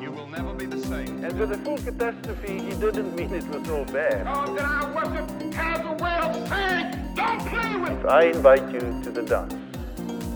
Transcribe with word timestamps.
You 0.00 0.10
will 0.12 0.26
never 0.26 0.52
be 0.52 0.66
the 0.66 0.80
same. 0.80 1.24
And 1.24 1.38
with 1.38 1.50
the 1.50 1.58
full 1.58 1.78
catastrophe, 1.78 2.58
he 2.58 2.70
didn't 2.70 3.14
mean 3.14 3.32
it 3.32 3.46
was 3.48 3.68
all 3.70 3.84
bad. 3.86 4.24
God 4.24 4.58
that 4.58 4.64
I 4.64 4.94
worship 4.94 5.54
has 5.54 5.80
a 5.86 5.92
way 6.02 6.16
of 6.18 6.48
saying, 6.48 7.14
don't 7.14 7.40
play 7.48 7.76
with 7.76 8.06
I 8.06 8.24
invite 8.24 8.70
you 8.72 8.80
to 8.80 9.10
the 9.10 9.22
dance. 9.22 9.54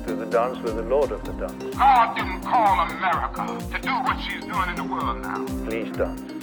To 0.07 0.15
the 0.15 0.27
dance 0.27 0.59
with 0.61 0.77
the 0.77 0.83
Lord 0.83 1.13
of 1.13 1.25
the 1.25 1.33
dance. 1.33 1.77
God 1.77 2.17
didn't 2.17 2.43
call 2.43 2.89
America 2.89 3.47
to 3.73 3.83
do 3.83 3.91
what 3.91 4.19
she's 4.21 4.45
doing 4.45 4.69
in 4.71 4.77
the 4.77 4.85
world 4.85 5.21
now. 5.21 5.45
Please 5.67 5.91
dance. 5.97 6.34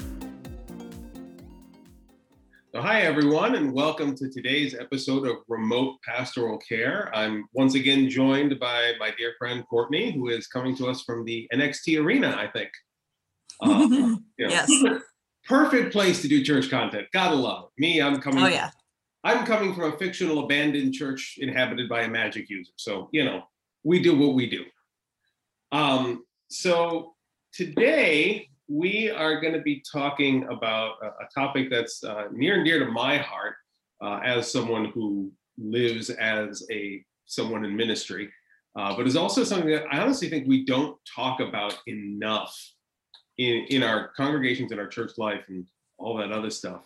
Hi, 2.82 3.02
everyone, 3.02 3.54
and 3.54 3.72
welcome 3.72 4.16
to 4.16 4.28
today's 4.28 4.74
episode 4.74 5.28
of 5.28 5.36
Remote 5.48 5.98
Pastoral 6.04 6.58
Care. 6.58 7.12
I'm 7.14 7.46
once 7.54 7.76
again 7.76 8.10
joined 8.10 8.60
by 8.60 8.94
my 9.00 9.12
dear 9.16 9.36
friend 9.38 9.64
Courtney, 9.70 10.12
who 10.12 10.30
is 10.30 10.48
coming 10.48 10.76
to 10.78 10.88
us 10.88 11.04
from 11.04 11.24
the 11.24 11.48
NXT 11.54 12.04
Arena, 12.04 12.36
I 12.36 12.48
think. 12.48 12.72
Uh, 13.64 13.86
you 13.88 14.00
know, 14.00 14.18
Yes. 14.40 14.72
Perfect 15.48 15.92
place 15.92 16.24
to 16.24 16.28
do 16.28 16.44
church 16.44 16.72
content. 16.72 17.06
Gotta 17.14 17.36
love 17.36 17.66
it. 17.66 17.80
Me, 17.80 18.02
I'm 18.02 18.20
coming. 18.20 18.44
Oh 18.44 18.48
yeah. 18.48 18.72
I'm 19.24 19.46
coming 19.46 19.76
from 19.76 19.94
a 19.94 19.98
fictional 20.00 20.44
abandoned 20.46 20.96
church 20.96 21.36
inhabited 21.40 21.88
by 21.88 22.02
a 22.02 22.10
magic 22.10 22.50
user. 22.50 22.72
So, 22.78 23.10
you 23.12 23.24
know, 23.24 23.44
we 23.84 24.02
do 24.02 24.18
what 24.18 24.34
we 24.34 24.50
do. 24.50 24.64
Um, 25.72 26.26
so 26.50 27.14
today 27.54 28.50
we 28.72 29.10
are 29.10 29.42
going 29.42 29.54
to 29.54 29.62
be 29.62 29.84
talking 29.92 30.46
about 30.50 30.96
a, 31.02 31.08
a 31.08 31.28
topic 31.34 31.70
that's 31.70 32.04
uh, 32.04 32.26
near 32.32 32.56
and 32.56 32.66
dear 32.66 32.80
to 32.80 32.92
my 32.92 33.18
heart 33.18 33.56
uh, 34.02 34.20
as 34.24 34.52
someone 34.52 34.86
who 34.86 35.32
lives 35.58 36.10
as 36.10 36.66
a 36.72 37.04
someone 37.26 37.66
in 37.66 37.76
ministry, 37.76 38.32
uh, 38.78 38.96
but 38.96 39.08
is 39.08 39.16
also 39.16 39.44
something 39.44 39.70
that 39.70 39.86
I 39.92 40.00
honestly 40.00 40.30
think 40.30 40.48
we 40.48 40.66
don't 40.66 40.98
talk 41.16 41.40
about 41.40 41.78
enough 41.88 42.58
in, 43.38 43.66
in 43.70 43.84
our 43.84 44.10
congregations, 44.18 44.72
in 44.72 44.80
our 44.80 44.88
church 44.88 45.12
life, 45.18 45.44
and 45.48 45.66
all 45.98 46.18
that 46.18 46.32
other 46.32 46.50
stuff 46.50 46.82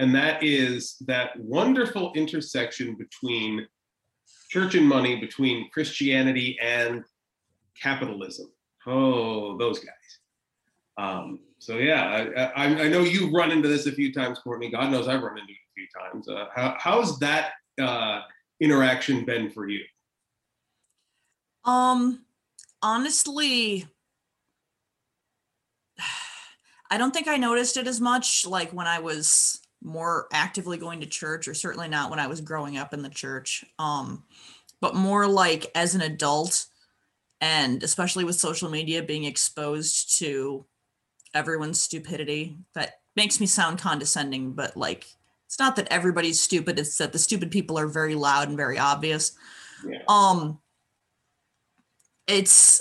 and 0.00 0.14
that 0.14 0.42
is 0.42 0.96
that 1.06 1.38
wonderful 1.38 2.12
intersection 2.14 2.96
between 2.96 3.66
church 4.48 4.74
and 4.74 4.88
money, 4.88 5.20
between 5.20 5.68
Christianity 5.70 6.58
and 6.60 7.04
capitalism. 7.80 8.50
Oh, 8.86 9.58
those 9.58 9.78
guys. 9.78 10.19
Um, 11.00 11.40
so 11.58 11.76
yeah, 11.78 12.28
I, 12.56 12.64
I, 12.64 12.84
I 12.84 12.88
know 12.88 13.00
you've 13.00 13.32
run 13.32 13.50
into 13.50 13.68
this 13.68 13.86
a 13.86 13.92
few 13.92 14.12
times, 14.12 14.38
Courtney. 14.38 14.70
God 14.70 14.90
knows 14.90 15.08
I've 15.08 15.22
run 15.22 15.38
into 15.38 15.52
it 15.52 15.56
a 15.56 15.74
few 15.74 15.86
times. 15.98 16.28
Uh, 16.28 16.46
how, 16.54 16.76
how's 16.78 17.18
that 17.20 17.52
uh, 17.80 18.20
interaction 18.60 19.24
been 19.24 19.50
for 19.50 19.68
you? 19.68 19.80
Um 21.64 22.24
honestly 22.82 23.86
I 26.90 26.98
don't 26.98 27.12
think 27.12 27.28
I 27.28 27.36
noticed 27.36 27.76
it 27.76 27.86
as 27.86 28.00
much 28.00 28.46
like 28.46 28.72
when 28.72 28.86
I 28.86 28.98
was 28.98 29.60
more 29.82 30.26
actively 30.32 30.76
going 30.76 31.00
to 31.00 31.06
church 31.06 31.46
or 31.48 31.54
certainly 31.54 31.88
not 31.88 32.10
when 32.10 32.18
I 32.18 32.26
was 32.26 32.40
growing 32.40 32.76
up 32.76 32.92
in 32.94 33.02
the 33.02 33.10
church. 33.10 33.64
Um 33.78 34.24
but 34.80 34.94
more 34.94 35.26
like 35.26 35.70
as 35.74 35.94
an 35.94 36.00
adult 36.00 36.66
and 37.42 37.82
especially 37.82 38.24
with 38.24 38.36
social 38.36 38.70
media 38.70 39.02
being 39.02 39.24
exposed 39.24 40.18
to 40.18 40.64
everyone's 41.34 41.80
stupidity 41.80 42.56
that 42.74 43.00
makes 43.16 43.40
me 43.40 43.46
sound 43.46 43.78
condescending 43.78 44.52
but 44.52 44.76
like 44.76 45.06
it's 45.46 45.58
not 45.58 45.76
that 45.76 45.88
everybody's 45.90 46.40
stupid 46.40 46.78
it's 46.78 46.96
that 46.98 47.12
the 47.12 47.18
stupid 47.18 47.50
people 47.50 47.78
are 47.78 47.86
very 47.88 48.14
loud 48.14 48.48
and 48.48 48.56
very 48.56 48.78
obvious 48.78 49.32
Yeah. 49.86 49.98
um 50.08 50.58
it's 52.26 52.80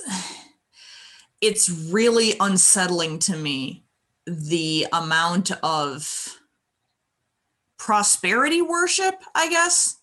it's 1.42 1.70
really 1.92 2.33
unsettling 2.39 3.20
to 3.20 3.36
me 3.36 3.83
the 4.25 4.86
amount 4.94 5.52
of 5.64 6.38
prosperity 7.77 8.61
worship 8.61 9.15
i 9.36 9.49
guess 9.49 9.98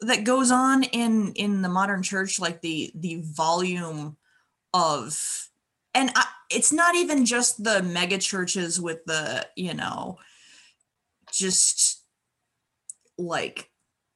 that 0.00 0.24
goes 0.24 0.50
on 0.50 0.82
in 0.84 1.32
in 1.34 1.62
the 1.62 1.68
modern 1.68 2.02
church 2.02 2.38
like 2.38 2.60
the 2.60 2.92
the 2.94 3.22
volume 3.24 4.16
of 4.74 5.43
and 5.94 6.10
I, 6.14 6.26
it's 6.50 6.72
not 6.72 6.94
even 6.94 7.24
just 7.24 7.62
the 7.62 7.82
mega 7.82 8.18
churches 8.18 8.80
with 8.80 9.04
the 9.04 9.46
you 9.56 9.74
know 9.74 10.18
just 11.32 12.02
like 13.18 13.70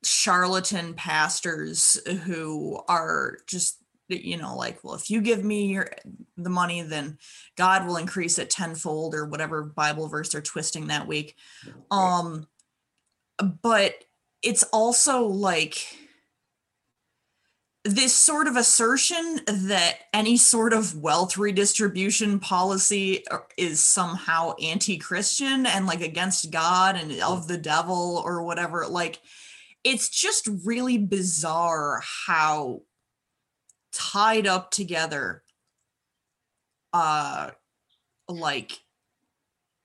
charlatan 0.04 0.94
pastors 0.94 1.98
who 2.24 2.80
are 2.88 3.38
just 3.46 3.78
you 4.08 4.36
know 4.36 4.56
like 4.56 4.78
well 4.82 4.94
if 4.94 5.10
you 5.10 5.20
give 5.20 5.44
me 5.44 5.66
your 5.66 5.90
the 6.36 6.50
money 6.50 6.82
then 6.82 7.18
god 7.56 7.86
will 7.86 7.96
increase 7.96 8.38
it 8.38 8.48
tenfold 8.48 9.14
or 9.14 9.26
whatever 9.26 9.62
bible 9.62 10.08
verse 10.08 10.30
they're 10.30 10.40
twisting 10.40 10.86
that 10.86 11.06
week. 11.06 11.36
Um 11.90 12.46
but 13.62 13.94
it's 14.42 14.62
also 14.64 15.26
like 15.26 15.78
this 17.84 18.14
sort 18.14 18.48
of 18.48 18.56
assertion 18.56 19.40
that 19.46 19.94
any 20.12 20.36
sort 20.36 20.72
of 20.72 20.96
wealth 20.96 21.38
redistribution 21.38 22.40
policy 22.40 23.26
uh, 23.28 23.38
is 23.56 23.82
somehow 23.82 24.54
anti-christian 24.56 25.64
and 25.64 25.86
like 25.86 26.00
against 26.00 26.50
god 26.50 26.96
and 26.96 27.12
of 27.22 27.46
the 27.48 27.56
devil 27.56 28.20
or 28.24 28.42
whatever 28.42 28.86
like 28.86 29.20
it's 29.84 30.08
just 30.08 30.48
really 30.64 30.98
bizarre 30.98 32.02
how 32.26 32.82
tied 33.92 34.46
up 34.46 34.70
together 34.70 35.42
uh 36.92 37.50
like 38.28 38.72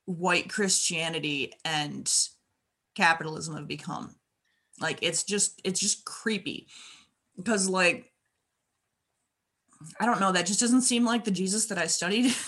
white 0.05 0.49
christianity 0.49 1.53
and 1.63 2.11
capitalism 2.95 3.55
have 3.55 3.67
become. 3.67 4.15
Like 4.79 4.99
it's 5.01 5.23
just 5.23 5.61
it's 5.63 5.79
just 5.79 6.05
creepy 6.05 6.67
because 7.37 7.67
like 7.67 8.11
i 9.99 10.05
don't 10.05 10.19
know 10.19 10.31
that 10.31 10.45
just 10.45 10.59
doesn't 10.59 10.81
seem 10.81 11.03
like 11.03 11.23
the 11.23 11.31
jesus 11.31 11.65
that 11.65 11.77
i 11.77 11.87
studied 11.87 12.33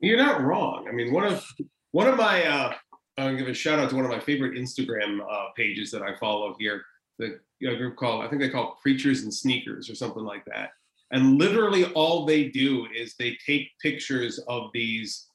You're 0.00 0.18
not 0.18 0.42
wrong. 0.42 0.86
I 0.88 0.92
mean, 0.92 1.12
one 1.12 1.24
of 1.24 1.44
one 1.92 2.06
of 2.06 2.16
my 2.16 2.44
uh, 2.44 2.74
I'll 3.18 3.36
give 3.36 3.48
a 3.48 3.54
shout 3.54 3.78
out 3.78 3.90
to 3.90 3.96
one 3.96 4.04
of 4.04 4.10
my 4.10 4.20
favorite 4.20 4.58
Instagram 4.58 5.20
uh, 5.20 5.46
pages 5.56 5.90
that 5.90 6.02
I 6.02 6.16
follow 6.16 6.54
here. 6.58 6.82
The 7.18 7.38
a 7.66 7.76
group 7.76 7.96
called 7.96 8.22
I 8.24 8.28
think 8.28 8.42
they 8.42 8.50
call 8.50 8.78
Preachers 8.82 9.22
and 9.22 9.32
Sneakers 9.32 9.88
or 9.88 9.94
something 9.94 10.24
like 10.24 10.44
that. 10.46 10.70
And 11.12 11.38
literally 11.38 11.86
all 11.92 12.26
they 12.26 12.48
do 12.48 12.86
is 12.94 13.14
they 13.14 13.38
take 13.46 13.70
pictures 13.80 14.38
of 14.48 14.70
these 14.74 15.28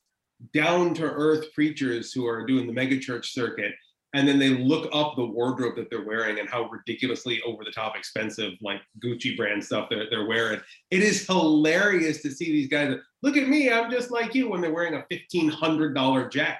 down 0.53 0.93
to 0.95 1.03
earth 1.03 1.51
preachers 1.53 2.11
who 2.11 2.27
are 2.27 2.45
doing 2.45 2.67
the 2.67 2.73
megachurch 2.73 3.25
circuit 3.25 3.73
and 4.13 4.27
then 4.27 4.39
they 4.39 4.49
look 4.49 4.89
up 4.93 5.15
the 5.15 5.25
wardrobe 5.25 5.75
that 5.77 5.89
they're 5.89 6.05
wearing 6.05 6.39
and 6.39 6.49
how 6.49 6.69
ridiculously 6.69 7.41
over 7.43 7.63
the 7.63 7.71
top 7.71 7.95
expensive 7.95 8.53
like 8.61 8.81
gucci 9.03 9.37
brand 9.37 9.63
stuff 9.63 9.87
they're, 9.89 10.09
they're 10.09 10.27
wearing. 10.27 10.59
It 10.89 11.01
is 11.01 11.25
hilarious 11.25 12.21
to 12.23 12.31
see 12.31 12.51
these 12.51 12.67
guys 12.67 12.95
look 13.21 13.37
at 13.37 13.47
me 13.47 13.71
i'm 13.71 13.91
just 13.91 14.11
like 14.11 14.35
you 14.35 14.49
when 14.49 14.61
they're 14.61 14.73
wearing 14.73 14.95
a 14.95 15.05
$1500 15.11 16.31
jacket. 16.31 16.59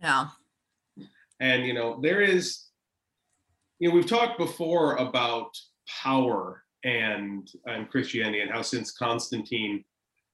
Yeah. 0.00 0.28
And 1.40 1.66
you 1.66 1.74
know 1.74 2.00
there 2.00 2.22
is 2.22 2.66
you 3.78 3.88
know 3.88 3.94
we've 3.94 4.06
talked 4.06 4.38
before 4.38 4.96
about 4.96 5.50
power 6.02 6.62
and 6.84 7.50
and 7.66 7.90
christianity 7.90 8.40
and 8.40 8.50
how 8.50 8.62
since 8.62 8.92
constantine 8.92 9.84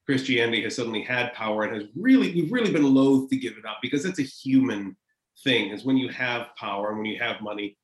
christianity 0.06 0.62
has 0.62 0.76
suddenly 0.76 1.02
had 1.02 1.32
power 1.32 1.62
and 1.62 1.74
has 1.74 1.90
really 1.96 2.34
we've 2.34 2.52
really 2.52 2.72
been 2.72 2.94
loath 2.94 3.28
to 3.30 3.36
give 3.36 3.54
it 3.56 3.64
up 3.64 3.78
because 3.80 4.04
it's 4.04 4.18
a 4.18 4.24
human 4.24 4.96
thing 5.44 5.70
is 5.70 5.84
when 5.84 5.96
you 5.96 6.08
have 6.08 6.48
power 6.56 6.90
and 6.90 6.98
when 6.98 7.06
you 7.06 7.18
have 7.18 7.40
money 7.40 7.76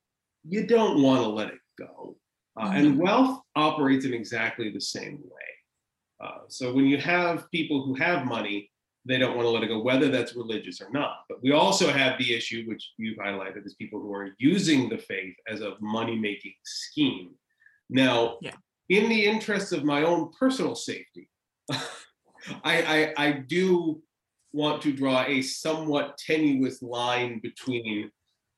you 0.47 0.65
don't 0.65 1.01
want 1.01 1.21
to 1.21 1.27
let 1.27 1.47
it 1.47 1.59
go 1.77 2.15
uh, 2.59 2.71
and 2.73 2.97
wealth 2.97 3.41
operates 3.55 4.05
in 4.05 4.13
exactly 4.13 4.69
the 4.69 4.81
same 4.81 5.19
way 5.23 6.25
uh, 6.25 6.39
so 6.47 6.73
when 6.73 6.85
you 6.85 6.97
have 6.97 7.49
people 7.51 7.83
who 7.85 7.93
have 7.95 8.25
money 8.25 8.69
they 9.07 9.17
don't 9.17 9.35
want 9.37 9.45
to 9.45 9.49
let 9.49 9.63
it 9.63 9.67
go, 9.67 9.79
whether 9.79 10.09
that's 10.09 10.35
religious 10.35 10.81
or 10.81 10.89
not. 10.91 11.19
But 11.29 11.41
we 11.41 11.53
also 11.53 11.89
have 11.91 12.17
the 12.17 12.35
issue, 12.35 12.65
which 12.67 12.91
you've 12.97 13.17
highlighted, 13.17 13.65
is 13.65 13.73
people 13.75 14.01
who 14.01 14.13
are 14.13 14.35
using 14.37 14.89
the 14.89 14.97
faith 14.97 15.35
as 15.47 15.61
a 15.61 15.75
money 15.79 16.17
making 16.17 16.53
scheme. 16.65 17.31
Now, 17.89 18.37
Yeah. 18.41 18.55
in 18.89 19.07
the 19.07 19.25
interests 19.25 19.71
of 19.71 19.85
my 19.85 20.03
own 20.03 20.31
personal 20.37 20.75
safety, 20.75 21.29
I, 21.71 21.73
I, 22.65 23.13
I 23.17 23.31
do 23.31 24.01
want 24.53 24.81
to 24.81 24.93
draw 24.93 25.23
a 25.25 25.41
somewhat 25.41 26.17
tenuous 26.17 26.81
line 26.81 27.39
between 27.41 28.11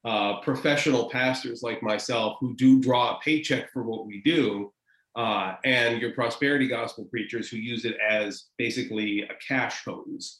uh, 0.05 0.39
professional 0.41 1.09
pastors 1.09 1.61
like 1.61 1.83
myself 1.83 2.37
who 2.39 2.55
do 2.55 2.79
draw 2.79 3.15
a 3.15 3.19
paycheck 3.21 3.71
for 3.71 3.83
what 3.83 4.05
we 4.05 4.21
do 4.23 4.71
uh, 5.15 5.55
and 5.65 6.01
your 6.01 6.13
prosperity 6.13 6.67
gospel 6.67 7.05
preachers 7.05 7.49
who 7.49 7.57
use 7.57 7.83
it 7.83 7.97
as 8.09 8.45
basically 8.57 9.23
a 9.23 9.33
cash 9.45 9.83
hose. 9.83 10.39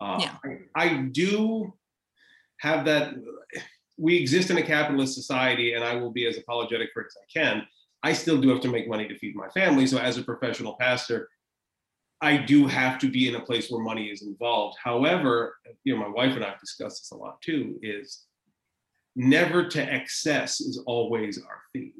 Uh, 0.00 0.18
Yeah. 0.20 0.36
I, 0.74 0.84
I 0.84 1.02
do 1.12 1.72
have 2.60 2.84
that. 2.86 3.14
We 3.98 4.16
exist 4.16 4.50
in 4.50 4.58
a 4.58 4.62
capitalist 4.62 5.14
society, 5.14 5.74
and 5.74 5.84
I 5.84 5.94
will 5.94 6.10
be 6.10 6.26
as 6.26 6.36
apologetic 6.36 6.90
for 6.92 7.02
it 7.02 7.06
as 7.06 7.16
I 7.16 7.26
can. 7.38 7.66
I 8.02 8.12
still 8.12 8.40
do 8.40 8.48
have 8.50 8.60
to 8.60 8.68
make 8.68 8.88
money 8.88 9.08
to 9.08 9.18
feed 9.18 9.34
my 9.34 9.48
family. 9.48 9.86
So, 9.86 9.98
as 9.98 10.18
a 10.18 10.22
professional 10.22 10.76
pastor, 10.78 11.28
I 12.20 12.38
do 12.38 12.66
have 12.66 12.98
to 13.00 13.10
be 13.10 13.28
in 13.28 13.34
a 13.34 13.40
place 13.40 13.70
where 13.70 13.82
money 13.82 14.06
is 14.06 14.22
involved. 14.22 14.78
However, 14.82 15.56
you 15.84 15.94
know, 15.94 16.00
my 16.00 16.08
wife 16.08 16.34
and 16.34 16.44
I 16.44 16.50
have 16.50 16.60
discussed 16.60 17.02
this 17.02 17.10
a 17.10 17.16
lot 17.16 17.40
too, 17.42 17.78
is 17.82 18.24
never 19.14 19.66
to 19.68 19.82
excess 19.82 20.60
is 20.60 20.82
always 20.86 21.38
our 21.38 21.60
theme. 21.72 21.92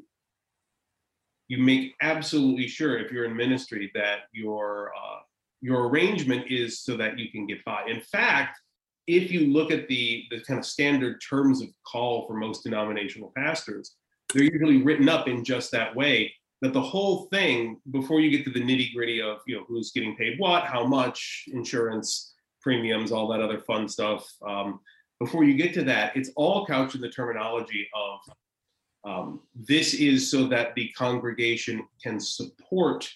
You 1.47 1.59
make 1.59 1.93
absolutely 2.01 2.67
sure 2.67 2.97
if 2.97 3.11
you're 3.11 3.25
in 3.25 3.35
ministry 3.35 3.91
that 3.95 4.21
your 4.31 4.91
uh, 4.95 5.19
your 5.61 5.87
arrangement 5.87 6.45
is 6.49 6.81
so 6.81 6.97
that 6.97 7.17
you 7.17 7.31
can 7.31 7.47
get 7.47 7.63
by. 7.65 7.83
In 7.87 8.01
fact, 8.01 8.59
if 9.07 9.31
you 9.31 9.47
look 9.47 9.71
at 9.71 9.87
the 9.87 10.25
the 10.29 10.41
kind 10.41 10.59
of 10.59 10.65
standard 10.65 11.21
terms 11.27 11.61
of 11.61 11.69
call 11.85 12.27
for 12.27 12.33
most 12.33 12.63
denominational 12.63 13.31
pastors, 13.35 13.95
they're 14.33 14.43
usually 14.43 14.83
written 14.83 15.07
up 15.09 15.27
in 15.27 15.43
just 15.43 15.71
that 15.71 15.95
way. 15.95 16.33
That 16.61 16.73
the 16.73 16.81
whole 16.81 17.27
thing, 17.27 17.79
before 17.91 18.19
you 18.19 18.31
get 18.31 18.43
to 18.45 18.51
the 18.51 18.59
nitty 18.59 18.93
gritty 18.93 19.21
of 19.21 19.39
you 19.45 19.57
know 19.57 19.65
who's 19.67 19.91
getting 19.91 20.15
paid 20.15 20.39
what, 20.39 20.63
how 20.63 20.85
much, 20.85 21.45
insurance, 21.53 22.33
premiums, 22.61 23.11
all 23.11 23.27
that 23.27 23.41
other 23.41 23.59
fun 23.59 23.87
stuff. 23.87 24.27
Um, 24.47 24.79
before 25.19 25.43
you 25.43 25.55
get 25.55 25.73
to 25.75 25.83
that, 25.83 26.15
it's 26.15 26.31
all 26.35 26.65
couched 26.65 26.95
in 26.95 27.01
the 27.01 27.09
terminology 27.09 27.87
of 27.95 28.19
um, 29.03 29.39
this 29.55 29.93
is 29.93 30.29
so 30.29 30.47
that 30.47 30.75
the 30.75 30.89
congregation 30.89 31.87
can 32.03 32.19
support 32.19 33.09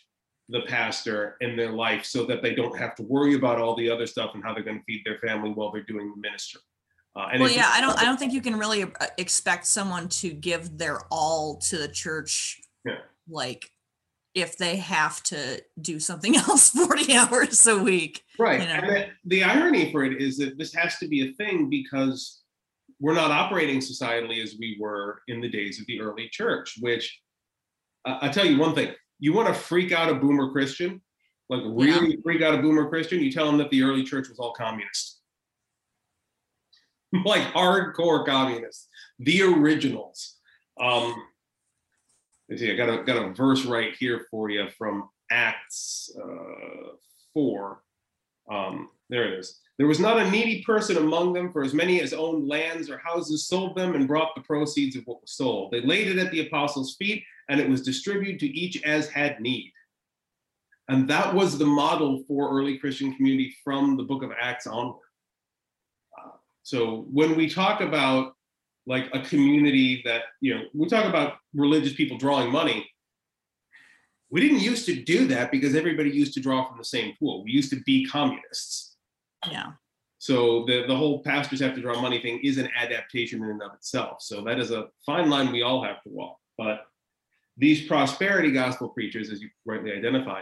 the 0.50 0.62
pastor 0.62 1.38
in 1.42 1.56
their 1.56 1.72
life 1.72 2.06
so 2.06 2.26
that 2.26 2.42
they 2.42 2.54
don't 2.54 2.78
have 2.78 2.96
to 2.96 3.04
worry 3.04 3.36
about 3.36 3.60
all 3.60 3.76
the 3.76 3.90
other 3.90 4.06
stuff 4.06 4.32
and 4.34 4.44
how 4.44 4.54
they're 4.54 4.64
going 4.64 4.80
to 4.80 4.84
feed 4.84 5.02
their 5.06 5.18
family 5.20 5.50
while 5.52 5.72
they're 5.72 5.84
doing 5.84 6.12
the 6.12 6.22
ministry. 6.22 6.62
Uh, 7.16 7.28
and 7.32 7.42
Well, 7.42 7.52
yeah, 7.52 7.70
I 7.74 7.82
don't 7.82 7.98
I 8.00 8.06
don't 8.06 8.18
think 8.18 8.32
you 8.32 8.42
can 8.42 8.58
really 8.58 8.84
uh, 8.84 8.90
expect 9.18 9.66
someone 9.66 10.08
to 10.10 10.32
give 10.32 10.78
their 10.78 11.02
all 11.10 11.58
to 11.58 11.78
the 11.78 11.88
church 11.88 12.62
Yeah. 12.86 13.00
Like 13.32 13.72
if 14.34 14.58
they 14.58 14.78
have 14.78 15.22
to 15.24 15.62
do 15.82 16.00
something 16.00 16.36
else 16.48 16.70
40 16.70 17.16
hours 17.16 17.68
a 17.68 17.78
week. 17.78 18.24
Right. 18.40 18.62
you 18.62 18.68
know. 18.68 18.74
And 18.74 18.90
the, 18.90 19.08
the 19.26 19.44
irony 19.44 19.92
for 19.92 20.04
it 20.04 20.22
is 20.22 20.38
that 20.38 20.58
this 20.58 20.74
has 20.74 20.98
to 21.00 21.08
be 21.08 21.30
a 21.30 21.34
thing 21.34 21.70
because 21.70 22.42
we're 23.00 23.16
not 23.16 23.32
operating 23.32 23.80
societally 23.80 24.42
as 24.44 24.56
we 24.60 24.78
were 24.80 25.22
in 25.28 25.42
the 25.42 25.50
days 25.50 25.80
of 25.80 25.88
the 25.88 26.00
early 26.00 26.30
church, 26.30 26.78
which 26.80 27.20
uh, 28.06 28.20
I 28.22 28.30
tell 28.30 28.46
you 28.46 28.58
one 28.58 28.76
thing 28.76 28.94
you 29.20 29.34
want 29.34 29.48
to 29.48 29.54
freak 29.54 29.92
out 29.92 30.10
a 30.10 30.16
boomer 30.16 30.52
Christian, 30.52 31.02
like 31.50 31.62
really 31.66 32.18
freak 32.24 32.42
out 32.42 32.56
a 32.56 32.62
boomer 32.62 32.90
Christian, 32.90 33.20
you 33.20 33.32
tell 33.32 33.46
them 33.46 33.58
that 33.58 33.70
the 33.70 33.84
early 33.84 34.04
church 34.04 34.30
was 34.30 34.40
all 34.40 34.54
communist. 34.54 35.20
like 37.26 37.44
hardcore 37.54 38.26
communists, 38.26 38.88
the 39.20 39.42
originals. 39.44 40.38
Um, 40.80 41.14
let's 42.52 42.62
see, 42.62 42.72
I 42.72 42.76
got 42.76 42.90
a 42.90 43.04
got 43.04 43.26
a 43.26 43.34
verse 43.34 43.66
right 43.66 43.96
here 43.98 44.28
for 44.30 44.50
you 44.50 44.68
from 44.78 45.10
Acts 45.32 46.12
uh, 46.22 46.92
four. 47.34 47.84
Um, 48.52 48.90
there 49.10 49.32
it 49.32 49.40
is. 49.40 49.60
There 49.78 49.88
was 49.88 50.00
not 50.00 50.20
a 50.20 50.30
needy 50.30 50.62
person 50.64 50.98
among 50.98 51.34
them, 51.34 51.52
for 51.52 51.64
as 51.64 51.74
many 51.74 52.02
as 52.02 52.14
owned 52.14 52.48
lands 52.48 52.90
or 52.90 52.98
houses 52.98 53.48
sold 53.48 53.76
them 53.76 53.96
and 53.96 54.08
brought 54.08 54.36
the 54.36 54.42
proceeds 54.42 54.96
of 54.96 55.04
what 55.06 55.22
was 55.22 55.32
sold. 55.32 55.72
They 55.72 55.82
laid 55.82 56.08
it 56.08 56.20
at 56.20 56.32
the 56.32 56.46
apostles' 56.46 56.96
feet, 56.98 57.24
and 57.50 57.60
it 57.60 57.70
was 57.70 57.82
distributed 57.82 58.40
to 58.42 58.48
each 58.48 58.84
as 58.84 59.10
had 59.10 59.40
need. 59.40 59.72
And 60.90 61.10
that 61.10 61.34
was 61.34 61.58
the 61.58 61.66
model 61.66 62.24
for 62.28 62.52
early 62.52 62.78
Christian 62.78 63.16
community 63.16 63.56
from 63.64 63.96
the 63.96 64.04
book 64.04 64.24
of 64.24 64.32
Acts 64.40 64.68
onward. 64.68 65.00
Uh, 66.20 66.32
so 66.64 67.06
when 67.10 67.36
we 67.36 67.50
talk 67.50 67.80
about 67.80 68.34
like 68.88 69.10
a 69.14 69.22
community 69.22 70.02
that, 70.06 70.24
you 70.40 70.56
know, 70.56 70.62
we 70.74 70.88
talk 70.88 71.06
about 71.06 71.36
religious 71.54 71.94
people 71.94 72.18
drawing 72.18 72.52
money, 72.52 72.90
we 74.30 74.42
didn't 74.42 74.60
used 74.60 74.86
to 74.86 74.96
do 74.96 75.28
that 75.28 75.52
because 75.52 75.76
everybody 75.76 76.10
used 76.10 76.34
to 76.34 76.40
draw 76.40 76.68
from 76.68 76.78
the 76.78 76.86
same 76.86 77.14
pool. 77.20 77.44
We 77.44 77.52
used 77.52 77.70
to 77.72 77.82
be 77.82 78.06
communists. 78.06 78.96
Yeah. 79.50 79.74
So 80.20 80.66
the, 80.66 80.86
the 80.88 80.96
whole 80.96 81.22
pastors 81.24 81.60
have 81.62 81.76
to 81.76 81.82
draw 81.82 82.00
money 82.00 82.22
thing 82.22 82.40
is 82.44 82.58
an 82.58 82.70
adaptation 82.78 83.44
in 83.44 83.50
and 83.50 83.62
of 83.62 83.74
itself. 83.74 84.22
So 84.22 84.42
that 84.44 84.60
is 84.60 84.72
a 84.72 84.86
fine 85.06 85.30
line 85.30 85.52
we 85.52 85.64
all 85.64 85.84
have 85.84 86.02
to 86.04 86.10
walk. 86.10 86.38
But 86.58 86.86
these 87.58 87.88
prosperity 87.88 88.52
gospel 88.52 88.90
preachers, 88.90 89.30
as 89.32 89.42
you 89.42 89.50
rightly 89.66 89.92
identify, 89.92 90.42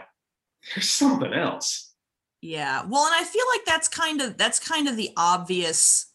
there's 0.74 0.88
something 0.88 1.32
else. 1.32 1.94
Yeah. 2.42 2.84
Well, 2.88 3.06
and 3.06 3.14
I 3.14 3.24
feel 3.24 3.44
like 3.54 3.64
that's 3.66 3.88
kind 3.88 4.20
of 4.20 4.38
that's 4.38 4.58
kind 4.58 4.88
of 4.88 4.96
the 4.96 5.10
obvious 5.16 6.12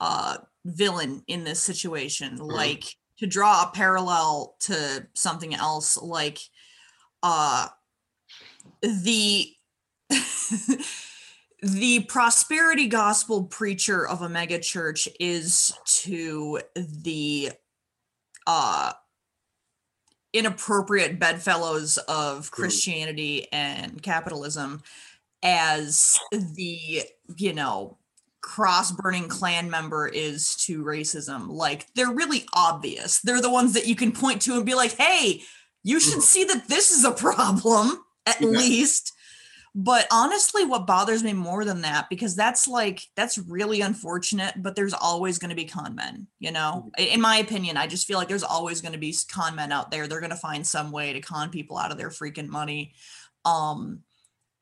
uh 0.00 0.38
villain 0.64 1.22
in 1.26 1.44
this 1.44 1.60
situation. 1.62 2.36
Like 2.36 2.84
to 3.18 3.26
draw 3.26 3.62
a 3.62 3.72
parallel 3.74 4.56
to 4.60 5.06
something 5.14 5.54
else 5.54 5.96
like 5.96 6.38
uh 7.22 7.68
the 8.82 9.48
the 11.62 12.00
prosperity 12.08 12.88
gospel 12.88 13.44
preacher 13.44 14.06
of 14.06 14.22
a 14.22 14.28
mega 14.28 14.58
church 14.58 15.08
is 15.18 15.72
to 15.86 16.60
the 16.74 17.52
uh 18.46 18.92
inappropriate 20.34 21.20
bedfellows 21.20 21.96
of 21.96 22.50
Christianity 22.50 23.46
and 23.52 24.02
capitalism 24.02 24.82
as 25.44 26.18
the, 26.32 27.02
you 27.36 27.52
know, 27.52 27.96
cross 28.44 28.92
burning 28.92 29.26
Klan 29.26 29.70
member 29.70 30.06
is 30.06 30.54
to 30.56 30.84
racism. 30.84 31.48
Like 31.48 31.86
they're 31.94 32.12
really 32.12 32.44
obvious. 32.52 33.20
They're 33.20 33.40
the 33.40 33.50
ones 33.50 33.72
that 33.72 33.86
you 33.86 33.96
can 33.96 34.12
point 34.12 34.42
to 34.42 34.54
and 34.54 34.66
be 34.66 34.74
like, 34.74 34.92
hey, 34.92 35.42
you 35.82 35.98
should 35.98 36.18
Mhm. 36.18 36.22
see 36.22 36.44
that 36.44 36.68
this 36.68 36.90
is 36.90 37.04
a 37.04 37.10
problem 37.10 38.04
at 38.26 38.40
Yeah. 38.40 38.48
least. 38.48 39.12
But 39.74 40.06
honestly, 40.12 40.64
what 40.64 40.86
bothers 40.86 41.24
me 41.24 41.32
more 41.32 41.64
than 41.64 41.80
that, 41.80 42.08
because 42.10 42.36
that's 42.36 42.68
like, 42.68 43.00
that's 43.16 43.38
really 43.38 43.80
unfortunate, 43.80 44.62
but 44.62 44.76
there's 44.76 44.94
always 44.94 45.38
going 45.38 45.48
to 45.48 45.56
be 45.56 45.64
con 45.64 45.94
men, 45.96 46.28
you 46.38 46.52
know? 46.52 46.92
I- 46.98 47.02
In 47.02 47.20
my 47.20 47.38
opinion, 47.38 47.76
I 47.76 47.86
just 47.88 48.06
feel 48.06 48.18
like 48.18 48.28
there's 48.28 48.44
always 48.44 48.80
going 48.82 48.92
to 48.92 48.98
be 48.98 49.16
con 49.28 49.56
men 49.56 49.72
out 49.72 49.90
there. 49.90 50.06
They're 50.06 50.20
going 50.20 50.30
to 50.30 50.36
find 50.36 50.64
some 50.64 50.92
way 50.92 51.12
to 51.14 51.20
con 51.20 51.50
people 51.50 51.76
out 51.78 51.90
of 51.90 51.98
their 51.98 52.10
freaking 52.10 52.48
money. 52.48 52.94
Um, 53.44 54.04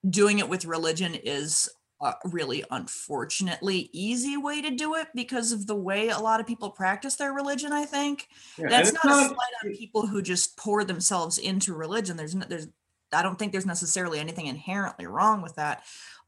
doing 0.09 0.39
it 0.39 0.49
with 0.49 0.65
religion 0.65 1.15
is 1.15 1.69
a 2.03 2.17
really 2.25 2.65
unfortunately 2.71 3.89
easy 3.93 4.37
way 4.37 4.61
to 4.61 4.71
do 4.71 4.95
it 4.97 5.09
because 5.15 5.53
of 5.53 5.67
the 5.67 5.77
way 5.77 6.09
a 6.09 6.19
lot 6.19 6.41
of 6.41 6.47
people 6.47 6.71
practice 6.71 7.17
their 7.17 7.33
religion, 7.33 7.73
I 7.73 7.85
think. 7.85 8.29
Yeah, 8.59 8.69
that's 8.69 8.91
it's 8.91 9.05
not, 9.05 9.27
a 9.27 9.29
slight 9.29 9.53
on 9.65 9.73
people 9.73 10.07
who 10.07 10.21
just 10.21 10.57
pour 10.57 10.85
themselves 10.85 11.39
into 11.39 11.75
religion. 11.75 12.17
There's 12.17 12.35
no, 12.35 12.45
there's 12.49 12.69
i 13.15 13.23
don't 13.23 13.39
think 13.39 13.53
there's 13.53 13.67
necessarily 13.67 14.19
anything 14.19 14.47
inherently 14.47 15.07
wrong 15.07 15.43
with 15.43 15.55
that. 15.57 15.85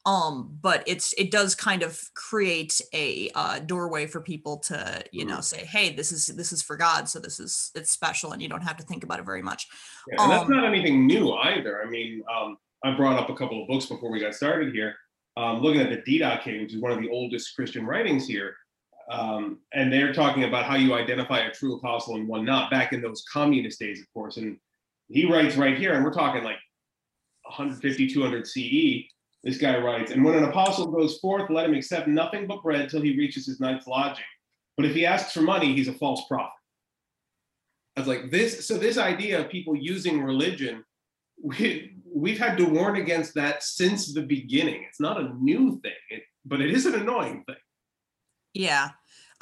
Um 0.06 0.58
but 0.60 0.84
it's 0.86 1.14
it 1.14 1.30
does 1.30 1.54
kind 1.54 1.82
of 1.82 1.98
create 2.14 2.78
a 2.92 3.30
uh, 3.34 3.58
doorway 3.60 4.06
for 4.06 4.20
people 4.20 4.58
to 4.58 5.02
you 5.10 5.24
know 5.24 5.40
say 5.40 5.64
hey 5.64 5.94
this 5.94 6.12
is 6.12 6.26
this 6.26 6.52
is 6.52 6.60
for 6.60 6.76
god 6.76 7.08
so 7.08 7.18
this 7.18 7.40
is 7.40 7.70
it's 7.74 7.90
special 7.90 8.32
and 8.32 8.42
you 8.42 8.48
don't 8.48 8.60
have 8.60 8.76
to 8.76 8.84
think 8.84 9.02
about 9.02 9.18
it 9.18 9.24
very 9.24 9.42
much. 9.42 9.66
Yeah, 10.08 10.22
and 10.22 10.30
that's 10.30 10.44
Um, 10.44 10.50
not 10.50 10.66
anything 10.66 11.06
new 11.06 11.32
either. 11.32 11.82
I 11.82 11.88
mean, 11.88 12.22
um, 12.34 12.58
I 12.84 12.94
brought 12.94 13.18
up 13.18 13.30
a 13.30 13.34
couple 13.34 13.62
of 13.62 13.66
books 13.66 13.86
before 13.86 14.10
we 14.12 14.20
got 14.20 14.34
started 14.34 14.74
here. 14.74 14.94
Um, 15.36 15.60
looking 15.60 15.80
at 15.80 15.90
the 15.90 15.96
Didache, 15.96 16.62
which 16.62 16.74
is 16.74 16.80
one 16.80 16.92
of 16.92 17.00
the 17.00 17.10
oldest 17.10 17.56
Christian 17.56 17.84
writings 17.84 18.26
here, 18.26 18.54
um, 19.10 19.58
and 19.72 19.92
they're 19.92 20.12
talking 20.12 20.44
about 20.44 20.64
how 20.64 20.76
you 20.76 20.94
identify 20.94 21.40
a 21.40 21.50
true 21.50 21.76
apostle 21.76 22.16
and 22.16 22.28
one 22.28 22.44
not 22.44 22.70
back 22.70 22.92
in 22.92 23.02
those 23.02 23.24
communist 23.30 23.78
days, 23.78 24.00
of 24.00 24.06
course. 24.12 24.36
And 24.36 24.56
he 25.08 25.30
writes 25.30 25.56
right 25.56 25.76
here, 25.76 25.94
and 25.94 26.04
we're 26.04 26.12
talking 26.12 26.42
like 26.42 26.58
150, 27.42 28.08
200 28.08 28.46
CE. 28.46 29.08
This 29.42 29.58
guy 29.58 29.78
writes, 29.78 30.10
and 30.10 30.24
when 30.24 30.36
an 30.36 30.44
apostle 30.44 30.86
goes 30.86 31.18
forth, 31.18 31.50
let 31.50 31.66
him 31.66 31.74
accept 31.74 32.08
nothing 32.08 32.46
but 32.46 32.62
bread 32.62 32.88
till 32.88 33.02
he 33.02 33.16
reaches 33.16 33.46
his 33.46 33.60
night's 33.60 33.86
lodging. 33.86 34.24
But 34.76 34.86
if 34.86 34.94
he 34.94 35.04
asks 35.04 35.32
for 35.32 35.42
money, 35.42 35.74
he's 35.74 35.88
a 35.88 35.92
false 35.92 36.26
prophet. 36.26 36.52
I 37.96 38.00
was 38.00 38.08
like, 38.08 38.30
this, 38.30 38.66
so 38.66 38.78
this 38.78 38.96
idea 38.96 39.40
of 39.40 39.50
people 39.50 39.76
using 39.76 40.22
religion, 40.22 40.84
we, 41.42 41.93
we've 42.14 42.38
had 42.38 42.56
to 42.58 42.64
warn 42.64 42.94
against 42.96 43.34
that 43.34 43.62
since 43.64 44.14
the 44.14 44.22
beginning. 44.22 44.84
It's 44.88 45.00
not 45.00 45.20
a 45.20 45.34
new 45.42 45.80
thing, 45.82 45.92
it, 46.10 46.22
but 46.44 46.60
it 46.60 46.70
is 46.70 46.86
an 46.86 46.94
annoying 46.94 47.42
thing. 47.46 47.56
yeah 48.54 48.90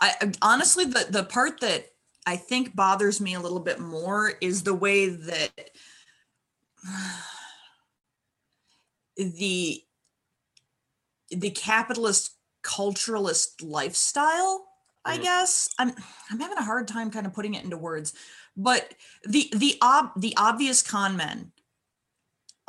i 0.01 0.09
honestly 0.41 0.87
the 0.87 1.05
the 1.11 1.23
part 1.25 1.61
that 1.61 1.85
i 2.27 2.35
think 2.35 2.75
bothers 2.75 3.21
me 3.21 3.35
a 3.35 3.41
little 3.41 3.61
bit 3.61 3.79
more 3.79 4.33
is 4.41 4.63
the 4.63 4.73
way 4.75 5.11
that 5.11 5.51
the 9.17 9.83
the 11.31 11.51
capitalist 11.51 12.33
culturalist 12.63 13.63
lifestyle 13.63 14.67
i 15.05 15.19
Mhm. 15.19 15.23
guess 15.23 15.69
i'm 15.79 15.93
i'm 16.31 16.41
having 16.41 16.57
a 16.59 16.65
hard 16.65 16.89
time 16.89 17.11
kind 17.11 17.27
of 17.27 17.35
putting 17.35 17.55
it 17.55 17.65
into 17.65 17.77
words 17.77 18.15
but 18.57 18.95
the 19.25 19.51
the 19.57 19.77
ob 19.83 20.13
the 20.17 20.35
obvious 20.37 20.81
con 20.83 21.17
men 21.17 21.53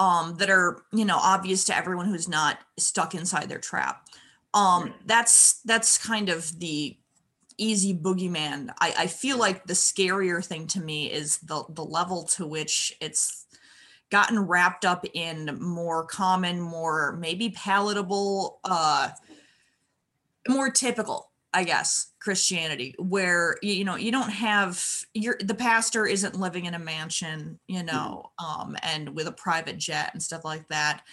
um 0.03 0.35
that 0.35 0.49
are 0.49 0.83
you 0.91 1.05
know 1.05 1.17
obvious 1.17 1.63
to 1.65 1.75
everyone 1.75 2.07
who's 2.07 2.27
not 2.27 2.59
stuck 2.77 3.15
inside 3.15 3.47
their 3.47 3.59
trap. 3.59 4.07
Um 4.53 4.93
that's 5.05 5.61
that's 5.61 5.97
kind 5.97 6.29
of 6.29 6.59
the 6.59 6.97
easy 7.57 7.93
boogeyman. 7.93 8.69
I 8.81 8.93
i 8.99 9.07
feel 9.07 9.37
like 9.37 9.65
the 9.65 9.73
scarier 9.73 10.43
thing 10.43 10.67
to 10.67 10.81
me 10.81 11.11
is 11.11 11.37
the 11.39 11.63
the 11.69 11.85
level 11.85 12.23
to 12.35 12.45
which 12.45 12.95
it's 12.99 13.45
gotten 14.11 14.39
wrapped 14.39 14.85
up 14.85 15.05
in 15.13 15.57
more 15.59 16.05
common, 16.05 16.61
more 16.61 17.17
maybe 17.19 17.49
palatable, 17.49 18.59
uh, 18.63 19.09
more 20.47 20.69
typical, 20.69 21.31
I 21.53 21.63
guess, 21.63 22.11
Christianity, 22.19 22.95
where 22.97 23.57
you, 23.61 23.83
know 23.83 23.95
you 23.95 24.11
don't 24.11 24.29
have 24.29 24.83
your 25.13 25.37
the 25.43 25.53
pastor 25.53 26.05
isn't 26.05 26.39
living 26.39 26.65
in 26.65 26.73
a 26.73 26.79
mansion, 26.79 27.59
you 27.67 27.83
know, 27.83 28.31
um, 28.39 28.75
and 28.81 29.15
with 29.15 29.27
a 29.27 29.31
private 29.31 29.77
jet 29.77 30.11
and 30.13 30.21
stuff 30.21 30.43
like 30.43 30.67
that. 30.69 31.03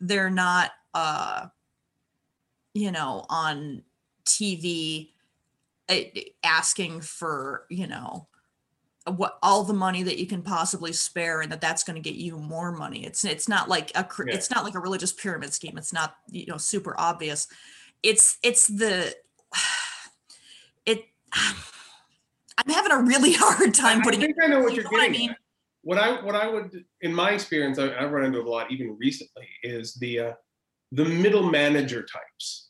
They're 0.00 0.30
not, 0.30 0.70
uh, 0.94 1.46
you 2.72 2.92
know, 2.92 3.26
on 3.28 3.82
TV 4.24 5.10
uh, 5.88 5.96
asking 6.42 7.02
for, 7.02 7.66
you 7.68 7.86
know, 7.86 8.28
what 9.06 9.38
all 9.42 9.64
the 9.64 9.74
money 9.74 10.02
that 10.02 10.18
you 10.18 10.26
can 10.26 10.42
possibly 10.42 10.92
spare 10.92 11.40
and 11.40 11.50
that 11.52 11.60
that's 11.60 11.84
going 11.84 12.00
to 12.00 12.02
get 12.02 12.18
you 12.18 12.36
more 12.36 12.70
money 12.70 13.04
it's 13.04 13.24
it's 13.24 13.48
not 13.48 13.68
like 13.68 13.90
a 13.94 14.06
Yeah. 14.26 14.34
it's 14.34 14.50
not 14.50 14.62
like 14.62 14.74
a 14.74 14.78
religious 14.78 15.12
pyramid 15.12 15.52
scheme 15.54 15.78
it's 15.78 15.92
not 15.92 16.16
you 16.30 16.44
know 16.46 16.58
super 16.58 16.94
obvious 16.98 17.48
it's 18.02 18.38
it's 18.42 18.66
the 18.66 19.14
it 20.86 21.04
i'm 21.34 22.68
having 22.68 22.92
a 22.92 22.98
really 23.02 23.32
hard 23.36 23.74
time 23.74 24.00
I 24.00 24.04
putting 24.04 24.22
it 24.22 24.26
think 24.26 24.36
I 24.42 24.46
know 24.48 24.60
what 24.62 24.70
you 24.70 24.76
you're 24.76 24.84
know 24.84 24.90
what 24.90 25.02
I 25.02 25.06
getting 25.08 25.20
mean? 25.20 25.30
at. 25.30 25.36
What 25.82 25.98
I 25.98 26.22
what 26.22 26.36
I 26.36 26.46
would, 26.46 26.84
in 27.00 27.14
my 27.14 27.30
experience, 27.30 27.78
I, 27.78 27.94
I've 27.96 28.10
run 28.12 28.24
into 28.26 28.40
a 28.40 28.42
lot 28.42 28.70
even 28.70 28.96
recently, 29.00 29.48
is 29.62 29.94
the 29.94 30.18
uh, 30.20 30.32
the 30.92 31.04
middle 31.06 31.48
manager 31.50 32.02
types, 32.02 32.68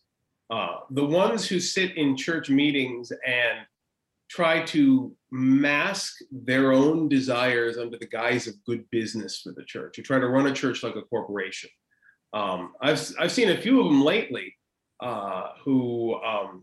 uh, 0.50 0.80
the 0.90 1.04
ones 1.04 1.48
who 1.48 1.58
sit 1.58 1.96
in 1.96 2.16
church 2.16 2.50
meetings 2.50 3.10
and 3.26 3.66
try 4.28 4.62
to 4.62 5.12
mask 5.32 6.18
their 6.30 6.70
own 6.72 7.08
desires 7.08 7.78
under 7.78 7.98
the 7.98 8.06
guise 8.06 8.46
of 8.46 8.54
good 8.64 8.88
business 8.90 9.40
for 9.40 9.52
the 9.52 9.64
church, 9.64 9.96
who 9.96 10.02
try 10.02 10.20
to 10.20 10.28
run 10.28 10.46
a 10.46 10.52
church 10.52 10.84
like 10.84 10.94
a 10.94 11.02
corporation. 11.02 11.70
Um, 12.32 12.74
I've 12.80 13.00
I've 13.18 13.32
seen 13.32 13.50
a 13.50 13.60
few 13.60 13.80
of 13.80 13.86
them 13.86 14.02
lately 14.04 14.54
uh, 15.00 15.48
who 15.64 16.14
um, 16.22 16.62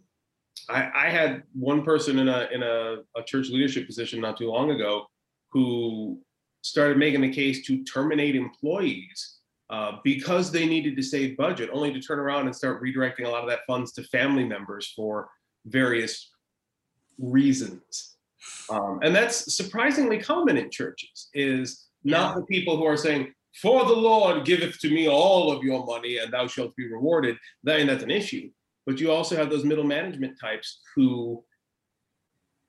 I, 0.69 0.91
I 0.95 1.09
had 1.09 1.43
one 1.53 1.83
person 1.83 2.19
in 2.19 2.29
a 2.29 2.47
in 2.51 2.63
a, 2.63 2.97
a 3.15 3.23
church 3.25 3.49
leadership 3.49 3.85
position 3.85 4.21
not 4.21 4.37
too 4.37 4.49
long 4.49 4.71
ago 4.71 5.05
who 5.51 6.19
started 6.61 6.97
making 6.97 7.21
the 7.21 7.31
case 7.31 7.65
to 7.67 7.83
terminate 7.83 8.35
employees 8.35 9.37
uh, 9.69 9.93
because 10.03 10.51
they 10.51 10.65
needed 10.65 10.95
to 10.95 11.03
save 11.03 11.37
budget, 11.37 11.69
only 11.73 11.91
to 11.93 11.99
turn 11.99 12.19
around 12.19 12.45
and 12.45 12.55
start 12.55 12.81
redirecting 12.81 13.25
a 13.25 13.29
lot 13.29 13.43
of 13.43 13.49
that 13.49 13.59
funds 13.67 13.91
to 13.93 14.03
family 14.03 14.45
members 14.45 14.93
for 14.95 15.29
various 15.65 16.29
reasons. 17.17 18.17
Um, 18.69 18.99
and 19.03 19.15
that's 19.15 19.55
surprisingly 19.55 20.19
common 20.19 20.57
in 20.57 20.69
churches. 20.69 21.29
Is 21.33 21.87
not 22.03 22.35
the 22.35 22.43
people 22.43 22.77
who 22.77 22.85
are 22.85 22.97
saying, 22.97 23.33
"For 23.61 23.85
the 23.85 23.95
Lord 23.95 24.45
giveth 24.45 24.79
to 24.79 24.89
me 24.89 25.07
all 25.07 25.51
of 25.51 25.63
your 25.63 25.85
money, 25.85 26.17
and 26.17 26.31
thou 26.31 26.47
shalt 26.47 26.75
be 26.75 26.87
rewarded." 26.87 27.37
Then 27.63 27.87
that's 27.87 28.03
an 28.03 28.11
issue. 28.11 28.49
But 28.87 28.99
you 29.01 29.11
also 29.11 29.35
have 29.35 29.49
those 29.49 29.65
middle 29.65 29.83
management 29.83 30.39
types 30.39 30.79
who 30.95 31.43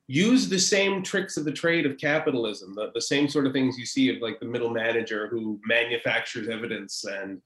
use 0.08 0.48
the 0.48 0.58
same 0.58 1.02
tricks 1.02 1.37
of 1.37 1.44
the 1.44 1.52
trade 1.52 1.87
of 1.87 1.96
capitalism, 1.96 2.75
the, 2.75 2.90
the 2.92 3.00
same 3.00 3.28
sort 3.28 3.46
of 3.46 3.52
things 3.52 3.78
you 3.78 3.87
see 3.87 4.14
of 4.14 4.20
like 4.20 4.40
the 4.40 4.46
middle 4.46 4.70
manager 4.70 5.28
who 5.28 5.60
manufactures 5.64 6.48
evidence 6.48 7.04
and 7.04 7.40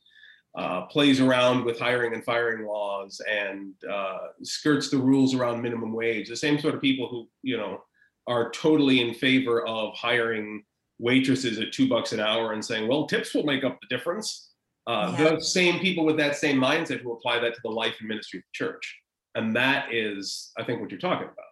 uh, 0.57 0.83
plays 0.87 1.21
around 1.21 1.65
with 1.65 1.79
hiring 1.79 2.15
and 2.15 2.25
firing 2.25 2.67
laws 2.67 3.21
and 3.31 3.75
uh, 3.91 4.19
skirts 4.43 4.89
the 4.89 4.97
rules 4.97 5.35
around 5.35 5.61
minimum 5.61 5.93
wage. 5.93 6.29
The 6.29 6.37
same 6.37 6.59
sort 6.59 6.75
of 6.75 6.81
people 6.81 7.09
who, 7.09 7.29
you 7.43 7.59
know, 7.59 7.83
are 8.27 8.51
totally 8.53 9.01
in 9.01 9.13
favor 9.13 9.67
of 9.67 9.93
hiring 9.95 10.63
waitresses 10.99 11.59
at 11.59 11.73
two 11.73 11.89
bucks 11.89 12.13
an 12.13 12.21
hour 12.21 12.53
and 12.53 12.65
saying, 12.65 12.89
well, 12.89 13.07
tips 13.07 13.35
will 13.35 13.45
make 13.45 13.65
up 13.65 13.79
the 13.81 13.95
difference. 13.95 14.52
Uh, 14.87 15.15
Yeah. 15.19 15.35
The 15.37 15.41
same 15.41 15.79
people 15.81 16.05
with 16.05 16.17
that 16.19 16.37
same 16.37 16.59
mindset 16.59 17.01
who 17.01 17.13
apply 17.13 17.39
that 17.41 17.55
to 17.55 17.61
the 17.63 17.71
life 17.71 17.95
and 18.01 18.09
ministry 18.09 18.39
of 18.39 18.43
the 18.45 18.53
church. 18.53 18.99
And 19.35 19.55
that 19.57 19.93
is, 19.93 20.53
I 20.59 20.65
think, 20.65 20.81
what 20.81 20.91
you're 20.91 21.01
talking 21.01 21.29
about. 21.29 21.47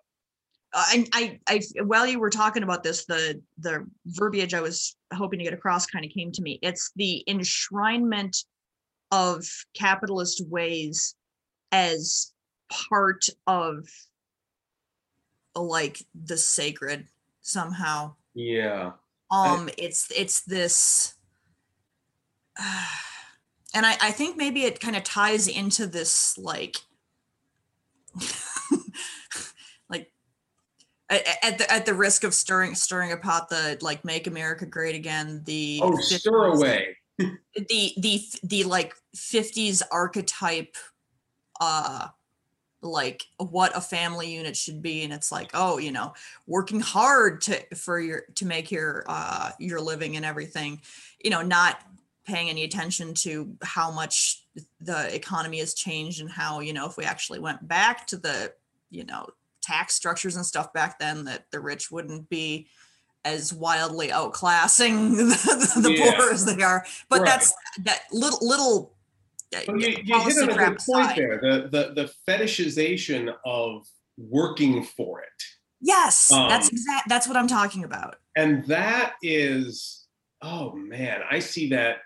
uh, 0.73 0.85
and 0.95 1.09
I, 1.13 1.41
I, 1.49 1.61
while 1.85 2.07
you 2.07 2.21
were 2.21 2.31
talking 2.31 2.63
about 2.63 2.83
this, 2.83 3.05
the 3.07 3.41
the 3.59 3.87
verbiage 4.07 4.55
I 4.55 4.61
was 4.61 4.97
hoping 5.13 5.39
to 5.41 5.45
get 5.45 5.55
across 5.55 5.87
kind 5.87 6.05
of 6.05 6.11
came 6.13 6.31
to 6.33 6.43
me. 6.43 6.59
It's 6.63 6.93
the 6.97 7.25
enshrinement 7.29 8.45
of 9.11 9.45
capitalist 9.75 10.45
ways 10.47 11.17
as 11.73 12.33
part 12.71 13.25
of 13.47 13.89
like 15.57 15.99
the 16.15 16.37
sacred 16.37 17.09
somehow. 17.41 18.15
Yeah. 18.35 18.93
Um, 19.33 19.69
it's 19.79 20.09
it's 20.17 20.43
this, 20.43 21.15
and 23.75 23.87
I 23.87 23.97
I 24.01 24.11
think 24.11 24.37
maybe 24.37 24.65
it 24.65 24.81
kind 24.81 24.97
of 24.97 25.05
ties 25.05 25.49
into 25.49 25.87
this 25.87 26.37
like. 26.39 26.77
like 29.89 30.11
at 31.09 31.59
the 31.59 31.73
at 31.73 31.87
the 31.87 31.95
risk 31.95 32.25
of 32.25 32.35
stirring 32.35 32.75
stirring 32.75 33.13
a 33.13 33.17
pot 33.17 33.49
the 33.49 33.79
like 33.81 34.05
make 34.05 34.27
america 34.27 34.67
great 34.67 34.97
again 34.97 35.43
the 35.45 35.79
Oh, 35.83 35.93
50s 35.93 36.19
stir 36.19 36.45
away. 36.47 36.97
the 37.19 37.95
the 37.99 38.21
the 38.43 38.65
like 38.65 38.95
50s 39.17 39.83
archetype 39.93 40.77
uh 41.61 42.09
like 42.83 43.25
what 43.39 43.77
a 43.77 43.81
family 43.81 44.33
unit 44.33 44.57
should 44.57 44.83
be 44.83 45.03
and 45.05 45.13
it's 45.13 45.31
like 45.31 45.51
oh 45.55 45.79
you 45.79 45.93
know 45.93 46.13
working 46.47 46.81
hard 46.81 47.43
to 47.43 47.61
for 47.77 48.01
your 48.01 48.23
to 48.37 48.47
make 48.47 48.71
your 48.71 49.05
uh 49.07 49.51
your 49.59 49.81
living 49.81 50.17
and 50.17 50.25
everything 50.25 50.81
you 51.23 51.31
know 51.31 51.43
not 51.43 51.81
paying 52.27 52.49
any 52.49 52.65
attention 52.65 53.15
to 53.15 53.57
how 53.63 53.91
much 53.91 54.45
the 54.81 55.15
economy 55.15 55.59
has 55.59 55.75
changed 55.75 56.21
and 56.21 56.31
how 56.31 56.61
you 56.61 56.73
know 56.73 56.87
if 56.87 56.97
we 56.97 57.05
actually 57.05 57.39
went 57.39 57.67
back 57.67 58.07
to 58.07 58.17
the 58.17 58.53
you 58.91 59.05
know 59.05 59.27
tax 59.63 59.95
structures 59.95 60.37
and 60.37 60.45
stuff 60.45 60.73
back 60.73 60.99
then 60.99 61.25
that 61.25 61.45
the 61.51 61.61
rich 61.61 61.91
wouldn't 61.91 62.29
be 62.29 62.67
as 63.25 63.53
wildly 63.53 64.09
outclassing 64.09 65.11
the, 65.17 65.81
the 65.81 65.93
Yeah. 65.93 66.17
poor 66.17 66.31
as 66.33 66.45
they 66.45 66.63
are 66.63 66.85
but 67.09 67.21
Right. 67.21 67.27
that's 67.27 67.53
that 67.85 68.03
little 68.13 68.39
little 68.47 68.95
uh, 69.55 69.61
Well, 69.67 69.79
you, 69.81 69.89
you 70.05 70.21
hit 70.21 70.37
on 70.43 70.51
a 70.51 70.57
good 70.57 70.79
point 70.79 71.07
aside. 71.11 71.17
there. 71.17 71.41
The, 71.43 71.69
the 71.69 72.03
the 72.03 72.13
fetishization 72.29 73.35
of 73.45 73.87
working 74.19 74.85
for 74.85 75.21
it, 75.23 75.43
yes 75.81 76.29
that's 76.29 76.67
Um, 76.69 76.73
exact 76.73 77.09
that's 77.09 77.27
what 77.27 77.37
i'm 77.37 77.49
talking 77.49 77.85
about 77.85 78.17
and 78.37 78.65
that 78.67 79.15
is, 79.23 80.07
oh 80.41 80.73
man, 80.73 81.21
I 81.29 81.41
see 81.41 81.69
that 81.71 81.97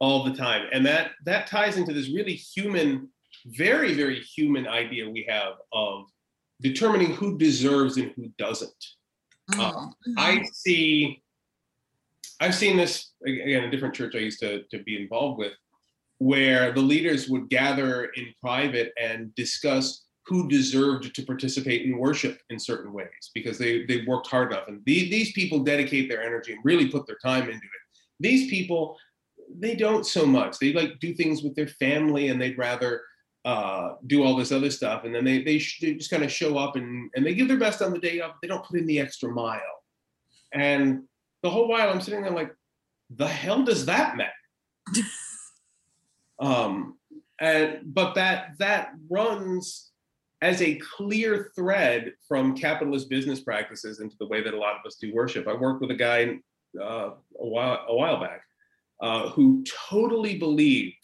all 0.00 0.24
the 0.24 0.34
time, 0.34 0.68
and 0.72 0.84
that 0.86 1.12
that 1.24 1.46
ties 1.46 1.76
into 1.76 1.92
this 1.92 2.08
really 2.08 2.34
human, 2.34 3.08
very 3.46 3.94
very 3.94 4.20
human 4.20 4.66
idea 4.66 5.08
we 5.08 5.26
have 5.28 5.54
of 5.72 6.06
determining 6.60 7.12
who 7.14 7.38
deserves 7.38 7.96
and 7.96 8.12
who 8.16 8.28
doesn't. 8.38 8.84
Mm, 9.52 9.92
I 10.16 10.42
see. 10.52 11.22
I've 12.40 12.54
seen 12.54 12.76
this 12.76 13.12
again. 13.26 13.64
A 13.64 13.70
different 13.70 13.94
church 13.94 14.14
I 14.14 14.18
used 14.18 14.40
to 14.40 14.62
to 14.70 14.82
be 14.82 15.00
involved 15.00 15.38
with, 15.38 15.52
where 16.18 16.72
the 16.72 16.80
leaders 16.80 17.28
would 17.28 17.48
gather 17.48 18.06
in 18.16 18.32
private 18.40 18.92
and 19.00 19.34
discuss 19.34 20.04
who 20.26 20.46
deserved 20.46 21.14
to 21.14 21.22
participate 21.22 21.86
in 21.86 21.96
worship 21.96 22.38
in 22.50 22.58
certain 22.58 22.92
ways 22.92 23.30
because 23.34 23.56
they 23.56 23.86
they 23.86 24.04
worked 24.06 24.26
hard 24.26 24.52
enough, 24.52 24.68
and 24.68 24.84
the, 24.84 25.08
these 25.10 25.32
people 25.32 25.60
dedicate 25.60 26.08
their 26.08 26.22
energy 26.22 26.52
and 26.52 26.64
really 26.64 26.88
put 26.88 27.06
their 27.06 27.16
time 27.16 27.44
into 27.44 27.56
it. 27.56 27.84
These 28.20 28.50
people, 28.50 28.96
they 29.56 29.74
don't 29.74 30.06
so 30.06 30.26
much. 30.26 30.58
They 30.58 30.72
like 30.72 30.98
do 31.00 31.14
things 31.14 31.42
with 31.42 31.54
their 31.54 31.66
family, 31.66 32.28
and 32.28 32.40
they'd 32.40 32.58
rather 32.58 33.02
uh, 33.44 33.94
do 34.06 34.24
all 34.24 34.36
this 34.36 34.52
other 34.52 34.70
stuff, 34.70 35.04
and 35.04 35.14
then 35.14 35.24
they 35.24 35.42
they, 35.42 35.58
sh- 35.58 35.80
they 35.80 35.94
just 35.94 36.10
kind 36.10 36.22
of 36.22 36.32
show 36.32 36.58
up 36.58 36.76
and 36.76 37.10
and 37.14 37.24
they 37.24 37.34
give 37.34 37.48
their 37.48 37.58
best 37.58 37.82
on 37.82 37.92
the 37.92 37.98
day 37.98 38.20
of. 38.20 38.32
They 38.42 38.48
don't 38.48 38.64
put 38.64 38.78
in 38.78 38.86
the 38.86 39.00
extra 39.00 39.30
mile, 39.30 39.60
and 40.52 41.04
the 41.42 41.50
whole 41.50 41.68
while 41.68 41.90
I'm 41.90 42.00
sitting 42.00 42.22
there 42.22 42.30
like, 42.30 42.54
the 43.10 43.28
hell 43.28 43.64
does 43.64 43.86
that 43.86 44.16
matter? 44.16 44.32
um, 46.40 46.98
and 47.40 47.80
but 47.84 48.14
that 48.14 48.58
that 48.58 48.92
runs 49.08 49.92
as 50.40 50.62
a 50.62 50.76
clear 50.76 51.50
thread 51.56 52.12
from 52.28 52.56
capitalist 52.56 53.08
business 53.08 53.40
practices 53.40 54.00
into 54.00 54.16
the 54.20 54.26
way 54.26 54.42
that 54.42 54.54
a 54.54 54.56
lot 54.58 54.74
of 54.74 54.86
us 54.86 54.96
do 55.00 55.12
worship. 55.12 55.48
I 55.48 55.54
worked 55.54 55.80
with 55.80 55.90
a 55.90 55.96
guy 55.96 56.38
uh, 56.80 57.10
a 57.40 57.46
while 57.46 57.84
a 57.88 57.94
while 57.94 58.20
back 58.20 58.42
uh, 59.00 59.28
who 59.30 59.64
totally 59.88 60.38
believed 60.38 60.94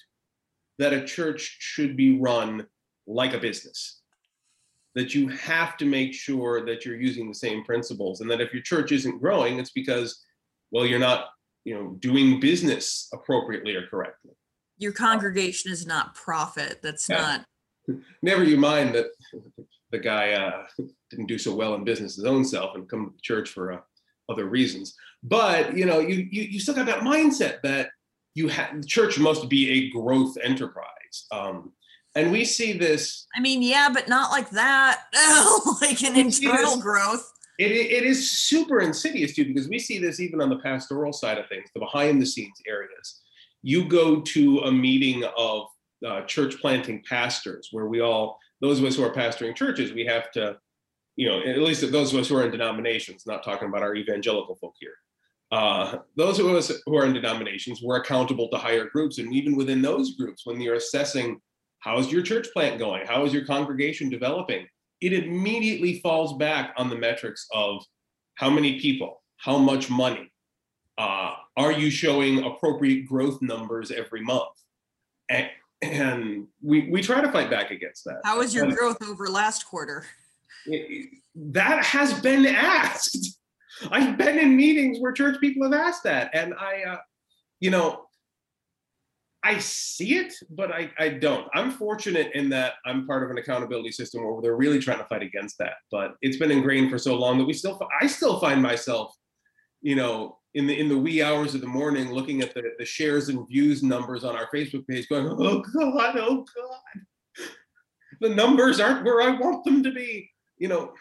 that 0.79 0.93
a 0.93 1.05
church 1.05 1.57
should 1.61 1.97
be 1.97 2.19
run 2.19 2.67
like 3.07 3.33
a 3.35 3.39
business. 3.39 4.01
That 4.95 5.15
you 5.15 5.29
have 5.29 5.77
to 5.79 5.85
make 5.85 6.15
sure 6.15 6.65
that 6.67 6.85
you're 6.85 7.01
using 7.01 7.29
the 7.29 7.35
same 7.35 7.65
principles, 7.65 8.21
and 8.21 8.31
that 8.31 8.41
if 8.41 8.53
your 8.53 8.63
church 8.63 8.93
isn't 8.93 9.21
growing, 9.21 9.59
it's 9.59 9.71
because, 9.73 10.23
well, 10.71 10.87
you're 10.87 10.99
not, 11.01 11.29
you 11.65 11.75
know, 11.75 11.97
doing 11.99 12.41
business 12.41 13.09
appropriately 13.13 13.75
or 13.75 13.87
correctly. 13.89 14.33
your 14.79 14.93
congregation 14.93 15.71
is 15.71 15.87
not 15.87 16.15
profit 16.15 16.81
that's 16.83 17.09
Yeah. 17.09 17.17
not 17.23 17.45
Never 18.23 18.43
you 18.45 18.57
mind 18.57 18.95
that 18.97 19.07
the 19.91 19.99
guy 19.99 20.33
uh, 20.33 20.67
didn't 21.11 21.27
do 21.27 21.39
so 21.39 21.55
well 21.55 21.75
in 21.75 21.85
business 21.85 22.17
his 22.17 22.25
own 22.25 22.45
self 22.45 22.75
and 22.75 22.89
come 22.89 23.15
to 23.17 23.23
church 23.23 23.51
for 23.51 23.73
uh, 23.73 23.81
other 24.29 24.47
reasons. 24.47 24.97
But 25.25 25.77
you 25.77 25.87
know, 25.87 25.99
you 26.01 26.29
you 26.31 26.43
you 26.43 26.61
still 26.61 26.75
got 26.75 26.87
that 26.87 27.01
mindset 27.01 27.63
that 27.63 27.89
you 28.35 28.49
have 28.49 28.87
church 28.87 29.19
must 29.19 29.49
be 29.49 29.71
a 29.71 29.91
growth 29.91 30.37
enterprise. 30.43 31.27
Um, 31.33 31.73
and 32.15 32.31
we 32.31 32.45
see 32.45 32.77
this 32.77 33.27
I 33.35 33.41
mean, 33.41 33.63
yeah, 33.63 33.89
but 33.93 34.09
not 34.09 34.31
like 34.31 34.51
that. 34.51 35.05
like 35.81 36.03
an 36.03 36.17
internal 36.17 36.79
growth. 36.79 37.33
it, 37.59 37.71
it 37.73 38.05
is 38.05 38.31
super 38.31 38.81
insidious 38.81 39.35
too 39.35 39.47
because 39.47 39.69
we 39.69 39.79
see 39.79 39.99
this 39.99 40.21
even 40.21 40.41
on 40.41 40.51
the 40.51 40.59
pastoral 40.59 41.13
side 41.13 41.39
of 41.39 41.49
things 41.49 41.71
the 41.75 41.81
behind 41.81 42.21
the 42.21 42.27
scenes 42.27 42.61
areas 42.67 43.23
you 43.63 43.89
go 43.89 44.21
to 44.21 44.59
a 44.61 44.73
meeting 44.73 45.25
of 45.39 45.67
uh, 46.07 46.21
church 46.23 46.61
planting 46.61 47.03
pastors 47.09 47.69
where 47.73 47.87
we 47.87 48.01
all 48.01 48.39
those 48.61 48.79
of 48.79 48.85
us 48.85 48.97
who 48.97 49.05
are 49.05 49.13
pastoring 49.13 49.55
churches 49.55 49.93
we 49.93 50.05
have 50.05 50.31
to 50.33 50.57
you 51.17 51.29
know 51.29 51.41
at 51.41 51.59
least 51.59 51.81
those 51.93 52.13
of 52.13 52.19
us 52.19 52.29
who 52.29 52.37
are 52.37 52.45
in 52.45 52.51
denominations 52.51 53.25
not 53.25 53.45
talking 53.45 53.69
about 53.69 53.83
our 53.83 53.95
evangelical 53.95 54.57
folk 54.57 54.75
here 54.81 54.95
uh, 55.55 55.99
those 56.17 56.39
of 56.39 56.47
us 56.47 56.73
who 56.85 56.97
are 56.97 57.07
in 57.07 57.13
denominations 57.13 57.81
we're 57.83 57.97
accountable 57.97 58.49
to 58.49 58.57
higher 58.57 58.87
groups 58.87 59.19
and 59.19 59.33
even 59.35 59.55
within 59.57 59.81
those 59.83 60.17
groups 60.17 60.45
when 60.47 60.61
you're 60.61 60.75
assessing 60.75 61.41
how's 61.81 62.11
your 62.11 62.23
church 62.23 62.49
plant 62.53 62.79
going 62.79 63.07
how 63.07 63.25
is 63.25 63.33
your 63.33 63.45
congregation 63.45 64.09
developing 64.09 64.67
it 65.01 65.13
immediately 65.13 66.01
falls 66.01 66.39
back 66.39 66.75
on 66.79 66.89
the 66.89 66.97
metrics 66.97 67.47
of 67.53 67.83
how 68.37 68.51
many 68.51 68.81
people, 68.81 69.23
how 69.37 69.59
much 69.59 69.91
money, 69.91 70.33
uh, 70.99 71.35
are 71.57 71.73
you 71.73 71.91
showing 71.91 72.45
appropriate 72.45 73.07
growth 73.07 73.41
numbers 73.43 73.91
every 73.91 74.23
month? 74.23 74.49
And, 75.29 75.51
and 75.83 76.47
we, 76.63 76.89
we 76.91 77.03
try 77.03 77.21
to 77.21 77.31
fight 77.31 77.51
back 77.51 77.71
against 77.71 78.05
that. 78.05 78.21
How 78.25 78.39
was 78.39 78.55
your 78.55 78.71
growth 78.71 79.03
over 79.03 79.29
last 79.29 79.67
quarter? 79.67 80.05
it- 80.67 81.11
that 81.37 81.85
has 81.85 82.21
been 82.21 82.47
asked. 82.47 83.39
I've 83.91 84.17
been 84.17 84.39
in 84.39 84.57
meetings 84.57 84.99
where 85.01 85.13
church 85.13 85.41
people 85.41 85.65
have 85.65 85.79
asked 85.79 86.05
that, 86.05 86.31
and 86.35 86.55
I, 86.55 86.83
uh, 86.85 86.99
you 87.61 87.71
know, 87.71 88.07
I 89.45 89.59
see 89.59 90.17
it, 90.17 90.33
but 90.51 90.73
I, 90.73 90.91
I 90.99 91.11
don't. 91.11 91.47
I'm 91.53 91.71
fortunate 91.71 92.31
in 92.35 92.49
that 92.51 92.75
I'm 92.87 93.07
part 93.07 93.23
of 93.23 93.31
an 93.31 93.37
accountability 93.37 93.93
system 93.93 94.25
where 94.25 94.41
they're 94.41 94.57
really 94.57 94.79
trying 94.79 94.99
to 94.99 95.05
fight 95.05 95.23
against 95.23 95.59
that. 95.59 95.75
But 95.91 96.15
it's 96.23 96.39
been 96.39 96.51
ingrained 96.51 96.91
for 96.91 96.99
so 96.99 97.15
long 97.15 97.37
that 97.39 97.45
we 97.45 97.53
still, 97.53 97.79
I 98.01 98.07
still 98.07 98.41
find 98.41 98.63
myself, 98.63 99.15
you 99.83 99.97
know, 99.97 100.39
in 100.55 100.67
the 100.67 100.79
in 100.79 100.89
the 100.89 100.97
wee 100.97 101.23
hours 101.23 101.55
of 101.55 101.61
the 101.61 101.67
morning, 101.67 102.13
looking 102.13 102.41
at 102.41 102.55
the 102.55 102.63
the 102.79 102.85
shares 102.85 103.29
and 103.29 103.47
views 103.47 103.83
numbers 103.83 104.25
on 104.25 104.37
our 104.37 104.49
Facebook 104.55 104.87
page, 104.87 105.09
going, 105.09 105.27
"Oh 105.27 105.61
God, 105.61 106.17
oh 106.17 106.45
God, 106.57 107.47
the 108.21 108.29
numbers 108.31 108.81
aren't 108.81 109.05
where 109.05 109.21
I 109.21 109.39
want 109.39 109.65
them 109.65 109.83
to 109.83 109.93
be." 109.93 110.31
You 110.57 110.69
know, 110.69 110.95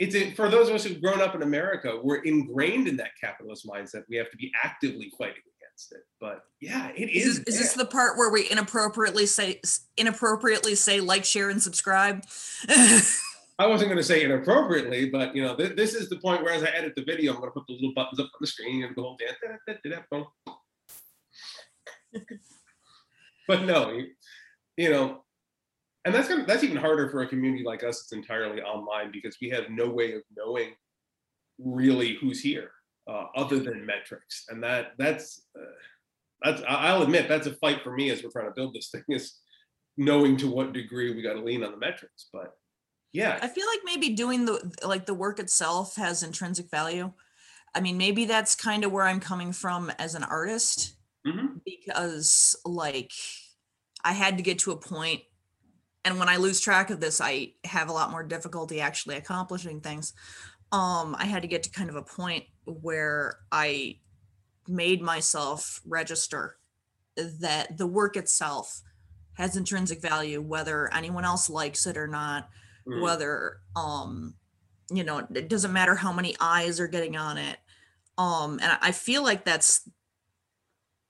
it's 0.00 0.14
a, 0.14 0.30
for 0.30 0.48
those 0.48 0.70
of 0.70 0.74
us 0.74 0.82
who've 0.82 1.00
grown 1.00 1.20
up 1.20 1.34
in 1.34 1.42
America, 1.42 2.00
we're 2.02 2.22
ingrained 2.22 2.88
in 2.88 2.96
that 2.96 3.10
capitalist 3.20 3.66
mindset. 3.66 4.04
We 4.08 4.16
have 4.16 4.30
to 4.30 4.36
be 4.38 4.50
actively 4.64 5.12
fighting 5.18 5.42
against 5.60 5.92
it. 5.92 6.06
But 6.18 6.44
yeah, 6.58 6.88
it 6.96 7.10
Is 7.10 7.26
is. 7.26 7.44
this, 7.44 7.54
is 7.54 7.60
this 7.60 7.72
the 7.74 7.84
part 7.84 8.16
where 8.16 8.30
we 8.30 8.50
inappropriately 8.50 9.26
say 9.26 9.60
inappropriately 9.98 10.74
say 10.74 11.00
like, 11.00 11.26
share, 11.26 11.50
and 11.50 11.62
subscribe? 11.62 12.24
I 13.58 13.66
wasn't 13.66 13.90
going 13.90 13.98
to 13.98 14.02
say 14.02 14.24
inappropriately, 14.24 15.10
but 15.10 15.36
you 15.36 15.42
know, 15.42 15.54
th- 15.54 15.76
this 15.76 15.92
is 15.92 16.08
the 16.08 16.16
point 16.16 16.42
where 16.42 16.54
as 16.54 16.62
I 16.64 16.68
edit 16.68 16.94
the 16.96 17.04
video, 17.04 17.34
I'm 17.34 17.40
going 17.40 17.50
to 17.50 17.54
put 17.54 17.66
the 17.66 17.74
little 17.74 17.92
buttons 17.94 18.18
up 18.18 18.24
on 18.26 18.38
the 18.40 18.46
screen 18.46 18.84
and 18.84 18.96
the 18.96 19.02
whole 19.02 19.18
dance. 19.18 19.36
da- 19.42 19.74
da- 19.74 19.78
da- 19.84 19.96
da- 19.96 20.02
boom. 20.10 20.26
but 23.46 23.64
no, 23.64 23.90
you, 23.90 24.06
you 24.78 24.88
know, 24.88 25.24
and 26.04 26.14
that's 26.14 26.28
gonna, 26.28 26.46
that's 26.46 26.64
even 26.64 26.76
harder 26.76 27.08
for 27.10 27.22
a 27.22 27.26
community 27.26 27.64
like 27.64 27.84
us. 27.84 28.02
It's 28.02 28.12
entirely 28.12 28.62
online 28.62 29.10
because 29.12 29.36
we 29.40 29.50
have 29.50 29.64
no 29.70 29.88
way 29.88 30.14
of 30.14 30.22
knowing 30.36 30.74
really 31.58 32.14
who's 32.20 32.40
here 32.40 32.70
uh, 33.08 33.26
other 33.36 33.58
than 33.58 33.84
metrics, 33.84 34.44
and 34.48 34.62
that 34.62 34.92
that's 34.98 35.46
uh, 35.58 35.64
that's 36.42 36.62
I'll 36.66 37.02
admit 37.02 37.28
that's 37.28 37.46
a 37.46 37.54
fight 37.54 37.82
for 37.82 37.92
me 37.94 38.10
as 38.10 38.22
we're 38.22 38.30
trying 38.30 38.46
to 38.46 38.54
build 38.54 38.74
this 38.74 38.90
thing 38.90 39.04
is 39.08 39.38
knowing 39.96 40.36
to 40.38 40.50
what 40.50 40.72
degree 40.72 41.14
we 41.14 41.22
got 41.22 41.34
to 41.34 41.40
lean 41.40 41.64
on 41.64 41.72
the 41.72 41.78
metrics, 41.78 42.28
but. 42.32 42.54
Yeah, 43.12 43.40
I 43.42 43.48
feel 43.48 43.66
like 43.66 43.80
maybe 43.84 44.14
doing 44.14 44.44
the 44.44 44.72
like 44.84 45.04
the 45.04 45.14
work 45.14 45.40
itself 45.40 45.96
has 45.96 46.22
intrinsic 46.22 46.70
value. 46.70 47.12
I 47.74 47.80
mean, 47.80 47.98
maybe 47.98 48.24
that's 48.24 48.54
kind 48.54 48.84
of 48.84 48.92
where 48.92 49.04
I'm 49.04 49.18
coming 49.18 49.52
from 49.52 49.90
as 49.98 50.14
an 50.14 50.22
artist 50.22 50.94
Mhm. 51.26 51.60
because 51.64 52.54
like 52.64 53.10
I 54.04 54.12
had 54.12 54.36
to 54.36 54.44
get 54.44 54.60
to 54.60 54.70
a 54.70 54.76
point 54.76 55.22
and 56.04 56.18
when 56.18 56.28
I 56.28 56.36
lose 56.36 56.60
track 56.60 56.90
of 56.90 57.00
this, 57.00 57.20
I 57.20 57.52
have 57.64 57.88
a 57.88 57.92
lot 57.92 58.10
more 58.10 58.22
difficulty 58.22 58.80
actually 58.80 59.16
accomplishing 59.16 59.80
things. 59.80 60.12
Um, 60.72 61.16
I 61.18 61.26
had 61.26 61.42
to 61.42 61.48
get 61.48 61.62
to 61.64 61.70
kind 61.70 61.90
of 61.90 61.96
a 61.96 62.02
point 62.02 62.44
where 62.64 63.38
I 63.52 63.98
made 64.68 65.02
myself 65.02 65.80
register 65.86 66.56
that 67.16 67.76
the 67.76 67.86
work 67.86 68.16
itself 68.16 68.82
has 69.34 69.56
intrinsic 69.56 70.00
value, 70.00 70.40
whether 70.40 70.92
anyone 70.94 71.24
else 71.24 71.50
likes 71.50 71.86
it 71.86 71.96
or 71.96 72.06
not 72.06 72.48
Mm. 72.86 73.02
whether 73.02 73.58
um 73.76 74.34
you 74.90 75.04
know 75.04 75.18
it 75.34 75.50
doesn't 75.50 75.72
matter 75.74 75.94
how 75.94 76.14
many 76.14 76.34
eyes 76.40 76.80
are 76.80 76.88
getting 76.88 77.14
on 77.14 77.36
it 77.36 77.58
um 78.16 78.58
and 78.62 78.72
I- 78.72 78.78
i 78.88 78.92
feel 78.92 79.22
like 79.22 79.44
that's 79.44 79.86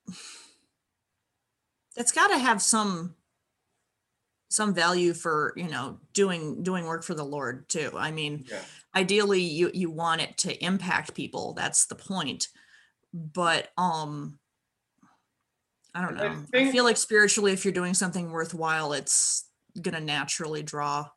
that's 1.97 2.13
got 2.13 2.29
to 2.29 2.39
have 2.39 2.61
some 2.61 3.15
some 4.51 4.75
value 4.75 5.15
for 5.15 5.55
you 5.57 5.69
know 5.69 5.99
doing 6.13 6.63
doing 6.63 6.85
work 6.85 7.03
for 7.05 7.15
the 7.15 7.25
lord 7.25 7.69
too. 7.69 7.91
I 7.97 8.11
mean 8.11 8.45
Yeah. 8.49 8.63
ideally 8.95 9.41
you 9.41 9.71
you 9.73 9.91
want 9.91 10.21
it 10.21 10.37
to 10.39 10.65
impact 10.65 11.15
people. 11.15 11.55
That's 11.55 11.87
the 11.87 11.95
point. 11.95 12.49
But 13.15 13.71
um 13.79 14.39
i 15.95 16.01
don't 16.03 16.17
know. 16.17 16.25
I, 16.25 16.37
think- 16.53 16.73
feel 16.73 16.85
like 16.85 16.97
spiritually 16.97 17.53
if 17.53 17.65
you're 17.65 17.75
doing 17.75 17.95
something 17.95 18.31
worthwhile 18.31 18.93
it's 18.93 19.49
gonna 19.81 20.01
naturally 20.01 20.63
draw 20.63 21.09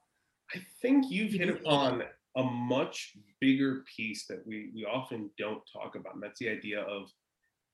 I 0.56 0.60
think 0.82 1.12
you've 1.12 1.34
hit 1.34 1.50
upon 1.50 2.04
a 2.36 2.44
much 2.44 3.14
bigger 3.40 3.84
piece 3.96 4.26
that 4.28 4.46
we, 4.46 4.72
we 4.76 4.86
often 4.86 5.32
don't 5.38 5.62
talk 5.72 5.96
about, 5.96 6.14
and 6.14 6.22
that's 6.22 6.38
the 6.40 6.50
idea 6.50 6.82
of 6.82 7.10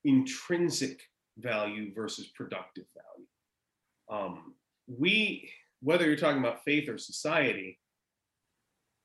intrinsic 0.04 1.00
value 1.38 1.92
versus 1.94 2.28
productive 2.28 2.84
value. 2.94 3.26
Um, 4.24 4.54
we, 4.98 5.50
whether 5.80 6.06
you're 6.06 6.16
talking 6.16 6.40
about 6.40 6.64
faith 6.64 6.88
or 6.88 6.98
society, 6.98 7.78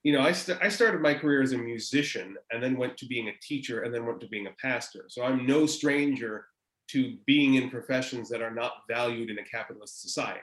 you 0.03 0.13
know, 0.13 0.21
I, 0.21 0.33
st- 0.33 0.59
I 0.61 0.69
started 0.69 1.01
my 1.01 1.15
career 1.15 1.41
as 1.41 1.53
a 1.53 1.57
musician 1.57 2.35
and 2.51 2.61
then 2.61 2.77
went 2.77 2.95
to 2.97 3.07
being 3.07 3.27
a 3.27 3.39
teacher 3.41 3.81
and 3.81 3.93
then 3.93 4.05
went 4.05 4.21
to 4.21 4.27
being 4.27 4.47
a 4.47 4.55
pastor. 4.61 5.05
So 5.07 5.23
I'm 5.23 5.47
no 5.47 5.65
stranger 5.65 6.45
to 6.89 7.17
being 7.25 7.55
in 7.55 7.71
professions 7.71 8.29
that 8.29 8.41
are 8.41 8.53
not 8.53 8.73
valued 8.87 9.31
in 9.31 9.39
a 9.39 9.43
capitalist 9.43 10.01
society. 10.01 10.41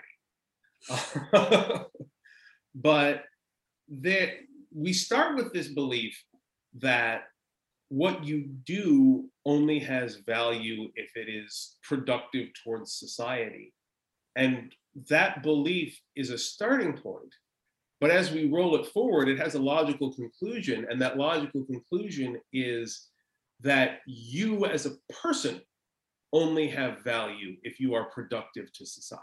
but 2.75 3.25
that 4.01 4.31
we 4.75 4.93
start 4.93 5.37
with 5.37 5.53
this 5.53 5.69
belief 5.69 6.21
that 6.81 7.25
what 7.89 8.25
you 8.25 8.49
do 8.65 9.29
only 9.45 9.79
has 9.79 10.17
value 10.27 10.89
if 10.97 11.11
it 11.15 11.29
is 11.29 11.77
productive 11.83 12.49
towards 12.65 12.95
society. 12.95 13.73
And 14.37 14.75
that 15.09 15.43
belief 15.43 15.99
is 16.17 16.31
a 16.31 16.39
starting 16.39 16.93
point. 16.95 17.35
But 18.01 18.11
as 18.11 18.33
we 18.33 18.51
roll 18.51 18.75
it 18.77 18.87
forward, 18.87 19.29
it 19.29 19.39
has 19.39 19.55
a 19.55 19.63
logical 19.63 20.13
conclusion. 20.13 20.87
And 20.91 21.01
that 21.01 21.17
logical 21.17 21.65
conclusion 21.65 22.41
is 22.53 23.09
that 23.61 24.01
you 24.07 24.67
as 24.67 24.87
a 24.87 24.97
person 25.13 25.61
only 26.33 26.69
have 26.69 27.03
value 27.05 27.57
if 27.63 27.79
you 27.79 27.95
are 27.95 28.05
productive 28.07 28.73
to 28.73 28.87
society 28.87 29.23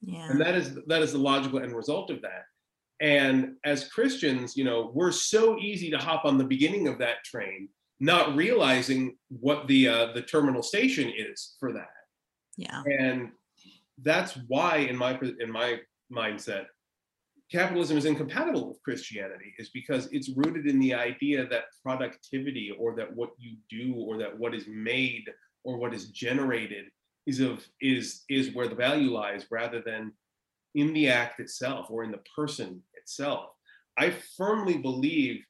yeah 0.00 0.30
and 0.30 0.40
that 0.40 0.54
is 0.54 0.78
that 0.86 1.02
is 1.02 1.12
the 1.12 1.18
logical 1.18 1.60
end 1.60 1.74
result 1.74 2.10
of 2.10 2.20
that 2.22 2.44
and 3.00 3.54
as 3.64 3.88
christians 3.88 4.56
you 4.56 4.64
know 4.64 4.90
we're 4.94 5.12
so 5.12 5.58
easy 5.58 5.90
to 5.90 5.98
hop 5.98 6.24
on 6.24 6.38
the 6.38 6.44
beginning 6.44 6.88
of 6.88 6.98
that 6.98 7.22
train 7.24 7.68
not 8.00 8.34
realizing 8.34 9.16
what 9.28 9.66
the 9.68 9.88
uh, 9.88 10.12
the 10.12 10.22
terminal 10.22 10.62
station 10.62 11.12
is 11.16 11.54
for 11.60 11.72
that 11.72 11.88
yeah 12.56 12.82
and 12.86 13.30
that's 14.02 14.38
why 14.48 14.76
in 14.76 14.96
my 14.96 15.18
in 15.40 15.50
my 15.50 15.78
mindset 16.12 16.66
capitalism 17.50 17.96
is 17.96 18.04
incompatible 18.04 18.68
with 18.68 18.82
christianity 18.82 19.54
is 19.58 19.70
because 19.70 20.08
it's 20.12 20.30
rooted 20.36 20.66
in 20.66 20.78
the 20.80 20.92
idea 20.92 21.46
that 21.46 21.64
productivity 21.82 22.74
or 22.78 22.94
that 22.96 23.14
what 23.14 23.30
you 23.38 23.56
do 23.70 23.94
or 23.94 24.18
that 24.18 24.36
what 24.36 24.54
is 24.54 24.66
made 24.66 25.24
or 25.64 25.78
what 25.78 25.94
is 25.94 26.08
generated 26.08 26.86
is 27.26 27.40
of 27.40 27.66
is 27.80 28.22
is 28.28 28.54
where 28.54 28.68
the 28.68 28.74
value 28.74 29.10
lies 29.10 29.46
rather 29.50 29.80
than 29.80 30.12
in 30.74 30.92
the 30.92 31.08
act 31.08 31.40
itself 31.40 31.86
or 31.90 32.04
in 32.04 32.10
the 32.10 32.22
person 32.36 32.82
itself. 32.94 33.50
I 33.96 34.12
firmly 34.36 34.78
believe 34.78 35.40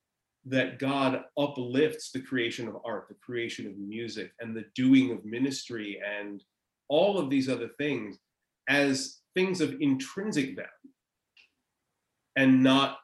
that 0.46 0.78
god 0.78 1.22
uplifts 1.38 2.12
the 2.12 2.20
creation 2.20 2.68
of 2.68 2.76
art 2.84 3.06
the 3.08 3.14
creation 3.14 3.66
of 3.66 3.78
music 3.78 4.30
and 4.40 4.54
the 4.54 4.66
doing 4.74 5.10
of 5.10 5.24
ministry 5.24 5.98
and 6.06 6.42
all 6.88 7.18
of 7.18 7.30
these 7.30 7.48
other 7.48 7.70
things 7.78 8.18
as 8.68 9.20
things 9.34 9.60
of 9.60 9.76
intrinsic 9.80 10.56
value 10.56 10.68
and 12.36 12.62
not 12.62 12.98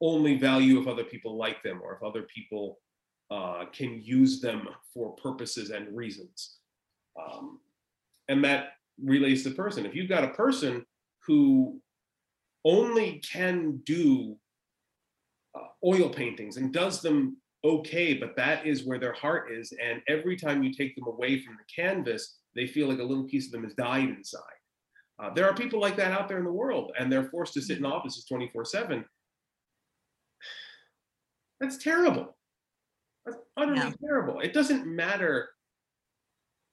only 0.00 0.36
value 0.36 0.80
if 0.80 0.86
other 0.86 1.04
people 1.04 1.36
like 1.36 1.62
them 1.62 1.80
or 1.82 1.94
if 1.94 2.02
other 2.02 2.22
people 2.22 2.78
uh, 3.30 3.64
can 3.72 4.00
use 4.02 4.40
them 4.40 4.68
for 4.92 5.12
purposes 5.12 5.70
and 5.70 5.96
reasons. 5.96 6.58
Um, 7.20 7.60
and 8.28 8.44
that 8.44 8.72
relates 9.02 9.42
to 9.44 9.50
the 9.50 9.54
person. 9.54 9.86
If 9.86 9.94
you've 9.94 10.08
got 10.08 10.24
a 10.24 10.28
person 10.28 10.84
who 11.26 11.80
only 12.64 13.20
can 13.20 13.80
do 13.84 14.36
uh, 15.54 15.66
oil 15.84 16.08
paintings 16.08 16.56
and 16.56 16.72
does 16.72 17.00
them 17.00 17.36
okay, 17.64 18.14
but 18.14 18.36
that 18.36 18.66
is 18.66 18.84
where 18.84 18.98
their 18.98 19.12
heart 19.12 19.52
is. 19.52 19.72
And 19.82 20.02
every 20.08 20.36
time 20.36 20.62
you 20.62 20.72
take 20.72 20.96
them 20.96 21.06
away 21.06 21.40
from 21.40 21.56
the 21.56 21.82
canvas, 21.82 22.38
they 22.54 22.66
feel 22.66 22.88
like 22.88 22.98
a 22.98 23.04
little 23.04 23.24
piece 23.24 23.46
of 23.46 23.52
them 23.52 23.64
has 23.64 23.74
died 23.74 24.08
inside. 24.08 24.42
Uh, 25.18 25.32
there 25.34 25.48
are 25.48 25.54
people 25.54 25.80
like 25.80 25.96
that 25.96 26.12
out 26.12 26.28
there 26.28 26.38
in 26.38 26.44
the 26.44 26.52
world, 26.52 26.92
and 26.98 27.10
they're 27.12 27.28
forced 27.30 27.54
to 27.54 27.62
sit 27.62 27.78
in 27.78 27.84
offices 27.84 28.24
24 28.24 28.64
7. 28.64 29.04
That's 31.60 31.76
terrible. 31.76 32.36
That's 33.24 33.38
utterly 33.56 33.78
Yeah. 33.78 33.92
terrible. 34.04 34.40
It 34.40 34.52
doesn't 34.52 34.86
matter 34.86 35.50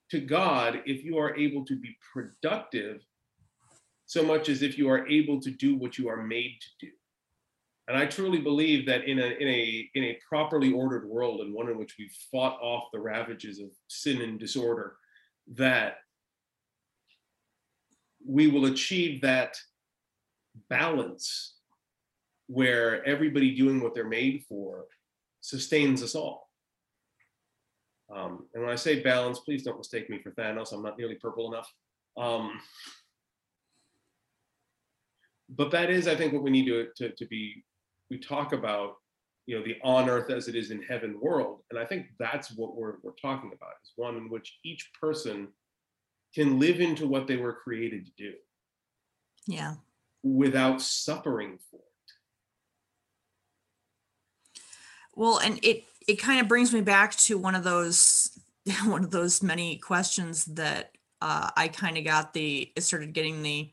to 0.09 0.19
God 0.19 0.81
if 0.85 1.03
you 1.03 1.17
are 1.17 1.35
able 1.35 1.63
to 1.65 1.75
be 1.75 1.95
productive 2.11 3.05
so 4.07 4.23
much 4.23 4.49
as 4.49 4.63
if 4.63 4.75
you 4.75 4.89
are 4.89 5.07
able 5.07 5.39
to 5.39 5.51
do 5.51 5.75
what 5.75 5.99
you 5.99 6.09
are 6.09 6.23
made 6.23 6.59
to 6.61 6.87
do. 6.87 6.91
And 7.87 7.95
I 7.95 8.07
truly 8.07 8.39
believe 8.39 8.87
that 8.87 9.03
in 9.05 9.19
a 9.19 9.25
in 9.25 9.47
a 9.47 9.89
in 9.93 10.03
a 10.03 10.19
properly 10.27 10.71
ordered 10.71 11.07
world 11.07 11.41
and 11.41 11.53
one 11.53 11.69
in 11.69 11.77
which 11.77 11.95
we've 11.99 12.15
fought 12.31 12.59
off 12.61 12.89
the 12.91 12.99
ravages 12.99 13.59
of 13.59 13.69
sin 13.87 14.21
and 14.21 14.39
disorder, 14.39 14.97
that 15.47 15.97
we 18.25 18.47
will 18.47 18.65
achieve 18.65 19.21
that 19.21 19.57
balance 20.69 21.55
where 22.47 23.05
everybody 23.05 23.55
doing 23.55 23.79
what 23.79 23.93
they're 23.93 24.07
made 24.07 24.43
for 24.47 24.85
sustains 25.41 26.01
us 26.03 26.15
all. 26.15 26.49
Um, 28.13 28.47
and 28.53 28.63
when 28.63 28.71
I 28.71 28.75
say 28.75 29.01
balance, 29.01 29.39
please 29.39 29.63
don't 29.63 29.77
mistake 29.77 30.09
me 30.09 30.19
for 30.19 30.31
Thanos. 30.31 30.73
I'm 30.73 30.81
not 30.81 30.97
nearly 30.97 31.15
purple 31.15 31.53
enough. 31.53 31.71
Um, 32.17 32.59
but 35.49 35.71
that 35.71 35.89
is, 35.89 36.07
I 36.07 36.15
think, 36.15 36.33
what 36.33 36.43
we 36.43 36.49
need 36.49 36.65
to, 36.65 36.87
to, 36.97 37.15
to 37.15 37.25
be. 37.27 37.63
We 38.09 38.17
talk 38.17 38.53
about, 38.53 38.95
you 39.45 39.57
know, 39.57 39.63
the 39.63 39.77
on 39.83 40.09
earth 40.09 40.31
as 40.31 40.47
it 40.47 40.55
is 40.55 40.71
in 40.71 40.81
heaven 40.81 41.19
world, 41.21 41.61
and 41.69 41.79
I 41.79 41.85
think 41.85 42.07
that's 42.17 42.51
what 42.51 42.75
we're 42.75 42.95
we're 43.03 43.11
talking 43.21 43.51
about. 43.53 43.73
Is 43.83 43.93
one 43.95 44.17
in 44.17 44.29
which 44.29 44.57
each 44.63 44.91
person 44.99 45.49
can 46.33 46.59
live 46.59 46.79
into 46.79 47.07
what 47.07 47.27
they 47.27 47.37
were 47.37 47.53
created 47.53 48.05
to 48.05 48.11
do 48.17 48.33
Yeah. 49.47 49.75
without 50.23 50.81
suffering 50.81 51.57
for 51.69 51.77
it. 51.77 51.83
Well, 55.15 55.39
and 55.39 55.59
it 55.63 55.83
it 56.07 56.15
kind 56.15 56.39
of 56.39 56.47
brings 56.47 56.73
me 56.73 56.81
back 56.81 57.15
to 57.17 57.37
one 57.37 57.55
of 57.55 57.63
those 57.63 58.39
one 58.85 59.03
of 59.03 59.11
those 59.11 59.41
many 59.43 59.77
questions 59.77 60.45
that 60.45 60.95
uh, 61.21 61.49
I 61.57 61.67
kind 61.67 61.97
of 61.97 62.05
got 62.05 62.33
the 62.33 62.71
it 62.75 62.81
started 62.81 63.13
getting 63.13 63.41
the 63.43 63.71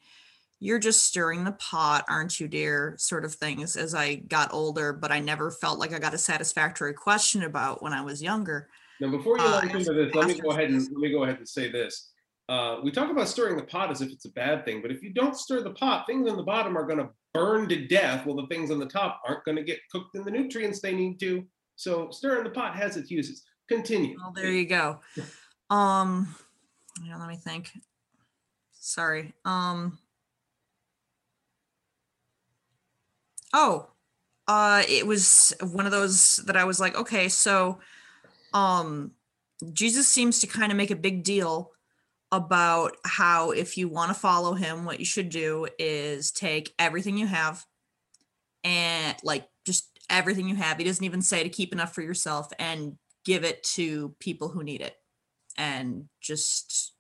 you're 0.59 0.79
just 0.79 1.05
stirring 1.05 1.45
the 1.45 1.53
pot, 1.53 2.07
aren't 2.09 2.41
you, 2.41 2.49
dear? 2.49 2.95
Sort 2.99 3.27
of 3.27 3.35
things 3.35 3.77
as 3.77 3.95
I 3.95 4.15
got 4.15 4.55
older, 4.55 4.95
but 4.95 5.13
I 5.13 5.21
never 5.21 5.51
felt 5.51 5.79
like 5.79 5.93
I 5.93 5.99
got 5.99 6.15
a 6.15 6.19
satisfactory 6.19 6.95
question 6.95 7.43
about 7.43 7.83
when 7.83 7.93
I 7.93 8.01
was 8.01 8.23
younger. 8.23 8.71
Now, 8.99 9.11
before 9.11 9.37
you 9.37 9.45
Uh, 9.45 9.61
into 9.71 9.93
this, 9.93 10.15
let 10.15 10.29
me 10.29 10.41
go 10.41 10.51
ahead 10.51 10.71
and 10.71 10.81
let 10.81 10.93
me 10.93 11.11
go 11.11 11.25
ahead 11.25 11.37
and 11.37 11.47
say 11.47 11.71
this. 11.71 12.11
Uh, 12.49 12.79
we 12.83 12.93
talk 12.93 13.11
about 13.11 13.29
stirring 13.29 13.57
the 13.57 13.63
pot 13.65 13.91
as 13.91 14.01
if 14.01 14.13
it's 14.13 14.25
a 14.25 14.31
bad 14.31 14.65
thing, 14.65 14.81
but 14.81 14.93
if 14.93 15.03
you 15.03 15.13
don't 15.13 15.37
stir 15.37 15.63
the 15.63 15.73
pot, 15.73 16.07
things 16.07 16.31
on 16.31 16.37
the 16.37 16.43
bottom 16.43 16.79
are 16.79 16.87
going 16.87 16.99
to 16.99 17.09
burn 17.35 17.69
to 17.69 17.87
death, 17.89 18.25
while 18.25 18.37
the 18.37 18.47
things 18.47 18.71
on 18.71 18.79
the 18.79 18.87
top 18.87 19.21
aren't 19.27 19.45
going 19.45 19.57
to 19.57 19.65
get 19.65 19.81
cooked 19.91 20.15
in 20.15 20.25
the 20.25 20.31
nutrients 20.31 20.81
they 20.81 20.95
need 20.95 21.19
to. 21.21 21.45
So, 21.75 22.09
stirring 22.11 22.45
the 22.45 22.51
pot 22.51 22.77
has 22.77 22.97
its 22.97 23.11
uses. 23.11 23.43
Continue. 23.69 24.17
Well, 24.17 24.33
there 24.33 24.51
you 24.51 24.65
go. 24.65 25.01
Um, 25.71 26.35
let 27.19 27.29
me 27.29 27.37
think. 27.37 27.73
Sorry. 28.73 29.35
Um. 29.45 29.99
Oh, 33.53 33.89
uh, 34.47 34.85
it 34.89 35.07
was 35.07 35.53
one 35.73 35.87
of 35.87 35.93
those 35.93 36.37
that 36.47 36.57
I 36.57 36.65
was 36.65 36.79
like, 36.79 36.95
okay, 36.97 37.29
so, 37.29 37.79
um, 38.55 39.13
Jesus 39.73 40.07
seems 40.07 40.39
to 40.41 40.47
kind 40.47 40.71
of 40.71 40.79
make 40.79 40.91
a 40.91 40.97
big 40.97 41.25
deal 41.25 41.73
about 42.33 42.97
how 43.05 43.51
if 43.51 43.77
you 43.77 43.89
want 43.89 44.09
to 44.11 44.15
follow 44.15 44.55
him, 44.55 44.85
what 44.85 44.99
you 44.99 45.05
should 45.05 45.29
do 45.29 45.67
is 45.79 46.31
take 46.31 46.75
everything 46.79 47.17
you 47.17 47.27
have 47.27 47.65
and 48.65 49.17
like 49.23 49.47
just 49.65 49.89
everything 50.11 50.49
you 50.49 50.57
have. 50.57 50.79
He 50.79 50.85
doesn't 50.85 51.05
even 51.05 51.23
say 51.23 51.43
to 51.43 51.49
keep 51.49 51.73
enough 51.73 51.95
for 51.95 52.03
yourself 52.03 52.49
and 52.59 52.97
give 53.25 53.45
it 53.45 53.63
to 53.63 54.15
people 54.19 54.49
who 54.49 54.65
need 54.65 54.81
it. 54.81 54.97
And 55.57 56.09
just 56.21 56.93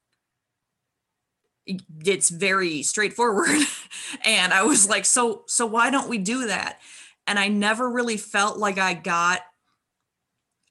it's 2.04 2.30
very 2.30 2.82
straightforward. 2.82 3.66
and 4.24 4.52
I 4.52 4.62
was 4.62 4.88
like, 4.88 5.04
so 5.04 5.42
so 5.46 5.66
why 5.66 5.90
don't 5.90 6.08
we 6.08 6.18
do 6.18 6.46
that? 6.46 6.80
And 7.26 7.38
I 7.38 7.48
never 7.48 7.90
really 7.90 8.16
felt 8.16 8.58
like 8.58 8.78
I 8.78 8.94
got 8.94 9.40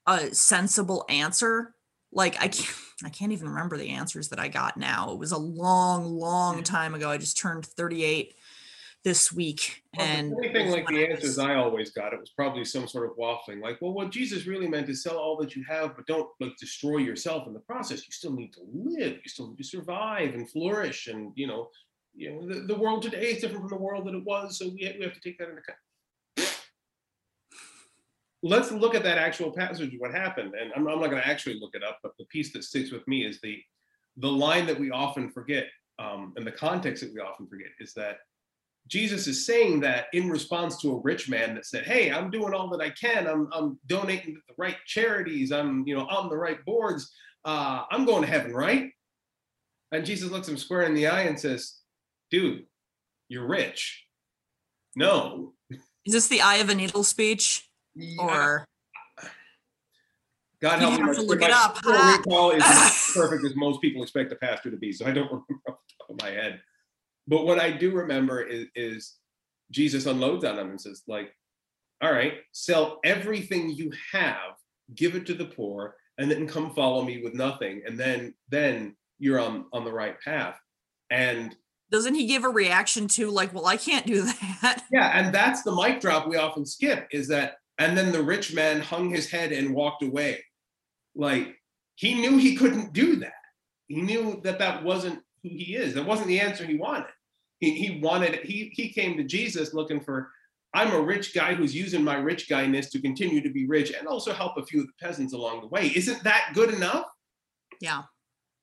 a 0.06 0.34
sensible 0.34 1.04
answer. 1.08 1.74
Like 2.10 2.40
I 2.40 2.48
can't 2.48 2.85
I 3.04 3.10
can't 3.10 3.32
even 3.32 3.48
remember 3.48 3.76
the 3.76 3.90
answers 3.90 4.28
that 4.28 4.38
I 4.38 4.48
got 4.48 4.76
now. 4.76 5.12
It 5.12 5.18
was 5.18 5.32
a 5.32 5.38
long, 5.38 6.16
long 6.16 6.62
time 6.62 6.94
ago. 6.94 7.10
I 7.10 7.18
just 7.18 7.36
turned 7.36 7.66
38 7.66 8.34
this 9.04 9.30
week. 9.32 9.82
Well, 9.96 10.06
and 10.06 10.34
anything 10.42 10.70
like 10.70 10.88
the 10.88 11.06
I 11.06 11.10
answers 11.10 11.36
was- 11.36 11.38
I 11.38 11.54
always 11.56 11.90
got, 11.90 12.14
it 12.14 12.20
was 12.20 12.30
probably 12.30 12.64
some 12.64 12.88
sort 12.88 13.08
of 13.10 13.16
waffling, 13.16 13.60
like, 13.60 13.80
well, 13.82 13.92
what 13.92 14.10
Jesus 14.10 14.46
really 14.46 14.66
meant 14.66 14.88
is 14.88 15.02
sell 15.02 15.18
all 15.18 15.36
that 15.38 15.54
you 15.54 15.62
have, 15.68 15.94
but 15.94 16.06
don't 16.06 16.28
like 16.40 16.56
destroy 16.58 16.96
yourself 16.98 17.46
in 17.46 17.52
the 17.52 17.60
process. 17.60 18.06
You 18.06 18.12
still 18.12 18.32
need 18.32 18.52
to 18.54 18.62
live. 18.72 19.12
You 19.22 19.28
still 19.28 19.48
need 19.48 19.58
to 19.58 19.64
survive 19.64 20.34
and 20.34 20.50
flourish. 20.50 21.06
And 21.06 21.32
you 21.36 21.46
know, 21.46 21.68
you 22.14 22.32
know, 22.32 22.48
the, 22.48 22.60
the 22.62 22.74
world 22.74 23.02
today 23.02 23.32
is 23.32 23.42
different 23.42 23.68
from 23.68 23.78
the 23.78 23.84
world 23.84 24.06
that 24.06 24.14
it 24.14 24.24
was, 24.24 24.58
so 24.58 24.68
we, 24.68 24.92
we 24.98 25.04
have 25.04 25.12
to 25.14 25.20
take 25.20 25.38
that 25.38 25.50
into 25.50 25.60
account. 25.60 25.78
Let's 28.42 28.70
look 28.70 28.94
at 28.94 29.02
that 29.04 29.18
actual 29.18 29.50
passage. 29.50 29.94
What 29.98 30.12
happened? 30.12 30.54
And 30.60 30.72
I'm, 30.74 30.86
I'm 30.86 31.00
not 31.00 31.10
going 31.10 31.22
to 31.22 31.28
actually 31.28 31.58
look 31.58 31.74
it 31.74 31.82
up, 31.82 31.98
but 32.02 32.12
the 32.18 32.26
piece 32.26 32.52
that 32.52 32.64
sticks 32.64 32.92
with 32.92 33.06
me 33.08 33.24
is 33.24 33.40
the 33.40 33.62
the 34.18 34.30
line 34.30 34.64
that 34.66 34.80
we 34.80 34.90
often 34.90 35.30
forget, 35.30 35.66
um, 35.98 36.32
and 36.36 36.46
the 36.46 36.52
context 36.52 37.02
that 37.02 37.12
we 37.12 37.20
often 37.20 37.46
forget 37.46 37.68
is 37.80 37.92
that 37.94 38.16
Jesus 38.88 39.26
is 39.26 39.44
saying 39.44 39.80
that 39.80 40.06
in 40.14 40.30
response 40.30 40.80
to 40.80 40.92
a 40.92 41.00
rich 41.00 41.28
man 41.28 41.54
that 41.54 41.66
said, 41.66 41.84
"Hey, 41.84 42.10
I'm 42.10 42.30
doing 42.30 42.54
all 42.54 42.68
that 42.70 42.80
I 42.80 42.90
can. 42.90 43.26
I'm 43.26 43.48
I'm 43.52 43.78
donating 43.86 44.34
to 44.34 44.40
the 44.48 44.54
right 44.56 44.76
charities. 44.86 45.52
I'm 45.52 45.86
you 45.86 45.96
know 45.96 46.06
on 46.06 46.28
the 46.28 46.36
right 46.36 46.64
boards. 46.64 47.12
Uh, 47.44 47.82
I'm 47.90 48.04
going 48.04 48.22
to 48.22 48.28
heaven, 48.28 48.52
right?" 48.52 48.90
And 49.92 50.06
Jesus 50.06 50.30
looks 50.30 50.48
him 50.48 50.56
square 50.56 50.82
in 50.82 50.94
the 50.94 51.08
eye 51.08 51.22
and 51.22 51.38
says, 51.38 51.78
"Dude, 52.30 52.66
you're 53.28 53.46
rich. 53.46 54.04
No, 54.94 55.54
Is 56.06 56.12
this 56.12 56.28
the 56.28 56.40
eye 56.40 56.56
of 56.56 56.68
a 56.68 56.74
needle 56.74 57.04
speech? 57.04 57.65
Or 58.18 58.66
God 60.60 60.78
help 60.78 60.94
me. 60.94 61.06
have 61.06 61.16
to 61.16 61.22
look 61.22 61.40
my 61.40 61.46
it 61.46 61.52
up, 61.52 61.78
huh? 61.82 62.16
recall 62.18 62.50
is 62.50 62.60
not 62.60 62.92
perfect 63.14 63.44
as 63.44 63.56
most 63.56 63.80
people 63.80 64.02
expect 64.02 64.32
a 64.32 64.36
pastor 64.36 64.70
to 64.70 64.76
be, 64.76 64.92
so 64.92 65.06
I 65.06 65.12
don't 65.12 65.26
remember 65.30 65.62
off 65.68 65.78
the 65.88 65.94
top 65.98 66.10
of 66.10 66.22
my 66.22 66.30
head. 66.30 66.60
But 67.28 67.44
what 67.44 67.58
I 67.58 67.70
do 67.70 67.92
remember 67.92 68.42
is, 68.42 68.66
is 68.74 69.16
Jesus 69.70 70.06
unloads 70.06 70.44
on 70.44 70.58
him 70.58 70.70
and 70.70 70.80
says, 70.80 71.02
like, 71.06 71.32
all 72.02 72.12
right, 72.12 72.34
sell 72.52 73.00
everything 73.04 73.70
you 73.70 73.90
have, 74.12 74.54
give 74.94 75.14
it 75.14 75.26
to 75.26 75.34
the 75.34 75.46
poor, 75.46 75.96
and 76.18 76.30
then 76.30 76.46
come 76.46 76.74
follow 76.74 77.02
me 77.02 77.22
with 77.22 77.34
nothing. 77.34 77.82
And 77.86 77.98
then 77.98 78.34
then 78.48 78.96
you're 79.18 79.40
on 79.40 79.66
on 79.72 79.84
the 79.84 79.92
right 79.92 80.20
path. 80.20 80.58
And 81.10 81.56
doesn't 81.90 82.14
he 82.14 82.26
give 82.26 82.44
a 82.44 82.48
reaction 82.48 83.08
to 83.08 83.30
like, 83.30 83.54
well, 83.54 83.66
I 83.66 83.76
can't 83.76 84.06
do 84.06 84.22
that? 84.62 84.84
yeah, 84.90 85.18
and 85.18 85.34
that's 85.34 85.62
the 85.62 85.74
mic 85.74 86.00
drop 86.00 86.28
we 86.28 86.36
often 86.36 86.66
skip 86.66 87.06
is 87.12 87.28
that, 87.28 87.56
and 87.78 87.96
then 87.96 88.12
the 88.12 88.22
rich 88.22 88.54
man 88.54 88.80
hung 88.80 89.10
his 89.10 89.30
head 89.30 89.52
and 89.52 89.74
walked 89.74 90.02
away. 90.02 90.44
Like 91.14 91.56
he 91.94 92.14
knew 92.14 92.36
he 92.36 92.56
couldn't 92.56 92.92
do 92.92 93.16
that. 93.16 93.32
He 93.88 94.00
knew 94.00 94.40
that 94.44 94.58
that 94.58 94.82
wasn't 94.82 95.20
who 95.42 95.48
he 95.50 95.76
is. 95.76 95.94
That 95.94 96.06
wasn't 96.06 96.28
the 96.28 96.40
answer 96.40 96.64
he 96.64 96.76
wanted. 96.76 97.06
He, 97.58 97.72
he 97.72 98.00
wanted, 98.00 98.40
he, 98.44 98.70
he 98.74 98.90
came 98.90 99.16
to 99.16 99.24
Jesus 99.24 99.72
looking 99.72 100.00
for, 100.00 100.30
I'm 100.74 100.92
a 100.92 101.00
rich 101.00 101.34
guy 101.34 101.54
who's 101.54 101.74
using 101.74 102.04
my 102.04 102.16
rich 102.16 102.48
guyness 102.48 102.90
to 102.90 103.00
continue 103.00 103.40
to 103.40 103.50
be 103.50 103.66
rich 103.66 103.92
and 103.92 104.06
also 104.06 104.32
help 104.32 104.58
a 104.58 104.66
few 104.66 104.80
of 104.80 104.86
the 104.86 104.92
peasants 105.00 105.32
along 105.32 105.62
the 105.62 105.68
way. 105.68 105.90
Isn't 105.94 106.22
that 106.24 106.50
good 106.54 106.74
enough? 106.74 107.06
Yeah. 107.80 108.02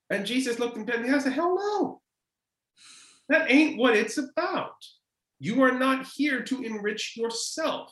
And 0.10 0.26
Jesus 0.26 0.60
looked 0.60 0.78
him 0.78 0.86
dead 0.86 0.97
in 0.97 1.04
the 1.04 1.08
eyes 1.10 1.15
and 1.15 1.23
said, 1.23 1.34
Hell 1.34 1.56
no. 1.56 2.02
That 3.30 3.49
ain't 3.49 3.80
what 3.80 3.95
it's 3.95 4.17
about. 4.17 4.76
You 5.39 5.63
are 5.63 5.71
not 5.71 6.06
here 6.15 6.43
to 6.43 6.62
enrich 6.62 7.17
yourself. 7.17 7.91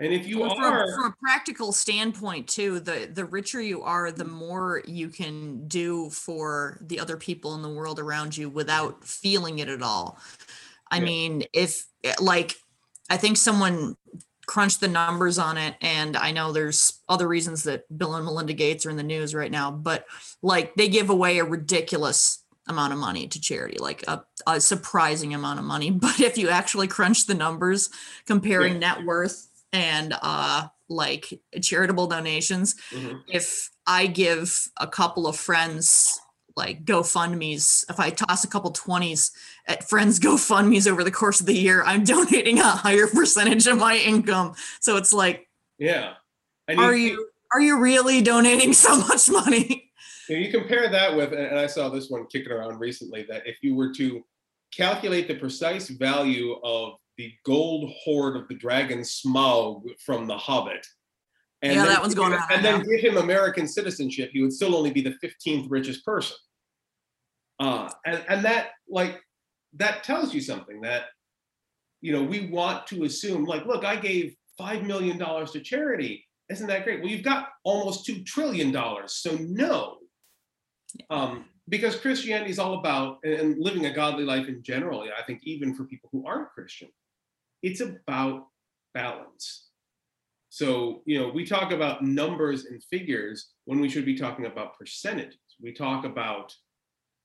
And 0.00 0.12
if 0.12 0.26
you 0.28 0.40
well, 0.40 0.52
are 0.58 0.84
a, 0.84 0.94
from 0.94 1.04
a 1.06 1.14
practical 1.20 1.72
standpoint 1.72 2.46
too 2.48 2.78
the 2.80 3.10
the 3.12 3.24
richer 3.24 3.60
you 3.60 3.82
are 3.82 4.12
the 4.12 4.24
more 4.24 4.82
you 4.86 5.08
can 5.08 5.66
do 5.66 6.08
for 6.10 6.78
the 6.82 7.00
other 7.00 7.16
people 7.16 7.54
in 7.56 7.62
the 7.62 7.68
world 7.68 7.98
around 7.98 8.36
you 8.36 8.48
without 8.48 9.04
feeling 9.04 9.58
it 9.58 9.68
at 9.68 9.82
all 9.82 10.18
i 10.90 10.98
Yeah. 10.98 11.04
mean 11.04 11.42
if 11.52 11.84
like 12.20 12.54
i 13.10 13.16
think 13.16 13.36
someone 13.36 13.96
crunched 14.46 14.80
the 14.80 14.88
numbers 14.88 15.38
on 15.38 15.58
it 15.58 15.76
and 15.82 16.16
I 16.16 16.32
know 16.32 16.52
there's 16.52 17.00
other 17.08 17.28
reasons 17.28 17.64
that 17.64 17.84
Bill 17.96 18.14
and 18.14 18.24
Melinda 18.24 18.54
Gates 18.54 18.86
are 18.86 18.90
in 18.90 18.96
the 18.96 19.02
news 19.02 19.34
right 19.34 19.50
now, 19.50 19.70
but 19.70 20.06
like 20.40 20.74
they 20.74 20.88
give 20.88 21.10
away 21.10 21.38
a 21.38 21.44
ridiculous 21.44 22.42
amount 22.66 22.94
of 22.94 22.98
money 22.98 23.28
to 23.28 23.40
charity, 23.40 23.76
like 23.78 24.04
a, 24.08 24.24
a 24.46 24.58
surprising 24.58 25.34
amount 25.34 25.58
of 25.58 25.66
money. 25.66 25.90
But 26.00 26.18
if 26.20 26.38
you 26.38 26.48
actually 26.48 26.88
crunch 26.88 27.26
the 27.26 27.34
numbers 27.34 27.90
comparing 28.26 28.78
net 28.78 29.04
worth 29.04 29.47
and 29.72 30.14
uh 30.22 30.68
like 30.88 31.40
charitable 31.60 32.06
donations, 32.06 32.74
Mhm. 32.92 33.20
if 33.28 33.70
I 33.86 34.06
give 34.06 34.68
a 34.78 34.86
couple 34.86 35.26
of 35.26 35.36
friends 35.36 36.18
like 36.56 36.84
GoFundMe's, 36.84 37.84
if 37.88 38.00
I 38.00 38.10
toss 38.10 38.42
a 38.42 38.48
couple 38.48 38.72
20s 38.72 39.30
at 39.66 39.88
friends 39.88 40.18
GoFundMe's 40.26 40.88
over 40.88 41.04
the 41.04 41.10
course 41.10 41.40
of 41.40 41.46
the 41.46 41.54
year, 41.54 41.84
I'm 41.84 42.04
donating 42.14 42.58
a 42.58 42.64
higher 42.70 43.06
percentage 43.06 43.66
of 43.66 43.78
my 43.78 43.96
income. 43.96 44.54
So 44.80 44.96
it's 44.96 45.12
like, 45.12 45.48
Yeah. 45.78 46.14
And 46.66 46.80
are 46.80 46.94
you 46.96 47.28
are 47.52 47.60
you 47.60 47.78
really 47.78 48.20
donating 48.22 48.72
so 48.86 48.96
much 48.98 49.28
money? 49.30 49.90
You, 50.28 50.50
compare 50.50 50.90
that 50.90 51.16
with, 51.16 51.32
and 51.32 51.58
I 51.58 51.66
saw 51.66 51.88
this 51.88 52.10
one 52.10 52.26
kicking 52.26 52.52
around 52.52 52.78
recently, 52.78 53.22
that 53.30 53.46
if 53.46 53.56
you 53.62 53.74
were 53.74 53.90
to 53.94 54.22
calculate 54.76 55.26
the 55.28 55.34
precise 55.36 55.88
value 55.88 56.52
of 56.62 56.98
the 57.18 57.34
gold 57.44 57.90
hoard 58.02 58.36
of 58.36 58.48
the 58.48 58.54
dragon 58.54 59.00
Smaug 59.00 59.82
from 60.00 60.26
The 60.26 60.38
Hobbit, 60.38 60.86
and 61.62 61.74
Yeah, 61.74 61.80
then 61.82 61.88
that 61.92 62.00
one's 62.00 62.14
give 62.14 62.24
him- 62.24 62.32
around 62.32 62.52
and 62.52 62.64
then 62.64 62.78
now. 62.78 62.84
give 62.84 63.00
him 63.00 63.16
American 63.18 63.66
citizenship, 63.66 64.30
he 64.32 64.40
would 64.40 64.52
still 64.52 64.74
only 64.76 64.92
be 64.92 65.00
the 65.02 65.14
15th 65.20 65.66
richest 65.68 66.04
person. 66.04 66.36
Uh, 67.58 67.90
and, 68.06 68.24
and 68.28 68.44
that, 68.44 68.70
like, 68.88 69.20
that 69.74 70.04
tells 70.04 70.32
you 70.32 70.40
something 70.40 70.80
that, 70.82 71.06
you 72.00 72.12
know, 72.12 72.22
we 72.22 72.48
want 72.48 72.86
to 72.86 73.02
assume, 73.02 73.44
like, 73.44 73.66
look, 73.66 73.84
I 73.84 73.96
gave 73.96 74.36
$5 74.60 74.86
million 74.86 75.18
to 75.18 75.60
charity. 75.60 76.24
Isn't 76.48 76.68
that 76.68 76.84
great? 76.84 77.00
Well, 77.00 77.10
you've 77.10 77.24
got 77.24 77.48
almost 77.64 78.06
$2 78.06 78.24
trillion. 78.24 78.72
So, 79.08 79.36
no. 79.40 79.98
Um, 81.10 81.46
because 81.68 81.96
Christianity 81.96 82.52
is 82.52 82.60
all 82.60 82.78
about, 82.78 83.18
and- 83.24 83.34
and 83.34 83.58
living 83.58 83.86
a 83.86 83.92
godly 83.92 84.24
life 84.24 84.46
in 84.46 84.62
general, 84.62 85.02
I 85.02 85.22
think, 85.24 85.40
even 85.42 85.74
for 85.74 85.84
people 85.84 86.08
who 86.12 86.24
aren't 86.24 86.50
Christian, 86.50 86.88
it's 87.62 87.80
about 87.80 88.46
balance. 88.94 89.68
So, 90.50 91.02
you 91.04 91.20
know, 91.20 91.28
we 91.28 91.44
talk 91.44 91.72
about 91.72 92.02
numbers 92.02 92.64
and 92.66 92.82
figures 92.84 93.50
when 93.66 93.80
we 93.80 93.88
should 93.88 94.04
be 94.04 94.16
talking 94.16 94.46
about 94.46 94.78
percentages. 94.78 95.38
We 95.60 95.72
talk 95.72 96.04
about 96.04 96.54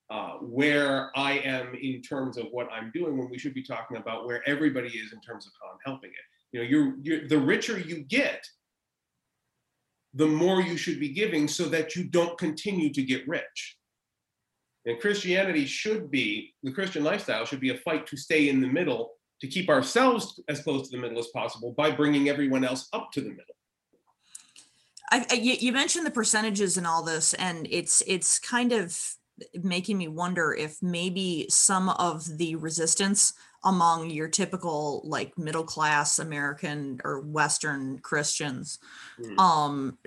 uh, 0.09 0.33
where 0.41 1.09
I 1.15 1.39
am 1.39 1.73
in 1.73 2.01
terms 2.01 2.37
of 2.37 2.47
what 2.51 2.71
I'm 2.71 2.91
doing 2.93 3.17
when 3.17 3.29
we 3.29 3.39
should 3.39 3.53
be 3.53 3.63
talking 3.63 3.97
about 3.97 4.27
where 4.27 4.47
everybody 4.47 4.89
is 4.89 5.13
in 5.13 5.21
terms 5.21 5.47
of 5.47 5.53
how 5.61 5.71
I'm 5.71 5.79
helping 5.85 6.11
it. 6.11 6.17
You 6.51 6.59
know, 6.61 6.69
you're, 6.69 6.95
you're 7.01 7.27
the 7.27 7.39
richer 7.39 7.79
you 7.79 8.03
get, 8.03 8.45
the 10.13 10.27
more 10.27 10.61
you 10.61 10.77
should 10.77 10.99
be 10.99 11.09
giving 11.09 11.47
so 11.47 11.65
that 11.69 11.95
you 11.95 12.03
don't 12.03 12.37
continue 12.37 12.93
to 12.93 13.01
get 13.01 13.27
rich. 13.27 13.77
And 14.85 14.99
Christianity 14.99 15.65
should 15.65 16.11
be, 16.11 16.53
the 16.61 16.71
Christian 16.71 17.03
lifestyle 17.03 17.45
should 17.45 17.61
be 17.61 17.69
a 17.71 17.77
fight 17.77 18.05
to 18.07 18.17
stay 18.17 18.49
in 18.49 18.61
the 18.61 18.67
middle, 18.67 19.13
to 19.43 19.49
keep 19.49 19.67
ourselves 19.67 20.39
as 20.47 20.61
close 20.61 20.87
to 20.89 20.95
the 20.95 21.01
middle 21.01 21.19
as 21.19 21.27
possible 21.27 21.73
by 21.73 21.91
bringing 21.91 22.29
everyone 22.29 22.63
else 22.63 22.87
up 22.93 23.11
to 23.11 23.19
the 23.19 23.27
middle. 23.27 23.43
I, 25.11 25.25
I- 25.29 25.33
you, 25.33 25.73
mentioned 25.73 26.05
the 26.05 26.11
percentages 26.11 26.77
and 26.77 26.87
all 26.87 27.03
this, 27.03 27.33
and 27.33 27.67
it's 27.69 28.01
it's 28.07 28.39
kind 28.39 28.71
of 28.71 28.97
making 29.61 29.97
me 29.97 30.07
wonder 30.07 30.53
if 30.53 30.81
maybe 30.81 31.45
some 31.49 31.89
of 31.89 32.37
the 32.37 32.55
resistance 32.55 33.33
among 33.65 34.09
your 34.11 34.29
typical 34.29 35.01
like 35.03 35.37
middle 35.37 35.65
class 35.65 36.19
American 36.19 37.01
or 37.03 37.19
Western 37.19 37.99
Christians, 37.99 38.79
Hmm. 39.17 39.39
um, 39.39 39.97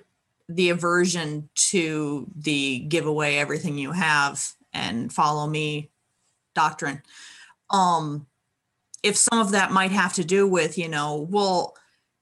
the 0.49 0.71
aversion 0.71 1.51
to 1.73 2.27
the 2.37 2.79
give 2.89 3.05
away 3.05 3.39
everything 3.39 3.77
you 3.77 3.93
have 3.93 4.43
and 4.73 5.13
follow 5.13 5.47
me 5.47 5.91
doctrine, 6.55 7.03
um, 7.69 8.27
if 9.07 9.17
some 9.17 9.39
of 9.39 9.53
that 9.53 9.73
might 9.73 9.93
have 9.93 10.15
to 10.15 10.25
do 10.25 10.47
with 10.47 10.77
you 10.77 10.89
know, 10.89 11.27
well 11.31 11.77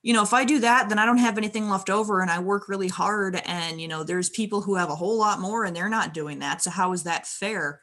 you 0.05 0.13
know, 0.13 0.23
if 0.23 0.35
I 0.35 0.45
do 0.45 0.59
that, 0.61 0.91
then 0.91 0.99
I 0.99 1.07
don't 1.07 1.17
have 1.17 1.39
anything 1.39 1.71
left 1.71 1.89
over 1.89 2.21
and 2.21 2.31
I 2.31 2.39
work 2.39 2.69
really 2.69 2.89
hard. 2.89 3.41
And, 3.47 3.81
you 3.81 3.89
know, 3.89 4.05
there's 4.05 4.29
people 4.29 4.61
who 4.61 4.75
have 4.75 4.91
a 4.91 4.95
whole 4.95 5.19
lot 5.19 5.41
more 5.41 5.65
and 5.65 5.75
they're 5.75 5.89
not 5.89 6.13
doing 6.13 6.41
that. 6.41 6.61
So 6.61 6.69
how 6.69 6.93
is 6.93 7.05
that 7.05 7.27
fair? 7.27 7.81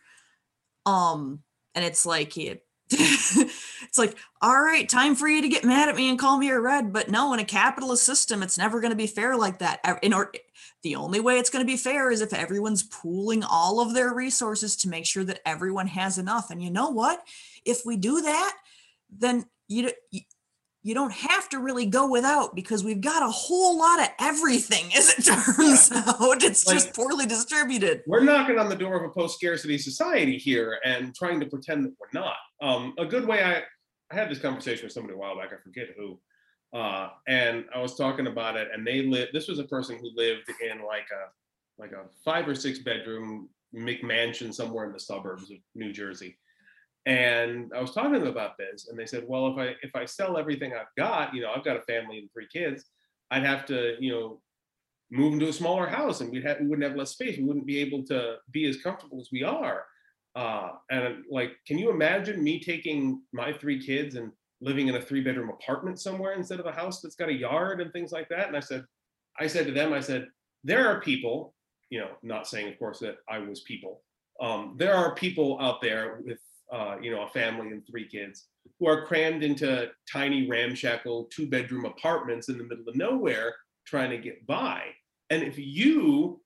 Um, 0.85 1.39
and 1.73 1.83
it's 1.83 2.05
like, 2.05 2.37
it, 2.37 2.63
it's 2.91 3.97
like, 3.97 4.15
all 4.39 4.61
right, 4.61 4.87
time 4.87 5.15
for 5.15 5.27
you 5.27 5.41
to 5.41 5.49
get 5.49 5.65
mad 5.65 5.89
at 5.89 5.95
me 5.95 6.11
and 6.11 6.19
call 6.19 6.37
me 6.37 6.49
a 6.49 6.59
red. 6.59 6.93
But 6.93 7.09
no, 7.09 7.33
in 7.33 7.39
a 7.39 7.45
capitalist 7.45 8.03
system, 8.03 8.43
it's 8.43 8.57
never 8.57 8.81
going 8.81 8.91
to 8.91 8.97
be 8.97 9.07
fair 9.07 9.35
like 9.35 9.57
that. 9.57 9.79
In 10.03 10.13
or, 10.13 10.31
the 10.83 10.97
only 10.97 11.21
way 11.21 11.39
it's 11.39 11.49
going 11.49 11.65
to 11.65 11.71
be 11.71 11.77
fair 11.77 12.11
is 12.11 12.21
if 12.21 12.33
everyone's 12.33 12.83
pooling 12.83 13.43
all 13.43 13.79
of 13.79 13.95
their 13.95 14.13
resources 14.13 14.75
to 14.77 14.89
make 14.89 15.07
sure 15.07 15.23
that 15.23 15.41
everyone 15.43 15.87
has 15.87 16.19
enough. 16.19 16.51
And 16.51 16.61
you 16.61 16.69
know 16.69 16.91
what? 16.91 17.25
If 17.65 17.83
we 17.83 17.97
do 17.97 18.21
that, 18.21 18.57
then 19.11 19.45
you, 19.67 19.91
you 20.83 20.93
don't 20.93 21.13
have 21.13 21.47
to 21.49 21.59
really 21.59 21.85
go 21.85 22.09
without 22.09 22.55
because 22.55 22.83
we've 22.83 23.01
got 23.01 23.21
a 23.21 23.31
whole 23.31 23.77
lot 23.77 23.99
of 24.01 24.07
everything 24.19 24.85
as 24.95 25.09
it 25.09 25.25
turns 25.25 25.91
out 25.95 26.43
it's 26.43 26.65
Like- 26.65 26.75
just 26.75 26.93
poorly 26.95 27.25
distributed 27.25 28.01
We're 28.07 28.23
knocking 28.23 28.57
on 28.57 28.69
the 28.69 28.75
door 28.75 28.95
of 28.97 29.09
a 29.09 29.13
post-scarcity 29.13 29.77
society 29.77 30.37
here 30.37 30.79
and 30.83 31.13
trying 31.15 31.39
to 31.39 31.45
pretend 31.45 31.85
that 31.85 31.93
we're 31.99 32.19
not. 32.19 32.35
Um, 32.61 32.93
a 32.97 33.05
good 33.05 33.27
way 33.27 33.43
I, 33.43 33.63
I 34.11 34.15
had 34.15 34.29
this 34.29 34.39
conversation 34.39 34.85
with 34.85 34.93
somebody 34.93 35.13
a 35.13 35.17
while 35.17 35.37
back, 35.37 35.49
I 35.53 35.57
forget 35.63 35.89
who, 35.97 36.19
uh, 36.73 37.09
and 37.27 37.65
I 37.75 37.79
was 37.79 37.95
talking 37.95 38.27
about 38.27 38.55
it, 38.55 38.69
and 38.73 38.85
they 38.85 39.03
lived. 39.03 39.33
This 39.33 39.47
was 39.47 39.59
a 39.59 39.63
person 39.65 39.97
who 39.97 40.09
lived 40.15 40.49
in 40.61 40.83
like 40.85 41.07
a 41.11 41.29
like 41.81 41.91
a 41.91 42.03
five 42.23 42.47
or 42.47 42.53
six 42.55 42.79
bedroom 42.79 43.49
McMansion 43.75 44.53
somewhere 44.53 44.85
in 44.85 44.91
the 44.93 44.99
suburbs 44.99 45.49
of 45.49 45.57
New 45.75 45.91
Jersey. 45.91 46.37
And 47.05 47.71
I 47.75 47.81
was 47.81 47.93
talking 47.93 48.13
to 48.13 48.19
them 48.19 48.27
about 48.27 48.57
this, 48.57 48.87
and 48.87 48.97
they 48.97 49.07
said, 49.07 49.23
"Well, 49.27 49.47
if 49.47 49.57
I 49.57 49.75
if 49.81 49.95
I 49.95 50.05
sell 50.05 50.37
everything 50.37 50.73
I've 50.73 50.93
got, 50.97 51.33
you 51.33 51.41
know, 51.41 51.51
I've 51.51 51.63
got 51.63 51.77
a 51.77 51.81
family 51.81 52.19
and 52.19 52.29
three 52.31 52.47
kids, 52.53 52.85
I'd 53.31 53.43
have 53.43 53.65
to, 53.67 53.95
you 53.99 54.11
know, 54.11 54.41
move 55.09 55.33
into 55.33 55.47
a 55.47 55.53
smaller 55.53 55.87
house, 55.87 56.21
and 56.21 56.31
we'd 56.31 56.45
have 56.45 56.59
we 56.59 56.67
wouldn't 56.67 56.87
have 56.87 56.97
less 56.97 57.11
space. 57.11 57.37
We 57.37 57.43
wouldn't 57.43 57.65
be 57.65 57.79
able 57.79 58.03
to 58.05 58.35
be 58.51 58.65
as 58.67 58.77
comfortable 58.81 59.19
as 59.19 59.29
we 59.31 59.43
are." 59.43 59.85
Uh, 60.35 60.71
and 60.89 61.23
like, 61.29 61.57
can 61.67 61.77
you 61.77 61.89
imagine 61.89 62.43
me 62.43 62.59
taking 62.59 63.21
my 63.33 63.51
three 63.51 63.83
kids 63.83 64.15
and 64.15 64.31
living 64.61 64.87
in 64.87 64.95
a 64.95 65.01
three 65.01 65.21
bedroom 65.21 65.49
apartment 65.49 65.99
somewhere 65.99 66.33
instead 66.33 66.59
of 66.59 66.65
a 66.65 66.71
house 66.71 67.01
that's 67.01 67.15
got 67.15 67.29
a 67.29 67.33
yard 67.33 67.81
and 67.81 67.91
things 67.91 68.11
like 68.11 68.29
that? 68.29 68.47
And 68.47 68.55
I 68.55 68.61
said, 68.61 68.85
I 69.39 69.47
said 69.47 69.65
to 69.65 69.73
them, 69.73 69.91
I 69.91 69.99
said, 69.99 70.27
there 70.63 70.87
are 70.87 71.01
people, 71.01 71.53
you 71.89 71.99
know, 71.99 72.11
not 72.23 72.47
saying, 72.47 72.71
of 72.71 72.79
course, 72.79 72.99
that 72.99 73.17
I 73.29 73.39
was 73.39 73.61
people. 73.61 74.03
Um, 74.39 74.75
there 74.77 74.93
are 74.93 75.15
people 75.15 75.57
out 75.59 75.81
there 75.81 76.21
with, 76.25 76.39
uh, 76.71 76.95
you 77.01 77.11
know, 77.11 77.23
a 77.23 77.29
family 77.29 77.67
and 77.67 77.85
three 77.85 78.07
kids 78.07 78.47
who 78.79 78.87
are 78.87 79.05
crammed 79.05 79.43
into 79.43 79.89
tiny 80.11 80.47
ramshackle 80.47 81.25
two 81.25 81.47
bedroom 81.47 81.85
apartments 81.85 82.49
in 82.49 82.57
the 82.57 82.63
middle 82.63 82.87
of 82.87 82.95
nowhere 82.95 83.53
trying 83.85 84.09
to 84.09 84.17
get 84.17 84.45
by. 84.47 84.83
And 85.29 85.43
if 85.43 85.57
you 85.57 86.41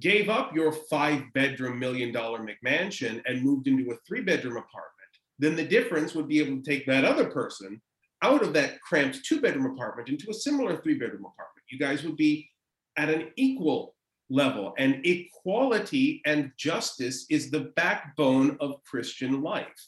gave 0.00 0.28
up 0.28 0.54
your 0.54 0.72
five 0.72 1.22
bedroom 1.34 1.78
million 1.78 2.12
dollar 2.12 2.40
McMansion 2.40 3.22
and 3.26 3.42
moved 3.42 3.68
into 3.68 3.90
a 3.92 3.96
three 4.06 4.22
bedroom 4.22 4.56
apartment, 4.56 4.90
then 5.38 5.56
the 5.56 5.64
difference 5.64 6.14
would 6.14 6.28
be 6.28 6.40
able 6.40 6.56
to 6.56 6.62
take 6.62 6.86
that 6.86 7.04
other 7.04 7.30
person 7.30 7.80
out 8.22 8.42
of 8.42 8.52
that 8.54 8.80
cramped 8.80 9.24
two 9.24 9.40
bedroom 9.40 9.66
apartment 9.66 10.08
into 10.08 10.30
a 10.30 10.34
similar 10.34 10.76
three 10.76 10.94
bedroom 10.94 11.26
apartment. 11.26 11.64
You 11.70 11.78
guys 11.78 12.02
would 12.04 12.16
be 12.16 12.48
at 12.96 13.10
an 13.10 13.30
equal 13.36 13.94
level. 14.34 14.74
And 14.78 15.04
equality 15.06 16.20
and 16.26 16.50
justice 16.56 17.26
is 17.30 17.50
the 17.50 17.72
backbone 17.76 18.56
of 18.60 18.82
Christian 18.84 19.42
life. 19.42 19.80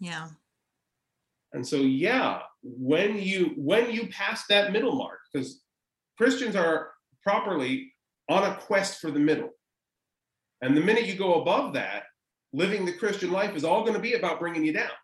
yeah 0.00 0.28
And 1.52 1.66
so 1.66 1.76
yeah, 1.76 2.40
when 2.62 3.18
you 3.18 3.54
when 3.56 3.90
you 3.90 4.08
pass 4.08 4.46
that 4.48 4.72
middle 4.72 4.96
mark, 4.96 5.18
because 5.32 5.62
Christians 6.18 6.54
are 6.56 6.90
properly 7.22 7.92
on 8.28 8.44
a 8.44 8.56
quest 8.56 9.00
for 9.00 9.10
the 9.10 9.18
middle. 9.18 9.50
And 10.62 10.76
the 10.76 10.80
minute 10.80 11.06
you 11.06 11.14
go 11.14 11.40
above 11.42 11.74
that, 11.74 12.04
living 12.52 12.84
the 12.84 12.92
Christian 12.92 13.30
life 13.30 13.54
is 13.56 13.64
all 13.64 13.82
going 13.82 13.94
to 13.94 14.00
be 14.00 14.14
about 14.14 14.40
bringing 14.40 14.64
you 14.64 14.72
down. 14.72 14.96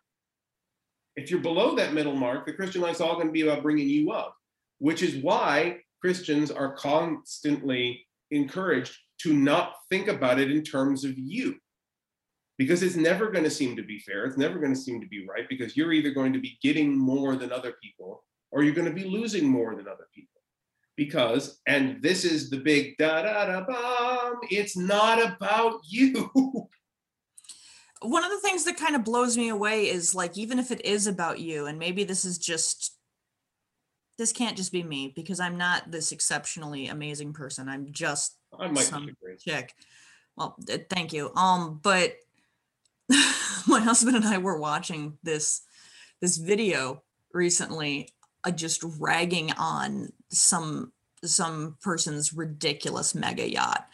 If 1.15 1.29
you're 1.29 1.39
below 1.39 1.75
that 1.75 1.93
middle 1.93 2.15
mark, 2.15 2.45
the 2.45 2.53
Christian 2.53 2.81
life 2.81 2.95
is 2.95 3.01
all 3.01 3.15
going 3.15 3.27
to 3.27 3.31
be 3.33 3.41
about 3.41 3.61
bringing 3.61 3.87
you 3.87 4.11
up, 4.11 4.35
which 4.79 5.03
is 5.03 5.15
why 5.23 5.81
Christians 6.03 6.51
are 6.51 6.73
constantly 6.73 8.05
encouraged 8.29 8.93
to 9.21 9.31
not 9.31 9.75
think 9.89 10.09
about 10.09 10.37
it 10.37 10.51
in 10.51 10.61
terms 10.61 11.05
of 11.05 11.17
you 11.17 11.55
because 12.57 12.83
it's 12.83 12.97
never 12.97 13.31
going 13.31 13.45
to 13.45 13.49
seem 13.49 13.77
to 13.77 13.83
be 13.83 13.99
fair. 13.99 14.25
It's 14.25 14.35
never 14.35 14.59
going 14.59 14.73
to 14.73 14.79
seem 14.79 14.99
to 14.99 15.07
be 15.07 15.25
right 15.25 15.47
because 15.47 15.77
you're 15.77 15.93
either 15.93 16.11
going 16.11 16.33
to 16.33 16.41
be 16.41 16.57
getting 16.61 16.97
more 16.97 17.37
than 17.37 17.53
other 17.53 17.75
people 17.81 18.25
or 18.51 18.63
you're 18.63 18.73
going 18.73 18.93
to 18.93 18.93
be 18.93 19.05
losing 19.05 19.47
more 19.47 19.75
than 19.77 19.87
other 19.87 20.09
people. 20.13 20.41
Because, 20.97 21.61
and 21.67 22.01
this 22.01 22.25
is 22.25 22.49
the 22.49 22.57
big 22.57 22.97
da 22.97 23.21
da 23.21 23.45
da 23.45 23.65
bomb, 23.65 24.39
it's 24.51 24.75
not 24.75 25.23
about 25.25 25.79
you. 25.87 26.29
one 28.01 28.25
of 28.25 28.31
the 28.31 28.41
things 28.41 28.65
that 28.65 28.75
kind 28.75 28.97
of 28.97 29.05
blows 29.05 29.37
me 29.37 29.47
away 29.47 29.89
is 29.89 30.13
like 30.13 30.37
even 30.37 30.59
if 30.59 30.69
it 30.69 30.83
is 30.83 31.07
about 31.07 31.39
you 31.39 31.67
and 31.67 31.79
maybe 31.79 32.03
this 32.03 32.25
is 32.25 32.37
just 32.37 32.97
this 34.17 34.31
can't 34.31 34.55
just 34.57 34.71
be 34.71 34.83
me 34.83 35.11
because 35.15 35.39
I'm 35.39 35.57
not 35.57 35.89
this 35.91 36.11
exceptionally 36.11 36.87
amazing 36.87 37.33
person. 37.33 37.67
I'm 37.67 37.91
just 37.91 38.37
I 38.57 38.67
might 38.67 38.83
some 38.83 39.05
disagree. 39.07 39.37
chick. 39.37 39.73
Well, 40.35 40.55
uh, 40.71 40.77
thank 40.89 41.13
you. 41.13 41.33
Um, 41.35 41.79
but 41.81 42.15
my 43.67 43.79
husband 43.79 44.15
and 44.15 44.25
I 44.25 44.37
were 44.37 44.57
watching 44.57 45.17
this 45.23 45.61
this 46.21 46.37
video 46.37 47.03
recently, 47.33 48.09
uh, 48.43 48.51
just 48.51 48.83
ragging 48.99 49.51
on 49.53 50.11
some 50.29 50.91
some 51.25 51.77
person's 51.81 52.33
ridiculous 52.33 53.15
mega 53.15 53.49
yacht. 53.49 53.87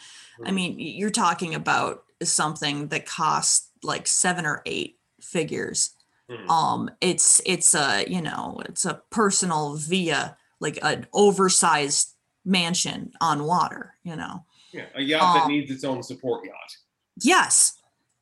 I 0.44 0.50
Mhm. 0.50 0.54
mean, 0.54 0.80
you're 0.80 1.10
talking 1.12 1.54
about 1.56 2.04
something 2.24 2.88
that 2.90 3.06
costs 3.06 3.70
like 3.84 4.08
seven 4.08 4.46
or 4.46 4.62
eight 4.66 5.00
figures. 5.22 5.92
Mhm. 6.30 6.50
Um, 6.50 6.92
it's 7.02 7.42
it's 7.46 7.74
a 7.74 8.06
you 8.08 8.22
know 8.22 8.62
it's 8.66 8.86
a 8.86 9.02
personal 9.10 9.76
via 9.76 10.38
like 10.60 10.78
an 10.84 11.08
oversized 11.14 12.14
mansion 12.46 13.12
on 13.22 13.44
water. 13.46 13.96
You 14.04 14.16
know. 14.16 14.46
Yeah, 14.72 14.86
a 14.94 15.02
yacht 15.02 15.36
that 15.36 15.44
Um, 15.46 15.52
needs 15.52 15.72
its 15.72 15.84
own 15.84 16.04
support 16.04 16.46
yacht. 16.46 16.78
Yes. 17.22 17.74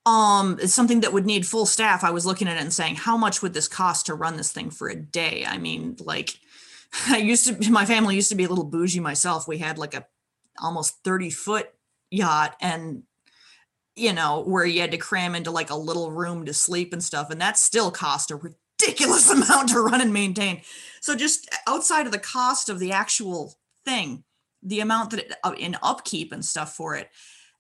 Um, 0.06 0.58
it's 0.62 0.74
something 0.74 1.02
that 1.02 1.12
would 1.12 1.26
need 1.26 1.46
full 1.46 1.66
staff. 1.66 2.06
I 2.06 2.12
was 2.12 2.26
looking 2.26 2.48
at 2.48 2.56
it 2.56 2.62
and 2.62 2.74
saying, 2.74 2.96
how 2.96 3.18
much 3.18 3.42
would 3.42 3.54
this 3.54 3.68
cost 3.68 4.06
to 4.06 4.16
run 4.16 4.38
this 4.38 4.54
thing 4.54 4.70
for 4.70 4.88
a 4.88 4.96
day? 4.96 5.44
I 5.46 5.58
mean, 5.58 5.98
like, 6.00 6.40
I 7.10 7.18
used 7.18 7.48
to, 7.62 7.70
my 7.70 7.86
family 7.86 8.16
used 8.16 8.30
to 8.30 8.36
be 8.36 8.46
a 8.46 8.48
little 8.48 8.64
bougie 8.64 9.02
myself. 9.02 9.46
We 9.46 9.58
had 9.58 9.78
like 9.78 9.94
a 9.94 10.08
almost 10.62 11.04
30 11.04 11.30
foot 11.32 11.68
yacht 12.10 12.56
and, 12.62 13.04
you 13.98 14.14
know, 14.14 14.44
where 14.44 14.66
you 14.66 14.80
had 14.80 14.92
to 14.92 14.98
cram 14.98 15.34
into 15.36 15.52
like 15.52 15.72
a 15.72 15.76
little 15.76 16.12
room 16.12 16.46
to 16.46 16.54
sleep 16.54 16.94
and 16.94 17.04
stuff. 17.04 17.32
And 17.32 17.42
that 17.42 17.58
still 17.58 17.90
cost 17.90 18.32
a 18.32 18.36
ridiculous 18.36 19.30
amount 19.32 19.70
to 19.70 19.82
run 19.82 20.02
and 20.02 20.14
maintain. 20.14 20.62
So 21.02 21.16
just 21.16 21.50
outside 21.68 22.06
of 22.06 22.12
the 22.12 22.20
cost 22.20 22.70
of 22.70 22.80
the 22.80 22.92
actual 22.92 23.56
thing, 23.86 24.24
the 24.62 24.80
amount 24.82 25.12
that 25.12 25.20
it, 25.22 25.34
uh, 25.44 25.54
in 25.58 25.78
upkeep 25.82 26.32
and 26.32 26.46
stuff 26.46 26.76
for 26.76 26.96
it, 26.96 27.10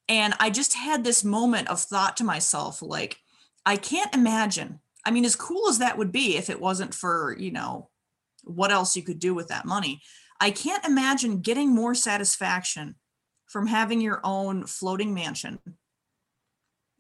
and 0.07 0.35
I 0.39 0.51
just 0.51 0.75
had 0.75 1.03
this 1.03 1.23
moment 1.23 1.69
of 1.69 1.81
thought 1.81 2.15
to 2.17 2.23
myself, 2.23 2.81
like, 2.81 3.17
I 3.65 3.75
can't 3.75 4.13
imagine. 4.15 4.79
I 5.05 5.11
mean, 5.11 5.25
as 5.25 5.35
cool 5.35 5.67
as 5.69 5.79
that 5.79 5.97
would 5.97 6.11
be 6.11 6.37
if 6.37 6.49
it 6.49 6.61
wasn't 6.61 6.93
for, 6.93 7.35
you 7.37 7.51
know, 7.51 7.89
what 8.43 8.71
else 8.71 8.95
you 8.95 9.03
could 9.03 9.19
do 9.19 9.33
with 9.33 9.49
that 9.49 9.65
money. 9.65 10.01
I 10.39 10.51
can't 10.51 10.85
imagine 10.85 11.41
getting 11.41 11.73
more 11.73 11.95
satisfaction 11.95 12.95
from 13.47 13.67
having 13.67 13.99
your 14.01 14.21
own 14.23 14.65
floating 14.65 15.13
mansion. 15.13 15.59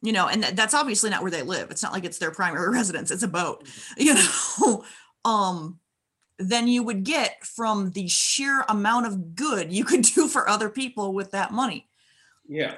You 0.01 0.11
know, 0.13 0.27
and 0.27 0.43
that- 0.43 0.55
that's 0.55 0.73
obviously 0.73 1.09
not 1.09 1.21
where 1.21 1.31
they 1.31 1.41
live. 1.41 1.71
It's 1.71 1.83
not 1.83 1.93
like 1.93 2.05
it's 2.05 2.19
their 2.19 2.31
primary 2.31 2.69
residence, 2.73 3.11
it's 3.11 3.23
a 3.23 3.27
boat, 3.27 3.67
you 3.97 4.13
know. 4.13 4.83
um 5.25 5.79
than 6.39 6.67
you 6.67 6.83
would 6.83 7.03
get 7.03 7.43
from 7.43 7.89
the 7.91 8.07
sheer 8.07 8.63
amount 8.69 9.07
of 9.07 9.35
good 9.35 9.71
you 9.71 9.83
could 9.83 10.01
do 10.15 10.27
for 10.27 10.47
other 10.47 10.69
people 10.69 11.13
with 11.13 11.31
that 11.31 11.51
money. 11.51 11.87
Yeah, 12.47 12.75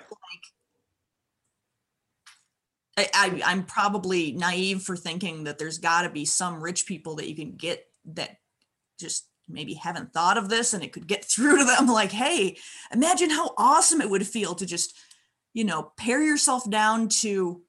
I, 2.97 3.08
I 3.13 3.41
I'm 3.45 3.63
probably 3.63 4.32
naive 4.34 4.82
for 4.82 4.95
thinking 4.95 5.45
that 5.45 5.58
there's 5.58 5.77
got 5.77 6.03
to 6.03 6.10
be 6.10 6.25
some 6.25 6.62
rich 6.62 6.86
people 6.86 7.15
that 7.15 7.29
you 7.29 7.36
can 7.36 7.55
get 7.55 7.86
that 8.13 8.38
just 8.99 9.27
maybe 9.47 9.73
haven't 9.73 10.13
thought 10.13 10.38
of 10.38 10.49
this 10.49 10.73
and 10.73 10.84
it 10.84 10.91
could 10.93 11.08
get 11.08 11.25
through 11.25 11.58
to 11.58 11.63
them 11.65 11.88
like 11.88 12.12
hey 12.12 12.58
imagine 12.93 13.29
how 13.29 13.53
awesome 13.58 14.01
it 14.01 14.10
would 14.10 14.25
feel 14.27 14.53
to 14.55 14.65
just 14.65 14.95
you 15.54 15.64
know 15.64 15.92
pare 15.98 16.24
yourself 16.24 16.70
down 16.70 17.10
to 17.10 17.62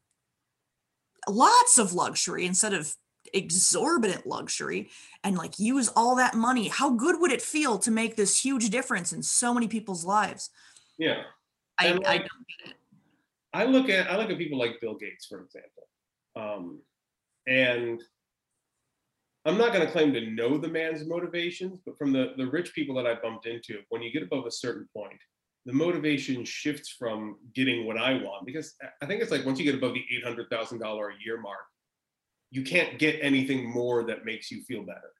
lots 1.29 1.79
of 1.79 1.93
luxury 1.93 2.47
instead 2.47 2.73
of 2.73 2.95
exorbitant 3.33 4.27
luxury 4.27 4.91
and 5.23 5.37
like 5.37 5.59
use 5.59 5.89
all 5.95 6.17
that 6.17 6.35
money. 6.35 6.69
How 6.69 6.91
good 6.91 7.21
would 7.21 7.33
it 7.33 7.43
feel 7.43 7.79
to 7.81 7.91
make 7.91 8.17
this 8.17 8.43
huge 8.45 8.71
difference 8.71 9.13
in 9.13 9.23
so 9.23 9.55
many 9.55 9.69
people's 9.69 10.05
lives? 10.05 10.51
Yeah. 10.99 11.23
i, 11.79 11.87
And, 11.87 12.05
I 12.07 12.13
like, 12.13 12.29
I 13.53 13.65
look 13.65 13.89
at 13.89 14.11
I 14.11 14.17
look 14.17 14.31
at 14.31 14.39
people 14.39 14.59
like 14.59 14.81
Bill 14.81 14.95
Gates, 14.95 15.27
for 15.27 15.43
example, 15.43 15.89
um, 16.37 16.81
and 17.47 18.03
I'm 19.45 19.57
not 19.57 19.73
going 19.73 19.85
to 19.85 19.91
claim 19.91 20.13
to 20.13 20.31
know 20.31 20.59
the 20.59 20.69
man's 20.69 21.07
motivations, 21.07 21.81
but 21.85 21.99
from 21.99 22.13
the 22.13 22.35
the 22.37 22.47
rich 22.47 22.73
people 22.75 22.95
that 22.97 23.07
I 23.07 23.15
bumped 23.15 23.47
into, 23.47 23.81
when 23.89 24.03
you 24.03 24.13
get 24.13 24.23
above 24.23 24.47
a 24.47 24.51
certain 24.51 24.89
point, 24.95 25.21
the 25.67 25.73
motivation 25.73 26.45
shifts 26.45 26.89
from 26.99 27.37
getting 27.55 27.87
what 27.87 27.99
I 27.99 28.15
want 28.15 28.47
because 28.47 28.75
I- 29.03 29.07
think 29.07 29.21
it's 29.23 29.31
like 29.31 29.45
once 29.45 29.59
you 29.59 29.65
get 29.65 29.75
above 29.75 29.95
the 29.95 30.05
eight 30.15 30.25
hundred 30.25 30.49
thousand 30.51 30.79
dollar 30.79 31.11
a 31.11 31.15
year 31.25 31.39
mark, 31.41 31.61
you 32.51 32.63
can't 32.63 32.99
get 32.99 33.19
anything 33.23 33.69
more 33.69 34.05
that 34.05 34.25
makes 34.25 34.51
you 34.51 34.63
feel 34.65 34.83
better. 34.83 35.13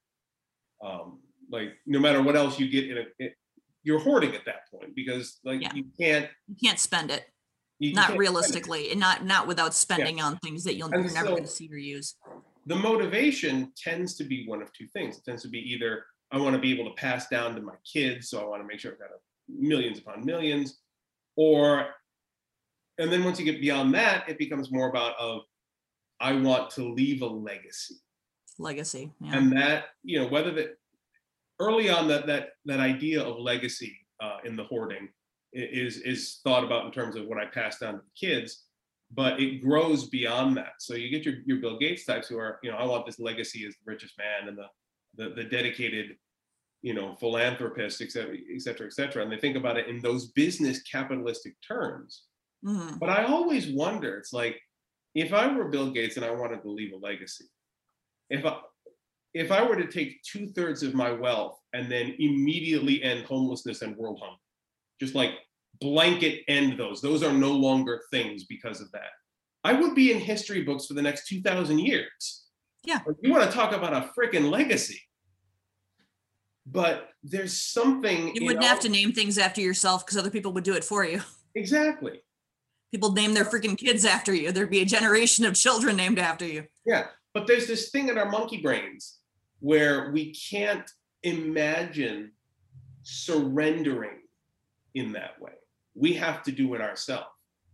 Um, 0.83 1.21
like 1.51 1.73
no 1.87 1.99
matter 1.99 2.23
what 2.23 2.37
else 2.37 2.59
you 2.59 2.69
get 2.71 2.91
in 2.91 2.99
a, 2.99 3.05
it, 3.19 3.35
you're 3.83 3.99
hoarding 3.99 4.35
at 4.35 4.45
that 4.47 4.71
point 4.71 4.95
because 4.95 5.39
like 5.45 5.61
Yeah. 5.61 5.75
you 5.75 5.85
can't 6.01 6.29
you 6.49 6.57
can't 6.63 6.79
spend 6.79 7.11
it 7.11 7.25
you- 7.79 7.91
you 7.91 7.95
not 7.95 8.11
it. 8.15 8.19
realistically 8.19 8.91
and 8.91 9.01
not 9.01 9.25
not 9.25 9.47
without 9.47 9.75
spending 9.75 10.21
on 10.21 10.39
things 10.39 10.65
that 10.65 10.75
you'll, 10.77 10.93
And 10.93 11.05
you're 11.05 11.13
never 11.15 11.29
going 11.31 11.43
to 11.43 11.49
see 11.49 11.69
or 11.71 11.77
use 11.77 12.17
the 12.67 12.77
motivation 12.77 13.73
tends 13.77 14.15
to 14.17 14.25
be 14.25 14.47
one 14.47 14.61
of 14.63 14.71
two 14.73 14.87
things. 14.89 15.17
It 15.19 15.25
tends 15.25 15.43
to 15.43 15.49
be 15.49 15.59
either 15.73 16.05
I 16.31 16.39
want 16.39 16.55
to 16.55 16.61
be 16.61 16.73
able 16.79 16.89
to 16.91 16.95
pass 16.95 17.27
down 17.29 17.55
to 17.57 17.63
my 17.63 17.75
kids, 17.91 18.29
so 18.29 18.41
I 18.41 18.45
want 18.45 18.63
to 18.63 18.67
make 18.67 18.79
sure 18.81 18.93
I've 18.93 18.99
got 18.99 19.09
a 19.11 19.19
millions 19.59 19.99
upon 19.99 20.25
millions, 20.25 20.79
or 21.37 21.89
and 22.99 23.11
then 23.11 23.25
once 23.25 23.39
you 23.39 23.45
get 23.45 23.61
beyond 23.61 23.95
that, 23.95 24.29
it 24.29 24.39
becomes 24.39 24.71
more 24.71 24.89
about 24.89 25.15
of 25.19 25.43
I 26.21 26.33
want 26.35 26.71
to 26.73 26.93
leave 26.93 27.23
a 27.23 27.27
legacy. 27.27 27.97
legacy 28.59 29.11
yeah 29.21 29.37
And 29.37 29.53
that, 29.53 29.85
you 30.03 30.21
know, 30.21 30.29
whether 30.29 30.51
that 30.53 30.77
early 31.59 31.89
on 31.91 32.09
that 32.09 32.27
that 32.27 32.51
that 32.67 32.81
idea 32.81 33.23
of 33.23 33.39
legacy 33.39 33.97
uh, 34.23 34.39
in 34.45 34.57
the 34.57 34.65
hoarding 34.65 35.09
is 35.53 35.99
is 35.99 36.41
thought 36.45 36.65
about 36.65 36.85
in 36.87 36.93
terms 36.93 37.17
of 37.17 37.27
what 37.27 37.39
I 37.39 37.47
pass 37.47 37.79
down 37.79 37.95
to 37.95 38.01
the 38.01 38.27
kids, 38.27 38.65
but 39.13 39.41
it 39.41 39.63
grows 39.63 40.09
beyond 40.09 40.57
that. 40.57 40.75
So 40.79 40.95
you 40.95 41.11
get 41.11 41.25
your 41.25 41.37
your 41.47 41.59
Bill 41.59 41.79
Gates 41.79 42.05
types 42.05 42.29
who 42.29 42.39
are, 42.39 42.59
you 42.63 42.71
know, 42.71 42.77
I 42.77 42.85
want 42.85 43.07
this 43.07 43.19
legacy 43.19 43.67
as 43.67 43.75
the 43.75 43.91
richest 43.93 44.15
man 44.19 44.49
and 44.49 44.59
the 44.59 44.67
the, 45.17 45.35
the 45.35 45.45
dedicated, 45.45 46.17
you 46.83 46.95
know, 46.95 47.17
philanthropist, 47.17 48.01
et 48.01 48.11
cetera, 48.13 48.37
et 48.55 48.61
cetera, 48.63 48.87
et 48.87 48.93
cetera. 48.95 49.23
And 49.23 49.31
they 49.33 49.39
think 49.39 49.57
about 49.57 49.77
it 49.79 49.89
in 49.89 50.01
those 50.01 50.33
business 50.33 50.83
capitalistic 50.83 51.55
terms. 51.67 52.25
Mhm. 52.65 53.01
But 53.01 53.11
I 53.11 53.25
always 53.25 53.69
wonder, 53.73 54.17
it's 54.19 54.33
like 54.33 54.61
if 55.15 55.33
I 55.33 55.53
were 55.55 55.69
Bill 55.69 55.91
Gates 55.93 56.17
and 56.17 56.25
I 56.25 56.31
wanted 56.33 56.63
to 56.63 56.71
leave 56.71 56.93
a 56.93 56.97
legacy, 56.97 57.47
if 58.31 58.45
I 58.47 58.61
if 59.35 59.53
I 59.53 59.63
were 59.63 59.77
to 59.77 59.87
take 59.91 60.23
two 60.23 60.49
thirds 60.49 60.83
of 60.83 60.95
my 60.95 61.13
wealth 61.13 61.61
and 61.73 61.91
then 61.91 62.17
immediately 62.19 63.03
end 63.03 63.25
homelessness 63.27 63.83
and 63.83 63.97
world 63.97 64.21
hunger, 64.23 64.39
just 65.01 65.15
like 65.15 65.33
blanket 65.81 66.45
end 66.49 66.79
those, 66.79 67.01
those 67.03 67.23
are 67.23 67.33
no 67.33 67.53
longer 67.53 68.03
things 68.11 68.45
because 68.47 68.81
of 68.81 68.91
that. 68.93 69.11
I 69.65 69.75
would 69.75 69.95
be 69.95 70.13
in 70.13 70.19
history 70.21 70.63
books 70.63 70.87
for 70.87 70.95
the 70.95 71.03
next 71.03 71.29
2,000 71.29 71.81
years. 71.81 72.47
Yeah. 72.85 73.01
Like, 73.07 73.17
You 73.23 73.33
want 73.33 73.45
to 73.51 73.57
talk 73.57 73.73
about 73.73 73.93
a 73.95 74.11
freaking 74.19 74.51
legacy. 74.51 75.01
But 76.67 77.09
there's 77.23 77.61
something. 77.61 78.35
you 78.35 78.45
wouldn't 78.45 78.65
have 78.65 78.81
to 78.81 78.89
name 78.89 79.13
things 79.13 79.39
after 79.39 79.61
yourself 79.61 80.05
because 80.05 80.19
other 80.19 80.31
people 80.31 80.53
would 80.53 80.65
do 80.65 80.75
it 80.75 80.85
for 80.85 81.05
you 81.05 81.21
Exactly. 81.55 82.23
people 82.93 83.13
name 83.13 83.35
their 83.35 83.45
freaking 83.45 83.77
kids 83.77 84.05
after 84.05 84.33
you 84.33 84.53
there'd 84.53 84.71
be 84.71 84.81
a 84.81 84.85
generation 84.85 85.45
of 85.45 85.55
children 85.55 85.97
named 85.97 86.19
after 86.19 86.47
you 86.47 86.65
Yeah, 86.87 87.07
but 87.35 87.47
there's 87.47 87.67
this 87.67 87.91
thing 87.91 88.09
in 88.09 88.19
our 88.19 88.31
monkey 88.31 88.59
brains 88.59 89.19
where 89.61 90.11
we 90.13 90.33
can't 90.35 90.89
imagine 91.23 92.33
surrendering 93.03 94.21
in 94.95 95.13
that 95.13 95.41
way. 95.41 95.53
We 95.95 96.13
have 96.15 96.43
to 96.45 96.53
do 96.53 96.75
it 96.75 96.81
ourselves. 96.81 97.27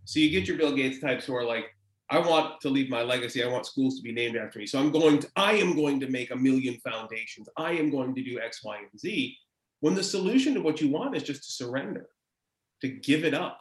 So 0.04 0.20
you 0.20 0.30
get 0.30 0.48
your 0.48 0.56
Bill 0.56 0.74
Gates 0.74 1.00
types 1.00 1.24
who 1.26 1.34
are 1.34 1.44
like, 1.44 1.66
I 2.08 2.18
want 2.20 2.60
to 2.60 2.68
leave 2.68 2.88
my 2.88 3.02
legacy. 3.02 3.42
I 3.42 3.48
want 3.48 3.66
schools 3.66 3.96
to 3.96 4.02
be 4.02 4.12
named 4.12 4.36
after 4.36 4.58
me. 4.58 4.66
So 4.66 4.78
I'm 4.78 4.92
going 4.92 5.18
to, 5.18 5.28
I 5.34 5.54
am 5.54 5.74
going 5.74 5.98
to 6.00 6.08
make 6.08 6.30
a 6.30 6.36
million 6.36 6.76
foundations. 6.76 7.48
I 7.56 7.72
am 7.72 7.90
going 7.90 8.14
to 8.14 8.22
do 8.22 8.38
X, 8.38 8.62
Y, 8.62 8.76
and 8.78 9.00
Z. 9.00 9.36
When 9.80 9.94
the 9.94 10.04
solution 10.04 10.54
to 10.54 10.60
what 10.60 10.80
you 10.80 10.88
want 10.88 11.16
is 11.16 11.24
just 11.24 11.44
to 11.44 11.52
surrender, 11.52 12.08
to 12.82 12.88
give 12.88 13.24
it 13.24 13.34
up, 13.34 13.60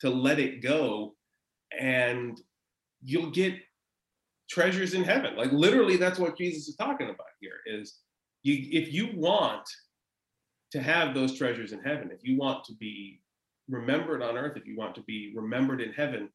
to 0.00 0.10
let 0.10 0.38
it 0.38 0.62
go, 0.62 1.16
and 1.78 2.40
you'll 3.02 3.30
get 3.30 3.54
treasures 4.50 4.94
in 4.94 5.04
heaven. 5.04 5.36
Like 5.36 5.52
literally, 5.52 5.96
that's 5.96 6.18
what 6.18 6.36
Jesus 6.36 6.68
is 6.68 6.76
talking 6.76 7.08
about 7.08 7.26
here. 7.40 7.56
Is 7.66 7.98
you 8.42 8.68
if 8.70 8.92
you 8.92 9.10
want 9.14 9.68
to 10.72 10.82
have 10.82 11.14
those 11.14 11.36
treasures 11.36 11.72
in 11.72 11.80
heaven, 11.80 12.10
if 12.12 12.20
you 12.22 12.36
want 12.36 12.64
to 12.64 12.74
be 12.74 13.20
remembered 13.68 14.22
on 14.22 14.36
earth, 14.36 14.56
if 14.56 14.66
you 14.66 14.76
want 14.76 14.94
to 14.94 15.02
be 15.02 15.32
remembered 15.34 15.80
in 15.80 15.92
heaven, 15.92 16.28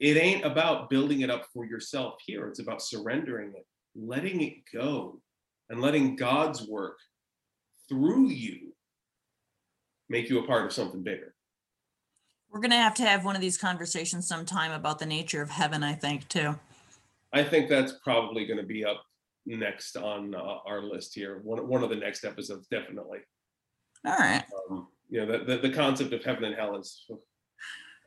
it 0.00 0.16
ain't 0.16 0.44
about 0.44 0.90
building 0.90 1.22
it 1.22 1.30
up 1.30 1.46
for 1.52 1.64
yourself 1.64 2.14
here. 2.24 2.46
It's 2.48 2.60
about 2.60 2.82
surrendering 2.82 3.52
it, 3.56 3.66
letting 3.96 4.40
it 4.40 4.54
go, 4.72 5.20
and 5.68 5.80
letting 5.80 6.16
God's 6.16 6.66
work 6.66 6.98
through 7.88 8.28
you 8.28 8.74
make 10.08 10.28
you 10.28 10.38
a 10.38 10.46
part 10.46 10.64
of 10.64 10.72
something 10.72 11.02
bigger. 11.02 11.34
we're 12.50 12.60
gonna 12.60 12.76
have 12.76 12.94
to 12.94 13.02
have 13.02 13.24
one 13.24 13.34
of 13.34 13.42
these 13.42 13.58
conversations 13.58 14.26
sometime 14.26 14.72
about 14.72 14.98
the 14.98 15.06
nature 15.06 15.42
of 15.42 15.50
heaven 15.50 15.82
i 15.82 15.92
think 15.94 16.26
too 16.28 16.58
I 17.32 17.44
think 17.44 17.68
that's 17.68 17.92
probably 18.02 18.46
going 18.46 18.58
to 18.58 18.66
be 18.66 18.84
up 18.84 19.02
next 19.46 19.96
on 19.96 20.34
uh, 20.34 20.58
our 20.66 20.82
list 20.82 21.14
here. 21.14 21.40
One 21.42 21.66
one 21.68 21.82
of 21.82 21.90
the 21.90 21.96
next 21.96 22.24
episodes, 22.24 22.66
definitely. 22.68 23.18
All 24.06 24.16
right. 24.16 24.44
Um, 24.70 24.88
you 25.08 25.24
know, 25.24 25.38
the, 25.38 25.44
the 25.44 25.68
the 25.68 25.74
concept 25.74 26.12
of 26.12 26.24
heaven 26.24 26.44
and 26.44 26.54
hell 26.54 26.76
is 26.76 27.04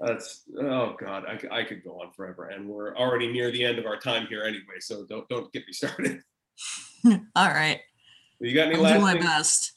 that's 0.03 0.43
oh 0.59 0.95
god, 0.99 1.25
I 1.51 1.63
could 1.63 1.83
go 1.83 2.01
on 2.01 2.11
forever, 2.11 2.49
and 2.49 2.67
we're 2.67 2.95
already 2.95 3.31
near 3.31 3.51
the 3.51 3.63
end 3.63 3.79
of 3.79 3.85
our 3.85 3.97
time 3.97 4.27
here 4.27 4.43
anyway. 4.43 4.79
So 4.79 5.05
don't 5.07 5.27
don't 5.29 5.51
get 5.53 5.65
me 5.67 5.73
started. 5.73 6.21
All 7.35 7.47
right. 7.49 7.79
You 8.39 8.55
got 8.55 8.67
any 8.67 8.75
I'll 8.75 8.81
do 8.81 8.83
last 8.83 9.01
my 9.01 9.13
things? 9.13 9.25
best. 9.25 9.73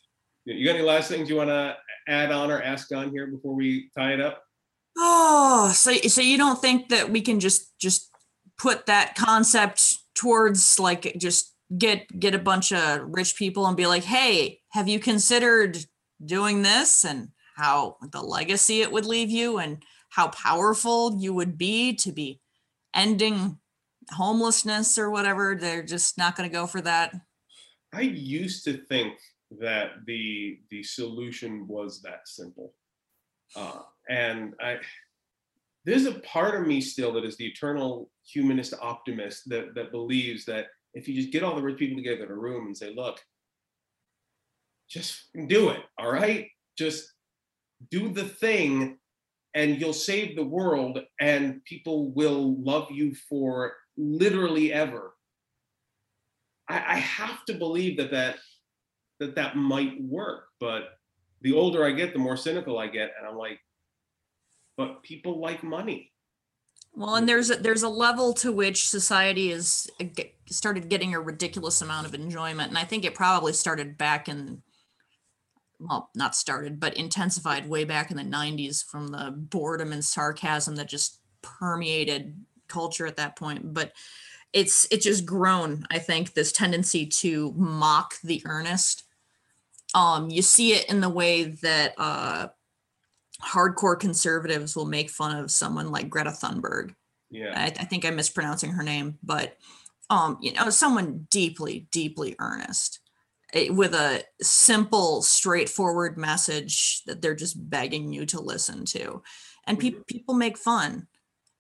You 0.47 0.65
got 0.65 0.77
any 0.77 0.85
last 0.85 1.09
things 1.09 1.29
you 1.29 1.37
want 1.37 1.51
to 1.51 1.77
add 2.09 2.33
on 2.33 2.51
or 2.51 2.63
ask 2.63 2.93
on 2.93 3.11
here 3.11 3.27
before 3.27 3.55
we 3.55 3.91
tie 3.97 4.13
it 4.13 4.21
up? 4.21 4.43
Oh, 4.97 5.73
so 5.75 5.93
so 5.93 6.21
you 6.21 6.39
don't 6.39 6.61
think 6.61 6.89
that 6.89 7.11
we 7.11 7.21
can 7.21 7.41
just 7.41 7.79
just 7.79 8.11
put 8.59 8.87
that 8.87 9.15
concept 9.17 9.97
towards 10.15 10.79
like 10.79 11.17
just 11.19 11.55
get 11.77 12.07
get 12.19 12.35
a 12.35 12.39
bunch 12.39 12.73
of 12.73 13.01
rich 13.09 13.37
people 13.37 13.67
and 13.67 13.77
be 13.77 13.87
like, 13.87 14.05
"Hey, 14.05 14.61
have 14.71 14.89
you 14.89 15.01
considered 15.01 15.79
doing 16.25 16.63
this 16.63 17.05
and 17.05 17.29
how 17.57 17.97
the 18.13 18.23
legacy 18.23 18.83
it 18.83 18.93
would 18.93 19.07
leave 19.07 19.31
you 19.31 19.59
and 19.59 19.83
how 20.15 20.29
powerful 20.29 21.17
you 21.19 21.35
would 21.35 21.59
be 21.59 21.95
to 21.97 22.13
be 22.13 22.41
ending 22.95 23.59
homelessness 24.11 24.99
or 24.99 25.11
whatever?" 25.11 25.55
They're 25.55 25.83
just 25.83 26.19
not 26.19 26.37
going 26.37 26.49
to 26.49 26.53
go 26.53 26.67
for 26.67 26.81
that. 26.83 27.15
I 27.93 28.03
used 28.03 28.65
to 28.65 28.79
think 28.87 29.19
that 29.61 30.05
the 30.07 30.61
the 30.71 30.83
solution 30.83 31.67
was 31.69 32.03
that 32.03 32.27
simple, 32.27 32.75
uh, 33.57 33.81
and 34.09 34.55
I 34.61 34.79
there's 35.85 36.07
a 36.07 36.21
part 36.21 36.61
of 36.61 36.67
me 36.67 36.81
still 36.81 37.13
that 37.13 37.25
is 37.25 37.37
the 37.37 37.47
eternal 37.47 38.11
humanist 38.27 38.75
optimist 38.81 39.49
that 39.49 39.75
that 39.75 39.91
believes 39.91 40.45
that 40.47 40.67
if 40.95 41.09
you 41.09 41.15
just 41.15 41.33
get 41.33 41.43
all 41.43 41.57
the 41.57 41.63
rich 41.63 41.79
people 41.79 41.97
together 41.97 42.25
in 42.25 42.31
a 42.31 42.37
room 42.37 42.67
and 42.67 42.77
say, 42.77 42.93
look, 42.95 43.21
just 44.89 45.29
do 45.49 45.71
it, 45.71 45.81
all 45.99 46.11
right, 46.11 46.49
just 46.79 47.13
do 47.91 48.09
the 48.09 48.25
thing, 48.25 48.99
and 49.55 49.81
you'll 49.81 49.93
save 49.93 50.37
the 50.37 50.45
world, 50.45 50.99
and 51.21 51.65
people 51.65 52.11
will 52.13 52.61
love 52.63 52.89
you 52.91 53.15
for 53.15 53.75
literally 53.97 54.73
ever. 54.73 55.15
I, 56.69 56.77
I 56.77 56.97
have 56.97 57.45
to 57.47 57.55
believe 57.55 57.97
that 57.99 58.11
that 58.11 58.37
that 59.21 59.37
that 59.37 59.57
might 59.57 60.01
work, 60.03 60.49
but 60.59 60.99
the 61.43 61.53
older 61.53 61.85
I 61.85 61.93
get, 61.93 62.13
the 62.13 62.19
more 62.19 62.37
cynical 62.37 62.79
I 62.79 62.89
get, 62.89 63.13
and 63.19 63.29
I'm 63.29 63.37
like, 63.37 63.61
but 64.77 65.03
people 65.03 65.41
like 65.41 65.63
money. 65.63 66.11
Well, 66.97 67.17
and 67.17 67.29
there's 67.29 67.51
a, 67.51 67.57
there's 67.57 67.83
a 67.83 67.89
level 67.89 68.33
to 68.35 68.53
which 68.53 68.89
society 68.89 69.51
is 69.51 69.91
uh, 70.01 70.05
started 70.47 70.89
getting 70.89 71.15
a 71.15 71.21
ridiculous 71.21 71.83
amount 71.83 72.07
of 72.07 72.15
enjoyment, 72.15 72.71
and 72.71 72.79
I 72.79 72.85
think 72.85 73.05
it 73.05 73.15
probably 73.15 73.53
started 73.53 73.99
back 73.99 74.29
in, 74.29 74.63
well, 75.89 76.11
not 76.15 76.35
started, 76.35 76.81
but 76.81 76.97
intensified 76.97 77.69
way 77.69 77.85
back 77.85 78.11
in 78.11 78.17
the 78.17 78.23
'90s 78.23 78.85
from 78.85 79.09
the 79.09 79.33
boredom 79.37 79.93
and 79.93 80.05
sarcasm 80.05 80.77
that 80.77 80.89
just 80.89 81.21
permeated 81.43 82.35
culture 82.69 83.07
at 83.07 83.17
that 83.17 83.37
point. 83.37 83.75
But 83.75 83.93
it's 84.53 84.87
it's 84.91 85.05
just 85.05 85.27
grown. 85.27 85.87
I 85.91 85.99
think 85.99 86.33
this 86.33 86.53
tendency 86.53 87.07
to 87.07 87.53
mock 87.57 88.15
the 88.23 88.43
earnest. 88.47 89.05
Um, 89.95 90.31
you 90.31 90.43
see 90.43 90.73
it 90.73 90.89
in 90.89 91.01
the 91.01 91.09
way 91.09 91.45
that 91.45 91.95
uh, 91.99 92.49
hardcore 93.43 93.99
conservatives 93.99 94.75
will 94.75 94.87
make 94.87 95.11
fun 95.11 95.37
of 95.37 95.51
someone 95.51 95.91
like 95.91 96.09
Greta 96.09 96.31
Thunberg. 96.31 96.95
Yeah, 97.31 97.53
I, 97.55 97.67
I 97.67 97.85
think 97.85 98.05
I'm 98.05 98.17
mispronouncing 98.17 98.71
her 98.71 98.83
name, 98.83 99.19
but 99.23 99.57
um, 100.11 100.39
you 100.41 100.53
know, 100.53 100.71
someone 100.71 101.27
deeply, 101.31 101.87
deeply 101.91 102.37
earnest 102.39 103.01
with 103.71 103.95
a 103.95 104.25
simple, 104.43 105.23
straightforward 105.23 106.19
message 106.19 107.03
that 107.07 107.23
they're 107.23 107.35
just 107.35 107.71
begging 107.71 108.13
you 108.13 108.27
to 108.27 108.41
listen 108.41 108.85
to, 108.87 109.23
and 109.67 109.79
pe- 109.79 110.03
people 110.07 110.35
make 110.35 110.59
fun. 110.59 111.07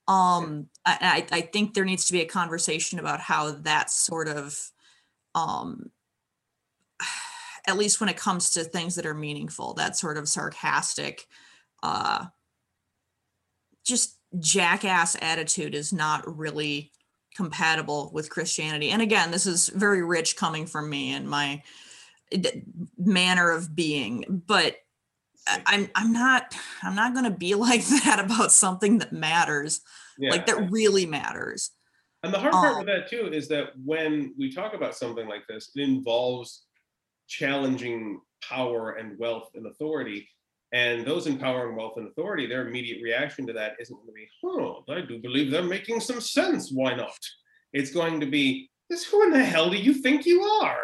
Um, 0.08 0.68
I, 0.84 1.26
I 1.30 1.36
I 1.36 1.40
think 1.42 1.74
there 1.74 1.84
needs 1.84 2.06
to 2.06 2.12
be 2.12 2.20
a 2.20 2.26
conversation 2.26 2.98
about 2.98 3.20
how 3.20 3.52
that 3.52 3.90
sort 3.90 4.28
of, 4.28 4.58
um, 5.34 5.90
at 7.66 7.78
least 7.78 8.00
when 8.00 8.08
it 8.08 8.16
comes 8.16 8.50
to 8.50 8.64
things 8.64 8.96
that 8.96 9.06
are 9.06 9.14
meaningful, 9.14 9.74
that 9.74 9.96
sort 9.96 10.18
of 10.18 10.28
sarcastic, 10.28 11.24
uh, 11.82 12.26
just 13.86 14.18
jackass 14.40 15.16
attitude 15.20 15.74
is 15.74 15.92
not 15.92 16.36
really 16.38 16.90
compatible 17.34 18.10
with 18.12 18.30
Christianity. 18.30 18.90
And 18.90 19.02
again, 19.02 19.30
this 19.30 19.46
is 19.46 19.68
very 19.68 20.02
rich 20.02 20.36
coming 20.36 20.66
from 20.66 20.88
me 20.88 21.12
and 21.12 21.28
my 21.28 21.62
manner 22.96 23.50
of 23.50 23.74
being, 23.74 24.42
but 24.46 24.76
I'm 25.66 25.90
I'm 25.94 26.12
not 26.12 26.54
I'm 26.82 26.94
not 26.94 27.12
going 27.12 27.24
to 27.24 27.36
be 27.36 27.54
like 27.54 27.84
that 27.86 28.20
about 28.24 28.52
something 28.52 28.98
that 28.98 29.12
matters, 29.12 29.80
yeah. 30.18 30.30
like 30.30 30.46
that 30.46 30.70
really 30.70 31.06
matters. 31.06 31.70
And 32.22 32.32
the 32.32 32.38
hard 32.38 32.52
part 32.52 32.72
Um, 32.72 32.78
with 32.78 32.86
that 32.86 33.08
too 33.08 33.30
is 33.32 33.48
that 33.48 33.72
when 33.84 34.34
we 34.38 34.50
talk 34.50 34.72
about 34.74 34.96
something 34.96 35.28
like 35.28 35.46
this, 35.46 35.70
it 35.74 35.82
involves 35.82 36.64
challenging 37.28 38.20
power 38.42 38.92
and 38.92 39.18
wealth 39.18 39.50
and 39.54 39.66
authority. 39.66 40.28
And 40.74 41.06
those 41.06 41.28
in 41.28 41.38
power 41.38 41.68
and 41.68 41.76
wealth 41.76 41.94
and 41.98 42.08
authority, 42.08 42.46
their 42.48 42.66
immediate 42.66 43.00
reaction 43.00 43.46
to 43.46 43.52
that 43.52 43.74
isn't 43.80 43.94
going 43.94 44.08
to 44.08 44.12
be, 44.12 44.28
oh, 44.44 44.82
I 44.88 45.02
do 45.02 45.20
believe 45.20 45.52
they're 45.52 45.62
making 45.62 46.00
some 46.00 46.20
sense. 46.20 46.72
Why 46.72 46.94
not? 46.94 47.16
It's 47.72 47.92
going 47.92 48.18
to 48.18 48.26
be, 48.26 48.68
this 48.90 49.04
who 49.04 49.22
in 49.22 49.30
the 49.30 49.44
hell 49.44 49.70
do 49.70 49.76
you 49.76 49.94
think 49.94 50.26
you 50.26 50.42
are? 50.42 50.82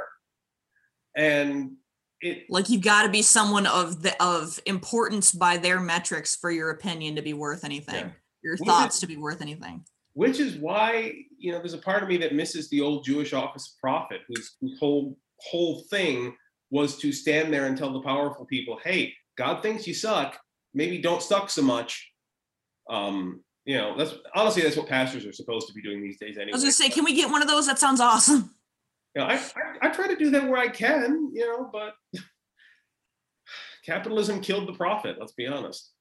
And 1.16 1.72
it 2.20 2.44
Like 2.48 2.70
you've 2.70 2.82
got 2.82 3.02
to 3.02 3.08
be 3.08 3.20
someone 3.22 3.66
of 3.66 4.02
the 4.02 4.14
of 4.22 4.60
importance 4.64 5.32
by 5.32 5.56
their 5.56 5.80
metrics 5.80 6.36
for 6.36 6.52
your 6.52 6.70
opinion 6.70 7.16
to 7.16 7.22
be 7.22 7.32
worth 7.34 7.64
anything. 7.64 7.94
Yeah. 7.96 8.10
Your 8.44 8.56
Well, 8.60 8.82
thoughts 8.82 9.00
to 9.00 9.08
be 9.08 9.16
worth 9.16 9.42
anything. 9.42 9.84
which 10.12 10.38
is 10.38 10.54
why 10.56 11.12
you 11.38 11.50
know 11.50 11.58
there's 11.58 11.74
a 11.74 11.78
part 11.78 12.02
of 12.04 12.08
me 12.08 12.16
that 12.18 12.34
misses 12.34 12.68
the 12.70 12.80
old 12.80 13.04
Jewish 13.04 13.32
office 13.32 13.72
of 13.74 13.80
prophet, 13.80 14.20
whose, 14.28 14.56
whose 14.60 14.78
whole 14.78 15.18
whole 15.40 15.80
thing 15.90 16.36
was 16.70 16.96
to 16.98 17.10
stand 17.12 17.52
there 17.52 17.66
and 17.66 17.76
tell 17.76 17.92
the 17.92 18.00
powerful 18.02 18.44
people, 18.46 18.78
"Hey, 18.84 19.14
God 19.36 19.62
thinks 19.62 19.86
you 19.86 19.94
suck. 19.94 20.38
Maybe 20.74 20.98
don't 20.98 21.22
suck 21.22 21.50
so 21.50 21.62
much." 21.62 22.10
Um, 22.88 23.42
you 23.64 23.76
know, 23.76 23.96
that's 23.96 24.14
honestly 24.34 24.62
that's 24.62 24.76
what 24.76 24.88
pastors 24.88 25.24
are 25.26 25.32
supposed 25.32 25.68
to 25.68 25.74
be 25.74 25.82
doing 25.82 26.02
these 26.02 26.18
days 26.18 26.36
anyway. 26.36 26.52
I 26.52 26.56
was 26.56 26.62
gonna 26.62 26.72
say, 26.72 26.88
can 26.88 27.04
we 27.04 27.14
get 27.14 27.30
one 27.30 27.42
of 27.42 27.48
those? 27.48 27.66
That 27.66 27.78
sounds 27.78 28.00
awesome. 28.00 28.54
You 29.14 29.22
know, 29.22 29.28
I, 29.28 29.34
I 29.34 29.40
I 29.82 29.88
try 29.90 30.08
to 30.08 30.16
do 30.16 30.30
that 30.30 30.48
where 30.48 30.58
I 30.58 30.68
can, 30.68 31.30
you 31.32 31.46
know, 31.46 31.68
but 31.72 31.94
capitalism 33.86 34.40
killed 34.40 34.68
the 34.68 34.72
prophet. 34.72 35.16
Let's 35.18 35.32
be 35.32 35.46
honest. 35.46 35.92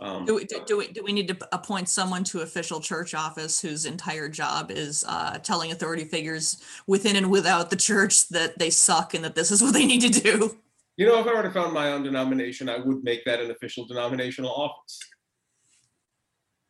Um, 0.00 0.24
Do 0.24 0.34
we, 0.34 0.44
do, 0.44 0.60
do 0.66 0.76
we, 0.76 0.88
do 0.88 1.04
we 1.04 1.12
need 1.12 1.28
to 1.28 1.48
appoint 1.52 1.88
someone 1.88 2.24
to 2.24 2.40
official 2.40 2.80
church 2.80 3.14
office 3.14 3.60
whose 3.60 3.86
entire 3.86 4.28
job 4.28 4.72
is 4.72 5.04
uh, 5.06 5.38
telling 5.38 5.70
authority 5.70 6.04
figures 6.04 6.60
within 6.88 7.14
and 7.14 7.30
without 7.30 7.70
the 7.70 7.76
church 7.76 8.28
that 8.28 8.58
they 8.58 8.70
suck 8.70 9.14
and 9.14 9.24
that 9.24 9.36
this 9.36 9.52
is 9.52 9.62
what 9.62 9.72
they 9.72 9.86
need 9.86 10.00
to 10.00 10.20
do? 10.20 10.56
You 10.96 11.06
know, 11.06 11.18
if 11.18 11.26
I 11.26 11.34
were 11.34 11.42
to 11.42 11.50
found 11.50 11.72
my 11.72 11.92
own 11.92 12.04
denomination, 12.04 12.68
I 12.68 12.78
would 12.78 13.02
make 13.02 13.24
that 13.24 13.40
an 13.40 13.50
official 13.50 13.84
denominational 13.84 14.50
office. 14.50 14.98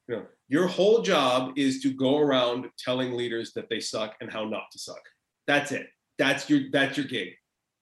You 0.08 0.16
know, 0.16 0.26
your 0.48 0.66
whole 0.66 1.02
job 1.02 1.52
is 1.56 1.80
to 1.82 1.92
go 1.92 2.18
around 2.18 2.66
telling 2.78 3.12
leaders 3.12 3.52
that 3.54 3.68
they 3.68 3.80
suck 3.80 4.14
and 4.20 4.30
how 4.30 4.44
not 4.44 4.64
to 4.72 4.78
suck. 4.78 5.00
That's 5.46 5.72
it. 5.72 5.88
That's 6.18 6.48
your 6.48 6.70
that's 6.72 6.96
your 6.96 7.06
gig. 7.06 7.30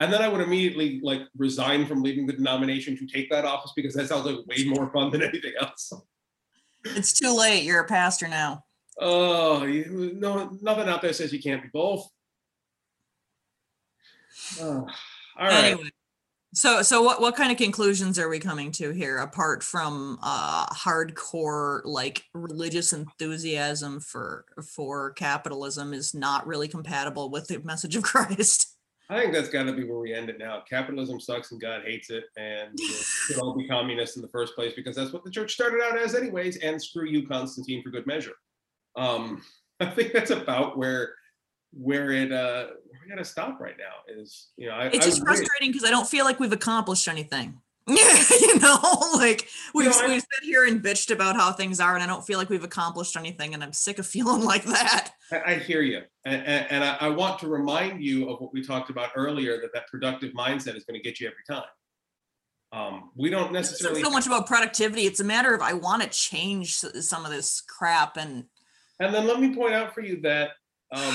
And 0.01 0.12
then 0.12 0.20
I 0.20 0.26
would 0.26 0.40
immediately 0.40 1.01
like 1.03 1.20
resign 1.36 1.86
from 1.86 2.03
leaving 2.03 2.26
the 2.26 2.32
denomination 2.32 2.97
to 2.97 3.07
take 3.07 3.30
that 3.30 3.45
office 3.45 3.72
because 3.76 3.95
that 3.95 4.09
sounds 4.09 4.26
like 4.26 4.45
way 4.47 4.64
more 4.64 4.90
fun 4.93 5.12
than 5.12 5.22
anything 5.22 5.53
else. 5.61 5.93
It's 6.84 7.12
too 7.12 7.36
late. 7.36 7.62
You're 7.62 7.82
a 7.82 7.86
pastor 7.86 8.26
now. 8.26 8.64
Oh, 8.99 9.64
you, 9.64 10.12
no, 10.16 10.59
nothing 10.61 10.88
out 10.88 11.03
there 11.03 11.12
says 11.12 11.32
you 11.32 11.40
can't 11.40 11.62
be 11.62 11.68
both. 11.72 12.09
Oh, 14.61 14.86
all 15.38 15.47
right. 15.47 15.72
Anyway, 15.72 15.90
so 16.55 16.82
so 16.82 17.03
what 17.03 17.20
what 17.20 17.34
kind 17.34 17.50
of 17.50 17.59
conclusions 17.59 18.18
are 18.18 18.28
we 18.28 18.38
coming 18.38 18.70
to 18.72 18.90
here 18.90 19.18
apart 19.18 19.62
from 19.62 20.18
uh 20.22 20.66
hardcore 20.66 21.80
like 21.84 22.24
religious 22.34 22.92
enthusiasm 22.92 24.00
for 24.00 24.44
for 24.62 25.12
capitalism 25.12 25.94
is 25.94 26.14
not 26.14 26.46
really 26.46 26.68
compatible 26.68 27.30
with 27.30 27.48
the 27.48 27.59
message 27.61 27.96
of 27.96 28.03
Christ? 28.03 28.72
I 29.12 29.20
think 29.20 29.34
that's 29.34 29.50
got 29.50 29.64
to 29.64 29.74
be 29.74 29.84
where 29.84 29.98
we 29.98 30.14
end 30.14 30.30
it 30.30 30.38
now. 30.38 30.62
Capitalism 30.68 31.20
sucks 31.20 31.53
and 31.53 31.61
God 31.61 31.82
hates 31.84 32.09
it, 32.09 32.24
and 32.38 32.70
we 32.78 32.86
should 32.86 33.38
all 33.40 33.55
be 33.55 33.68
communists 33.68 34.16
in 34.16 34.22
the 34.22 34.28
first 34.28 34.55
place 34.55 34.72
because 34.74 34.96
that's 34.96 35.12
what 35.12 35.22
the 35.22 35.30
church 35.30 35.53
started 35.53 35.82
out 35.82 35.98
as, 35.98 36.14
anyways. 36.14 36.57
And 36.59 36.80
screw 36.80 37.07
you, 37.07 37.26
Constantine, 37.26 37.82
for 37.82 37.90
good 37.90 38.07
measure. 38.07 38.32
Um, 38.96 39.42
I 39.80 39.86
think 39.86 40.12
that's 40.12 40.30
about 40.30 40.78
where 40.78 41.14
where 41.74 42.11
it 42.11 42.32
uh 42.32 42.66
we 43.12 43.16
got 43.16 43.24
to 43.24 43.30
stop 43.30 43.60
right 43.60 43.76
now. 43.78 44.14
Is 44.20 44.48
you 44.56 44.68
know, 44.68 44.74
I, 44.74 44.86
It's 44.86 45.04
just 45.04 45.20
wish- 45.20 45.38
frustrating 45.38 45.72
because 45.72 45.84
I 45.86 45.90
don't 45.90 46.08
feel 46.08 46.24
like 46.24 46.40
we've 46.40 46.52
accomplished 46.52 47.08
anything. 47.08 47.60
you 47.88 48.58
know, 48.60 48.78
like 49.14 49.48
we've, 49.74 49.92
I- 49.92 50.06
we've 50.06 50.20
sit 50.22 50.44
here 50.44 50.64
and 50.66 50.82
bitched 50.82 51.10
about 51.12 51.36
how 51.36 51.52
things 51.52 51.80
are, 51.80 51.94
and 51.94 52.02
I 52.02 52.06
don't 52.06 52.24
feel 52.24 52.38
like 52.38 52.48
we've 52.48 52.64
accomplished 52.64 53.16
anything, 53.16 53.54
and 53.54 53.62
I'm 53.62 53.72
sick 53.72 53.98
of 53.98 54.06
feeling 54.16 54.42
like 54.44 54.64
that. 54.64 55.10
I, 55.30 55.42
I 55.46 55.54
hear 55.56 55.82
you, 55.82 56.02
and, 56.24 56.42
and, 56.46 56.66
and 56.70 56.84
I, 56.84 56.96
I 57.00 57.08
want 57.08 57.38
to 57.40 57.48
remind 57.48 58.02
you 58.02 58.28
of 58.30 58.40
what 58.40 58.52
we 58.52 58.64
talked 58.64 58.90
about 58.90 59.10
earlier. 59.16 59.60
That 59.60 59.72
that 59.74 59.88
productive 59.88 60.32
mindset 60.32 60.76
is 60.76 60.84
going 60.84 60.98
to 60.98 61.02
get 61.02 61.20
you 61.20 61.28
every 61.28 61.44
time. 61.48 61.68
Um, 62.72 63.10
we 63.14 63.28
don't 63.28 63.54
It's 63.54 63.70
necessarily 63.70 64.02
so 64.02 64.08
much 64.08 64.26
about 64.26 64.46
productivity. 64.46 65.02
It's 65.02 65.20
a 65.20 65.24
matter 65.24 65.54
of 65.54 65.60
I 65.60 65.74
want 65.74 66.02
to 66.02 66.08
change 66.08 66.76
some 66.76 67.26
of 67.26 67.30
this 67.30 67.60
crap, 67.60 68.16
and 68.16 68.44
And 69.00 69.12
then 69.12 69.26
let 69.26 69.40
me 69.40 69.54
point 69.54 69.74
out 69.74 69.92
for 69.92 70.00
you 70.02 70.20
that, 70.22 70.50
um, 70.92 71.14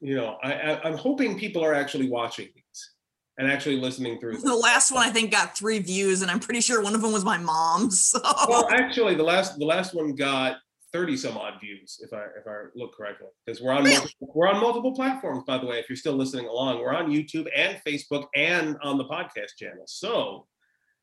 you 0.00 0.14
know, 0.16 0.38
I, 0.42 0.80
I'm 0.84 0.96
hoping 0.96 1.38
people 1.38 1.64
are 1.64 1.74
actually 1.74 2.08
watching 2.08 2.48
these 2.54 2.90
and 3.38 3.50
actually 3.50 3.76
listening 3.76 4.20
through 4.20 4.38
the 4.38 4.54
last 4.54 4.92
one 4.92 5.06
I 5.06 5.10
think 5.10 5.30
got 5.30 5.56
three 5.56 5.78
views, 5.78 6.22
and 6.22 6.30
I'm 6.30 6.40
pretty 6.40 6.60
sure 6.60 6.82
one 6.82 6.94
of 6.94 7.02
them 7.02 7.12
was 7.12 7.24
my 7.24 7.38
mom's. 7.38 8.12
So 8.14 8.20
Well, 8.48 8.68
actually, 8.70 9.14
the 9.14 9.22
last 9.22 9.58
the 9.58 9.64
last 9.64 9.94
one 9.94 10.14
got 10.14 10.58
30 10.92 11.16
some 11.16 11.36
odd 11.36 11.54
views, 11.60 12.00
if 12.02 12.12
I 12.12 12.26
if 12.38 12.46
I 12.46 12.66
look 12.76 12.96
correctly, 12.96 13.26
because 13.44 13.60
we're 13.60 13.72
on 13.72 13.82
multiple, 13.82 14.32
we're 14.34 14.48
on 14.48 14.60
multiple 14.60 14.94
platforms. 14.94 15.42
By 15.44 15.58
the 15.58 15.66
way, 15.66 15.80
if 15.80 15.88
you're 15.88 15.96
still 15.96 16.14
listening 16.14 16.46
along, 16.46 16.78
we're 16.78 16.94
on 16.94 17.10
YouTube 17.10 17.48
and 17.54 17.80
Facebook 17.84 18.26
and 18.36 18.76
on 18.82 18.98
the 18.98 19.04
podcast 19.04 19.56
channel. 19.58 19.84
So, 19.86 20.46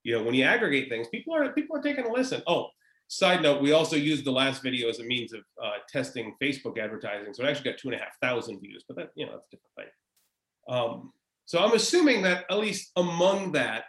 you 0.04 0.18
know, 0.18 0.24
when 0.24 0.34
you 0.34 0.46
aggregate 0.46 0.88
things, 0.88 1.10
people 1.10 1.36
are 1.36 1.52
people 1.52 1.76
are 1.76 1.82
taking 1.82 2.06
a 2.06 2.12
listen. 2.12 2.42
Oh, 2.48 2.68
side 3.12 3.42
note, 3.42 3.62
we 3.62 3.74
also 3.74 3.98
used 3.98 4.24
the 4.24 4.32
last 4.32 4.64
video 4.64 4.88
as 4.88 5.00
a 5.00 5.04
means 5.04 5.34
of 5.34 5.42
uh, 5.62 5.80
testing 5.90 6.34
Facebook 6.42 6.80
advertising, 6.80 7.34
so 7.34 7.44
it 7.44 7.50
actually 7.50 7.72
got 7.72 7.78
two 7.80 7.90
and 7.90 8.00
a 8.00 8.04
half 8.04 8.18
thousand 8.22 8.62
views. 8.62 8.86
But 8.88 8.96
that 8.98 9.10
you 9.16 9.26
know, 9.26 9.34
that's 9.34 9.48
a 9.48 9.56
different 9.58 9.76
thing. 9.78 10.76
Um, 10.76 11.14
so 11.46 11.60
I'm 11.60 11.74
assuming 11.74 12.22
that 12.22 12.46
at 12.50 12.58
least 12.58 12.92
among 12.96 13.52
that, 13.52 13.84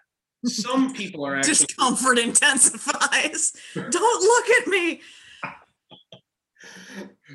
some 0.44 0.92
people 1.00 1.24
are 1.24 1.36
actually 1.36 1.54
discomfort 1.54 2.18
intensifies. 2.18 3.52
Don't 3.74 3.94
look 3.94 4.48
at 4.60 4.66
me. 4.66 5.00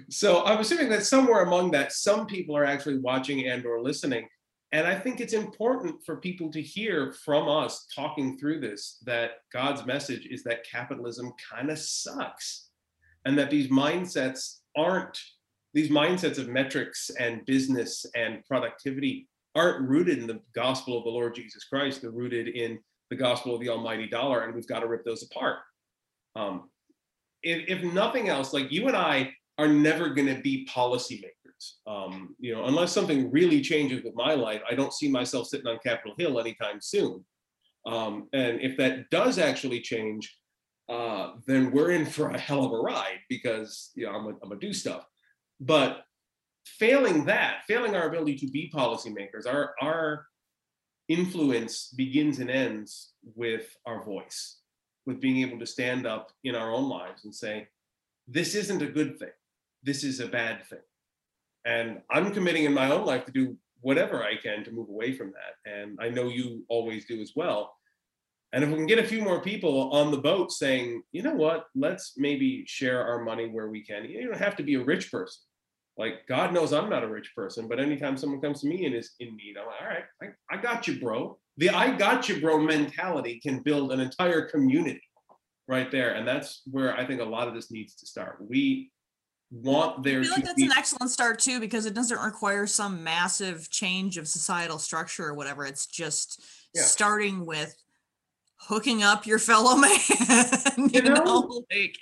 so 0.09 0.45
i'm 0.45 0.59
assuming 0.59 0.89
that 0.89 1.03
somewhere 1.03 1.43
among 1.43 1.71
that 1.71 1.91
some 1.91 2.25
people 2.25 2.55
are 2.55 2.63
actually 2.63 2.97
watching 2.99 3.47
and 3.47 3.65
or 3.65 3.81
listening 3.81 4.27
and 4.71 4.87
i 4.87 4.95
think 4.97 5.19
it's 5.19 5.33
important 5.33 5.95
for 6.05 6.17
people 6.17 6.49
to 6.51 6.61
hear 6.61 7.13
from 7.23 7.47
us 7.47 7.87
talking 7.93 8.37
through 8.37 8.59
this 8.59 9.01
that 9.05 9.31
god's 9.51 9.85
message 9.85 10.27
is 10.27 10.43
that 10.43 10.65
capitalism 10.69 11.31
kind 11.51 11.69
of 11.69 11.79
sucks 11.79 12.69
and 13.25 13.37
that 13.37 13.49
these 13.49 13.69
mindsets 13.69 14.59
aren't 14.75 15.19
these 15.73 15.89
mindsets 15.89 16.37
of 16.37 16.47
metrics 16.47 17.11
and 17.19 17.45
business 17.45 18.05
and 18.15 18.43
productivity 18.45 19.27
aren't 19.55 19.87
rooted 19.87 20.17
in 20.19 20.27
the 20.27 20.39
gospel 20.53 20.97
of 20.97 21.03
the 21.03 21.09
lord 21.09 21.35
jesus 21.35 21.63
christ 21.65 22.01
they're 22.01 22.11
rooted 22.11 22.47
in 22.47 22.79
the 23.09 23.15
gospel 23.15 23.53
of 23.53 23.61
the 23.61 23.69
almighty 23.69 24.07
dollar 24.07 24.41
and 24.41 24.53
we've 24.53 24.67
got 24.67 24.79
to 24.79 24.87
rip 24.87 25.03
those 25.05 25.23
apart 25.23 25.59
um, 26.37 26.69
if, 27.43 27.67
if 27.67 27.93
nothing 27.93 28.29
else, 28.29 28.53
like 28.53 28.71
you 28.71 28.87
and 28.87 28.95
I 28.95 29.33
are 29.57 29.67
never 29.67 30.09
going 30.09 30.27
to 30.27 30.41
be 30.41 30.67
policymakers. 30.71 31.31
Um, 31.85 32.35
you 32.39 32.53
know, 32.53 32.65
unless 32.65 32.91
something 32.91 33.31
really 33.31 33.61
changes 33.61 34.03
with 34.03 34.15
my 34.15 34.33
life, 34.33 34.61
I 34.69 34.75
don't 34.75 34.93
see 34.93 35.09
myself 35.09 35.47
sitting 35.47 35.67
on 35.67 35.79
Capitol 35.83 36.15
Hill 36.17 36.39
anytime 36.39 36.79
soon. 36.81 37.25
Um, 37.85 38.27
and 38.33 38.59
if 38.61 38.77
that 38.77 39.09
does 39.09 39.37
actually 39.37 39.81
change, 39.81 40.35
uh, 40.89 41.33
then 41.45 41.71
we're 41.71 41.91
in 41.91 42.05
for 42.05 42.29
a 42.29 42.39
hell 42.39 42.63
of 42.63 42.71
a 42.71 42.77
ride 42.77 43.19
because 43.29 43.91
you 43.95 44.05
know 44.05 44.11
I'm 44.11 44.37
gonna 44.39 44.59
do 44.59 44.73
stuff. 44.73 45.05
But 45.59 46.03
failing 46.65 47.25
that, 47.25 47.63
failing 47.67 47.95
our 47.95 48.07
ability 48.07 48.37
to 48.37 48.51
be 48.51 48.71
policymakers, 48.73 49.47
our 49.47 49.73
our 49.81 50.25
influence 51.07 51.93
begins 51.95 52.39
and 52.39 52.49
ends 52.49 53.13
with 53.35 53.75
our 53.85 54.03
voice 54.03 54.57
with 55.05 55.21
being 55.21 55.37
able 55.37 55.57
to 55.57 55.65
stand 55.65 56.05
up 56.05 56.31
in 56.43 56.53
our 56.53 56.71
own 56.71 56.89
lives 56.89 57.23
and 57.23 57.33
say, 57.33 57.67
this 58.27 58.53
isn't 58.55 58.81
a 58.81 58.87
good 58.87 59.17
thing. 59.17 59.31
This 59.81 60.03
is 60.03 60.19
a 60.19 60.27
bad 60.27 60.65
thing. 60.67 60.79
And 61.67 62.01
I'm 62.09 62.31
committing 62.31 62.63
in 62.63 62.73
my 62.73 62.89
own 62.89 63.05
life 63.05 63.25
to 63.25 63.31
do 63.31 63.57
whatever 63.81 64.23
I 64.23 64.37
can 64.41 64.63
to 64.63 64.71
move 64.71 64.89
away 64.89 65.13
from 65.13 65.33
that. 65.33 65.71
And 65.71 65.99
I 66.01 66.09
know 66.09 66.29
you 66.29 66.63
always 66.69 67.05
do 67.05 67.21
as 67.21 67.33
well. 67.35 67.75
And 68.53 68.63
if 68.63 68.69
we 68.69 68.77
can 68.77 68.87
get 68.87 68.99
a 68.99 69.07
few 69.07 69.21
more 69.21 69.41
people 69.41 69.91
on 69.91 70.09
the 70.09 70.17
boat 70.17 70.53
saying, 70.53 71.03
you 71.11 71.21
know 71.21 71.35
what, 71.35 71.65
let's 71.75 72.13
maybe 72.15 72.63
share 72.65 73.05
our 73.05 73.21
money 73.21 73.49
where 73.49 73.67
we 73.67 73.83
can. 73.83 74.05
You 74.05 74.29
don't 74.29 74.37
have 74.37 74.55
to 74.55 74.63
be 74.63 74.75
a 74.75 74.83
rich 74.83 75.11
person. 75.11 75.41
Like 75.97 76.25
God 76.29 76.53
knows 76.53 76.71
I'm 76.71 76.89
not 76.89 77.03
a 77.03 77.09
rich 77.09 77.33
person, 77.35 77.67
but 77.67 77.79
anytime 77.79 78.15
someone 78.15 78.39
comes 78.39 78.61
to 78.61 78.67
me 78.67 78.85
and 78.85 78.95
is 78.95 79.15
in 79.19 79.35
need, 79.35 79.57
I'm 79.59 79.67
like, 79.67 79.81
all 79.81 79.87
right, 79.87 80.03
I, 80.49 80.55
I 80.55 80.61
got 80.61 80.87
you, 80.87 80.99
bro. 81.01 81.37
The 81.57 81.71
I 81.71 81.97
got 81.97 82.29
you, 82.29 82.39
bro 82.39 82.59
mentality 82.59 83.41
can 83.41 83.59
build 83.59 83.91
an 83.91 83.99
entire 83.99 84.43
community 84.43 85.01
right 85.67 85.91
there. 85.91 86.13
And 86.13 86.25
that's 86.25 86.61
where 86.71 86.95
I 86.95 87.05
think 87.05 87.19
a 87.19 87.25
lot 87.25 87.47
of 87.47 87.53
this 87.53 87.71
needs 87.71 87.95
to 87.95 88.05
start. 88.05 88.37
We 88.39 88.91
want 89.51 90.03
there 90.03 90.19
I 90.19 90.23
feel 90.23 90.31
like 90.31 90.43
that's 90.43 90.55
be 90.55 90.65
an 90.65 90.71
excellent 90.77 91.09
start 91.11 91.39
too, 91.39 91.59
because 91.59 91.85
it 91.85 91.93
doesn't 91.93 92.19
require 92.19 92.67
some 92.67 93.03
massive 93.03 93.69
change 93.69 94.17
of 94.17 94.27
societal 94.27 94.77
structure 94.77 95.25
or 95.27 95.33
whatever. 95.33 95.65
It's 95.65 95.85
just 95.85 96.43
Yeah. 96.73 96.81
starting 96.83 97.45
with 97.45 97.75
hooking 98.57 99.03
up 99.03 99.25
your 99.25 99.39
fellow 99.39 99.75
man. 99.77 99.89
you, 100.77 100.89
You 100.93 101.01
know? 101.03 101.23
know, 101.23 101.61
like 101.71 101.95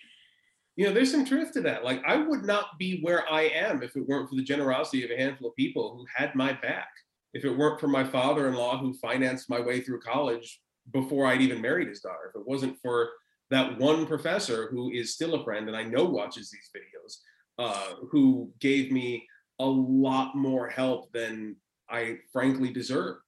you 0.78 0.86
know, 0.86 0.94
there's 0.94 1.12
some 1.12 1.24
truth 1.24 1.54
to 1.54 1.62
that. 1.62 1.86
Like, 1.86 2.04
I 2.06 2.18
would 2.18 2.44
not 2.44 2.78
be 2.78 3.00
where 3.02 3.32
I 3.32 3.44
am 3.44 3.82
if 3.82 3.96
it 3.96 4.06
weren't 4.06 4.28
for 4.30 4.36
the 4.36 4.44
generosity 4.44 5.06
of 5.06 5.12
a 5.12 5.16
handful 5.16 5.48
of 5.50 5.56
people 5.56 5.96
who 5.96 6.06
had 6.14 6.36
my 6.36 6.52
back. 6.52 6.90
If 7.34 7.46
it 7.46 7.52
weren't 7.58 7.80
for 7.80 7.88
my 7.88 8.04
father 8.04 8.50
in 8.50 8.56
law 8.56 8.78
who 8.78 8.94
financed 8.94 9.50
my 9.50 9.62
way 9.62 9.80
through 9.80 10.02
college 10.02 10.60
before 10.92 11.28
I'd 11.28 11.40
even 11.42 11.62
married 11.62 11.88
his 11.88 12.02
daughter, 12.02 12.30
if 12.34 12.42
it 12.42 12.46
wasn't 12.46 12.78
for 12.82 13.12
that 13.52 13.78
one 13.80 14.06
professor 14.06 14.68
who 14.70 14.92
is 14.92 15.14
still 15.14 15.36
a 15.36 15.44
friend 15.46 15.70
and 15.70 15.78
I 15.78 15.84
know 15.84 16.04
watches 16.04 16.52
these 16.52 16.70
videos, 16.76 17.20
uh, 17.58 17.96
who 18.12 18.52
gave 18.60 18.92
me 18.92 19.28
a 19.60 19.66
lot 19.66 20.36
more 20.36 20.68
help 20.68 21.12
than 21.14 21.56
I 21.90 22.18
frankly 22.32 22.72
deserved. 22.72 23.22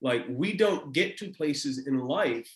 Like, 0.00 0.26
we 0.28 0.52
don't 0.54 0.92
get 0.92 1.16
to 1.18 1.30
places 1.30 1.86
in 1.86 1.98
life 1.98 2.50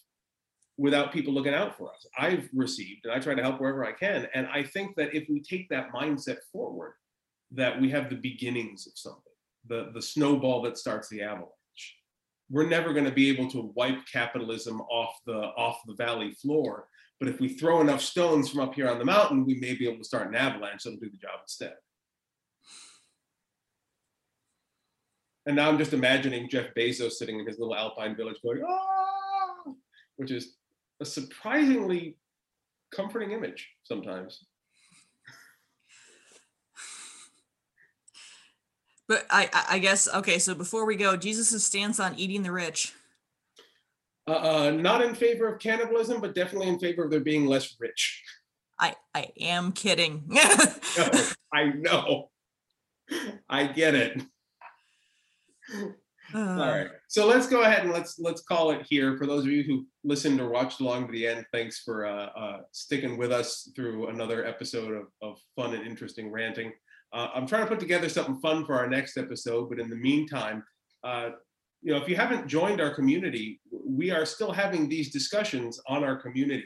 without 0.77 1.13
people 1.13 1.33
looking 1.33 1.55
out 1.55 1.77
for 1.77 1.91
us. 1.91 2.07
I've 2.17 2.49
received, 2.55 3.05
and 3.05 3.13
I 3.13 3.19
try 3.19 3.35
to 3.35 3.43
help 3.43 3.61
wherever 3.61 3.85
I 3.85 3.93
can. 3.93 4.29
And 4.35 4.47
I 4.47 4.63
think 4.63 4.97
that 4.97 5.15
if 5.15 5.29
we 5.29 5.41
take 5.41 5.69
that 5.71 5.93
mindset 5.93 6.39
forward, 6.53 6.93
that 7.53 7.81
we 7.81 7.91
have 7.91 8.11
the 8.11 8.17
beginnings 8.17 8.87
of 8.87 8.93
something, 8.97 9.33
the, 9.67 9.91
the 9.95 10.03
snowball 10.03 10.63
that 10.63 10.79
starts 10.79 11.09
the 11.09 11.23
avalanche. 11.23 11.49
We're 12.51 12.69
never 12.69 12.93
going 12.93 13.05
to 13.07 13.11
be 13.11 13.29
able 13.31 13.51
to 13.51 13.73
wipe 13.75 14.07
capitalism 14.11 14.81
off 14.83 15.19
the 15.27 15.37
off 15.37 15.81
the 15.87 15.95
valley 15.95 16.33
floor. 16.33 16.89
But 17.21 17.29
if 17.29 17.41
we 17.41 17.49
throw 17.49 17.81
enough 17.81 18.01
stones 18.01 18.49
from 18.49 18.61
up 18.61 18.75
here 18.75 18.89
on 18.89 18.99
the 18.99 19.05
mountain, 19.05 19.45
we 19.45 19.57
may 19.59 19.75
be 19.75 19.89
able 19.89 19.99
to 19.99 20.05
start 20.05 20.29
an 20.29 20.37
avalanche 20.37 20.85
that'll 20.85 21.01
do 21.01 21.11
the 21.11 21.17
job 21.17 21.41
instead. 21.43 21.75
And 25.47 25.57
now 25.57 25.69
I'm 25.69 25.79
just 25.79 25.95
imagining 25.95 26.49
Jeff 26.49 26.75
Bezos 26.77 27.13
sitting 27.13 27.41
in 27.41 27.47
his 27.47 27.59
little 27.59 27.75
alpine 27.75 28.15
village 28.15 28.37
going, 28.43 28.63
ah, 28.69 29.73
which 30.17 30.31
is 30.31 30.57
a 31.01 31.05
surprisingly 31.05 32.19
comforting 32.95 33.33
image 33.33 33.69
sometimes. 33.83 34.45
but 39.09 39.25
I 39.31 39.49
I- 39.71 39.79
guess 39.79 40.07
okay, 40.07 40.39
so 40.39 40.55
before 40.55 40.85
we 40.85 40.97
go, 40.97 41.17
Jesus' 41.17 41.65
stance 41.65 41.99
on 41.99 42.15
eating 42.19 42.43
the 42.43 42.53
rich. 42.53 42.93
Uh, 44.29 44.33
uh, 44.33 44.71
not 44.71 45.01
in 45.03 45.15
favor 45.15 45.49
of 45.53 45.59
cannibalism, 45.59 46.21
but 46.21 46.35
definitely 46.35 46.69
in 46.69 46.79
favor 46.79 47.05
of 47.05 47.11
there 47.11 47.21
being 47.21 47.47
less 47.47 47.75
rich. 47.81 48.23
I 48.79 48.95
I 49.15 49.33
am 49.41 49.73
kidding. 49.73 50.29
No, 50.99 51.23
I 51.53 51.65
know. 51.67 52.31
I 53.49 53.67
get 53.69 53.95
it. 53.95 54.23
All 55.75 56.41
Uh, 56.41 56.57
right. 56.59 56.89
So 57.09 57.27
let's 57.27 57.47
go 57.49 57.63
ahead 57.63 57.85
and 57.85 57.93
let's 57.93 58.19
let's 58.19 58.43
call 58.43 58.71
it 58.73 58.85
here. 58.89 59.17
For 59.17 59.27
those 59.27 59.45
of 59.45 59.51
you 59.51 59.63
who 59.63 59.87
listened 60.05 60.41
or 60.41 60.51
watched 60.51 60.81
along 60.81 61.07
to 61.07 61.13
the 61.13 61.27
end, 61.27 61.47
thanks 61.53 61.81
for 61.81 62.05
uh, 62.07 62.27
uh, 62.37 62.59
sticking 62.73 63.17
with 63.17 63.33
us 63.33 63.71
through 63.75 64.09
another 64.09 64.45
episode 64.45 64.93
of, 64.95 65.07
of 65.23 65.39
fun 65.57 65.75
and 65.75 65.87
interesting 65.87 66.31
ranting. 66.31 66.73
Uh, 67.15 67.29
I'm 67.35 67.47
trying 67.47 67.63
to 67.63 67.69
put 67.69 67.81
together 67.81 68.09
something 68.11 68.39
fun 68.41 68.67
for 68.67 68.75
our 68.75 68.89
next 68.91 69.17
episode, 69.17 69.71
but 69.71 69.81
in 69.81 69.89
the 69.89 69.97
meantime, 69.97 70.63
uh, 71.03 71.31
you 71.83 71.93
know, 71.93 72.01
if 72.01 72.09
you 72.09 72.17
haven't 72.17 72.47
joined 72.47 72.81
our 72.81 72.95
community, 72.95 73.61
we 73.71 74.11
are 74.11 74.27
still 74.27 74.53
having 74.53 74.89
these 74.89 75.13
discussions 75.13 75.81
on 75.87 76.05
our 76.05 76.17
community, 76.17 76.65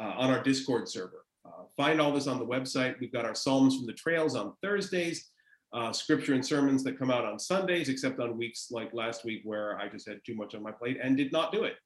uh, 0.00 0.14
on 0.16 0.30
our 0.30 0.42
Discord 0.42 0.88
server. 0.88 1.24
Uh, 1.44 1.64
find 1.76 2.00
all 2.00 2.12
this 2.12 2.26
on 2.26 2.38
the 2.38 2.46
website. 2.46 2.98
We've 3.00 3.12
got 3.12 3.24
our 3.24 3.34
Psalms 3.34 3.76
from 3.76 3.86
the 3.86 3.92
Trails 3.92 4.36
on 4.36 4.54
Thursdays 4.62 5.32
uh, 5.72 5.92
scripture 5.92 6.34
and 6.34 6.44
sermons 6.44 6.84
that 6.84 6.98
come 6.98 7.10
out 7.10 7.24
on 7.24 7.38
Sundays, 7.38 7.88
except 7.88 8.20
on 8.20 8.36
weeks 8.36 8.68
like 8.70 8.92
last 8.92 9.24
week 9.24 9.40
where 9.44 9.78
I 9.78 9.88
just 9.88 10.06
had 10.06 10.20
too 10.24 10.34
much 10.34 10.54
on 10.54 10.62
my 10.62 10.72
plate 10.72 10.98
and 11.02 11.16
did 11.16 11.32
not 11.32 11.52
do 11.52 11.64
it. 11.64 11.76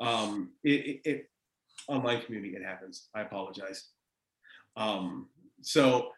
Um, 0.00 0.52
it, 0.64 0.70
it, 0.70 1.00
it 1.04 1.30
online 1.88 2.22
community, 2.22 2.54
it 2.54 2.64
happens. 2.64 3.08
I 3.14 3.22
apologize. 3.22 3.88
Um, 4.76 5.28
so, 5.60 6.10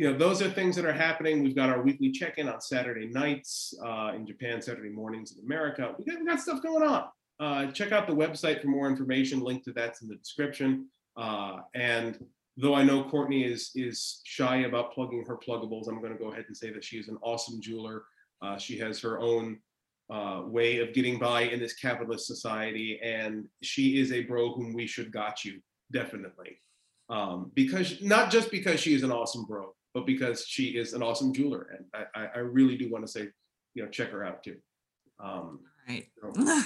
you 0.00 0.10
know, 0.10 0.16
those 0.16 0.40
are 0.40 0.50
things 0.50 0.74
that 0.76 0.86
are 0.86 0.94
happening. 0.94 1.42
We've 1.42 1.54
got 1.54 1.68
our 1.68 1.82
weekly 1.82 2.10
check-in 2.10 2.48
on 2.48 2.62
Saturday 2.62 3.08
nights 3.08 3.74
uh, 3.84 4.12
in 4.16 4.26
Japan, 4.26 4.62
Saturday 4.62 4.88
mornings 4.88 5.36
in 5.36 5.44
America. 5.44 5.94
We 5.98 6.06
got, 6.06 6.18
we 6.20 6.24
got 6.24 6.40
stuff 6.40 6.62
going 6.62 6.82
on. 6.82 7.04
uh, 7.40 7.66
check 7.72 7.90
out 7.90 8.06
the 8.06 8.14
website 8.14 8.60
for 8.60 8.68
more 8.68 8.88
information. 8.88 9.40
Link 9.40 9.64
to 9.64 9.72
that's 9.72 10.02
in 10.02 10.08
the 10.08 10.14
description. 10.16 10.86
Uh, 11.16 11.58
and 11.74 12.22
though 12.56 12.74
I 12.74 12.84
know 12.84 13.02
Courtney 13.04 13.44
is 13.44 13.72
is 13.74 14.20
shy 14.24 14.58
about 14.58 14.92
plugging 14.92 15.24
her 15.26 15.36
pluggables, 15.36 15.88
I'm 15.88 16.00
going 16.00 16.12
to 16.12 16.18
go 16.18 16.30
ahead 16.30 16.44
and 16.46 16.56
say 16.56 16.70
that 16.70 16.84
she 16.84 16.98
is 16.98 17.08
an 17.08 17.18
awesome 17.22 17.60
jeweler. 17.60 18.04
Uh, 18.42 18.58
she 18.58 18.78
has 18.78 19.00
her 19.00 19.18
own 19.20 19.58
uh, 20.10 20.42
way 20.44 20.78
of 20.78 20.92
getting 20.92 21.18
by 21.18 21.42
in 21.42 21.58
this 21.58 21.74
capitalist 21.74 22.26
society, 22.26 23.00
and 23.02 23.46
she 23.62 23.98
is 23.98 24.12
a 24.12 24.22
bro 24.24 24.52
whom 24.52 24.74
we 24.74 24.86
should 24.86 25.10
got 25.10 25.44
you 25.44 25.60
definitely. 25.92 26.60
Um, 27.08 27.50
because 27.54 28.00
not 28.02 28.30
just 28.30 28.50
because 28.50 28.78
she 28.78 28.94
is 28.94 29.02
an 29.02 29.10
awesome 29.10 29.44
bro, 29.44 29.74
but 29.94 30.06
because 30.06 30.44
she 30.46 30.76
is 30.78 30.92
an 30.92 31.02
awesome 31.02 31.32
jeweler, 31.32 31.68
and 31.76 31.84
I, 31.94 32.20
I, 32.22 32.26
I 32.36 32.38
really 32.38 32.76
do 32.76 32.90
want 32.90 33.04
to 33.06 33.10
say, 33.10 33.28
you 33.74 33.82
know, 33.84 33.88
check 33.90 34.10
her 34.10 34.24
out 34.24 34.42
too. 34.42 34.56
Um, 35.22 35.60
Right. 35.88 36.06
so- 36.22 36.62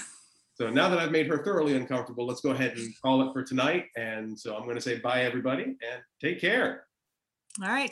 so 0.57 0.71
now 0.71 0.89
that 0.89 0.99
I've 1.01 1.11
made 1.11 1.27
her 1.27 1.43
thoroughly 1.43 1.75
uncomfortable, 1.77 2.27
let's 2.27 2.41
go 2.41 2.51
ahead 2.53 2.77
and 2.79 2.95
call 3.03 3.29
it 3.29 3.33
for 3.33 3.43
tonight. 3.43 3.87
And 3.97 4.39
so 4.39 4.55
I'm 4.57 4.63
going 4.65 4.77
to 4.77 4.81
say 4.81 4.99
bye, 5.01 5.23
everybody, 5.23 5.65
and 5.65 6.03
take 6.21 6.41
care. 6.41 6.87
All 7.63 7.69
right. 7.69 7.91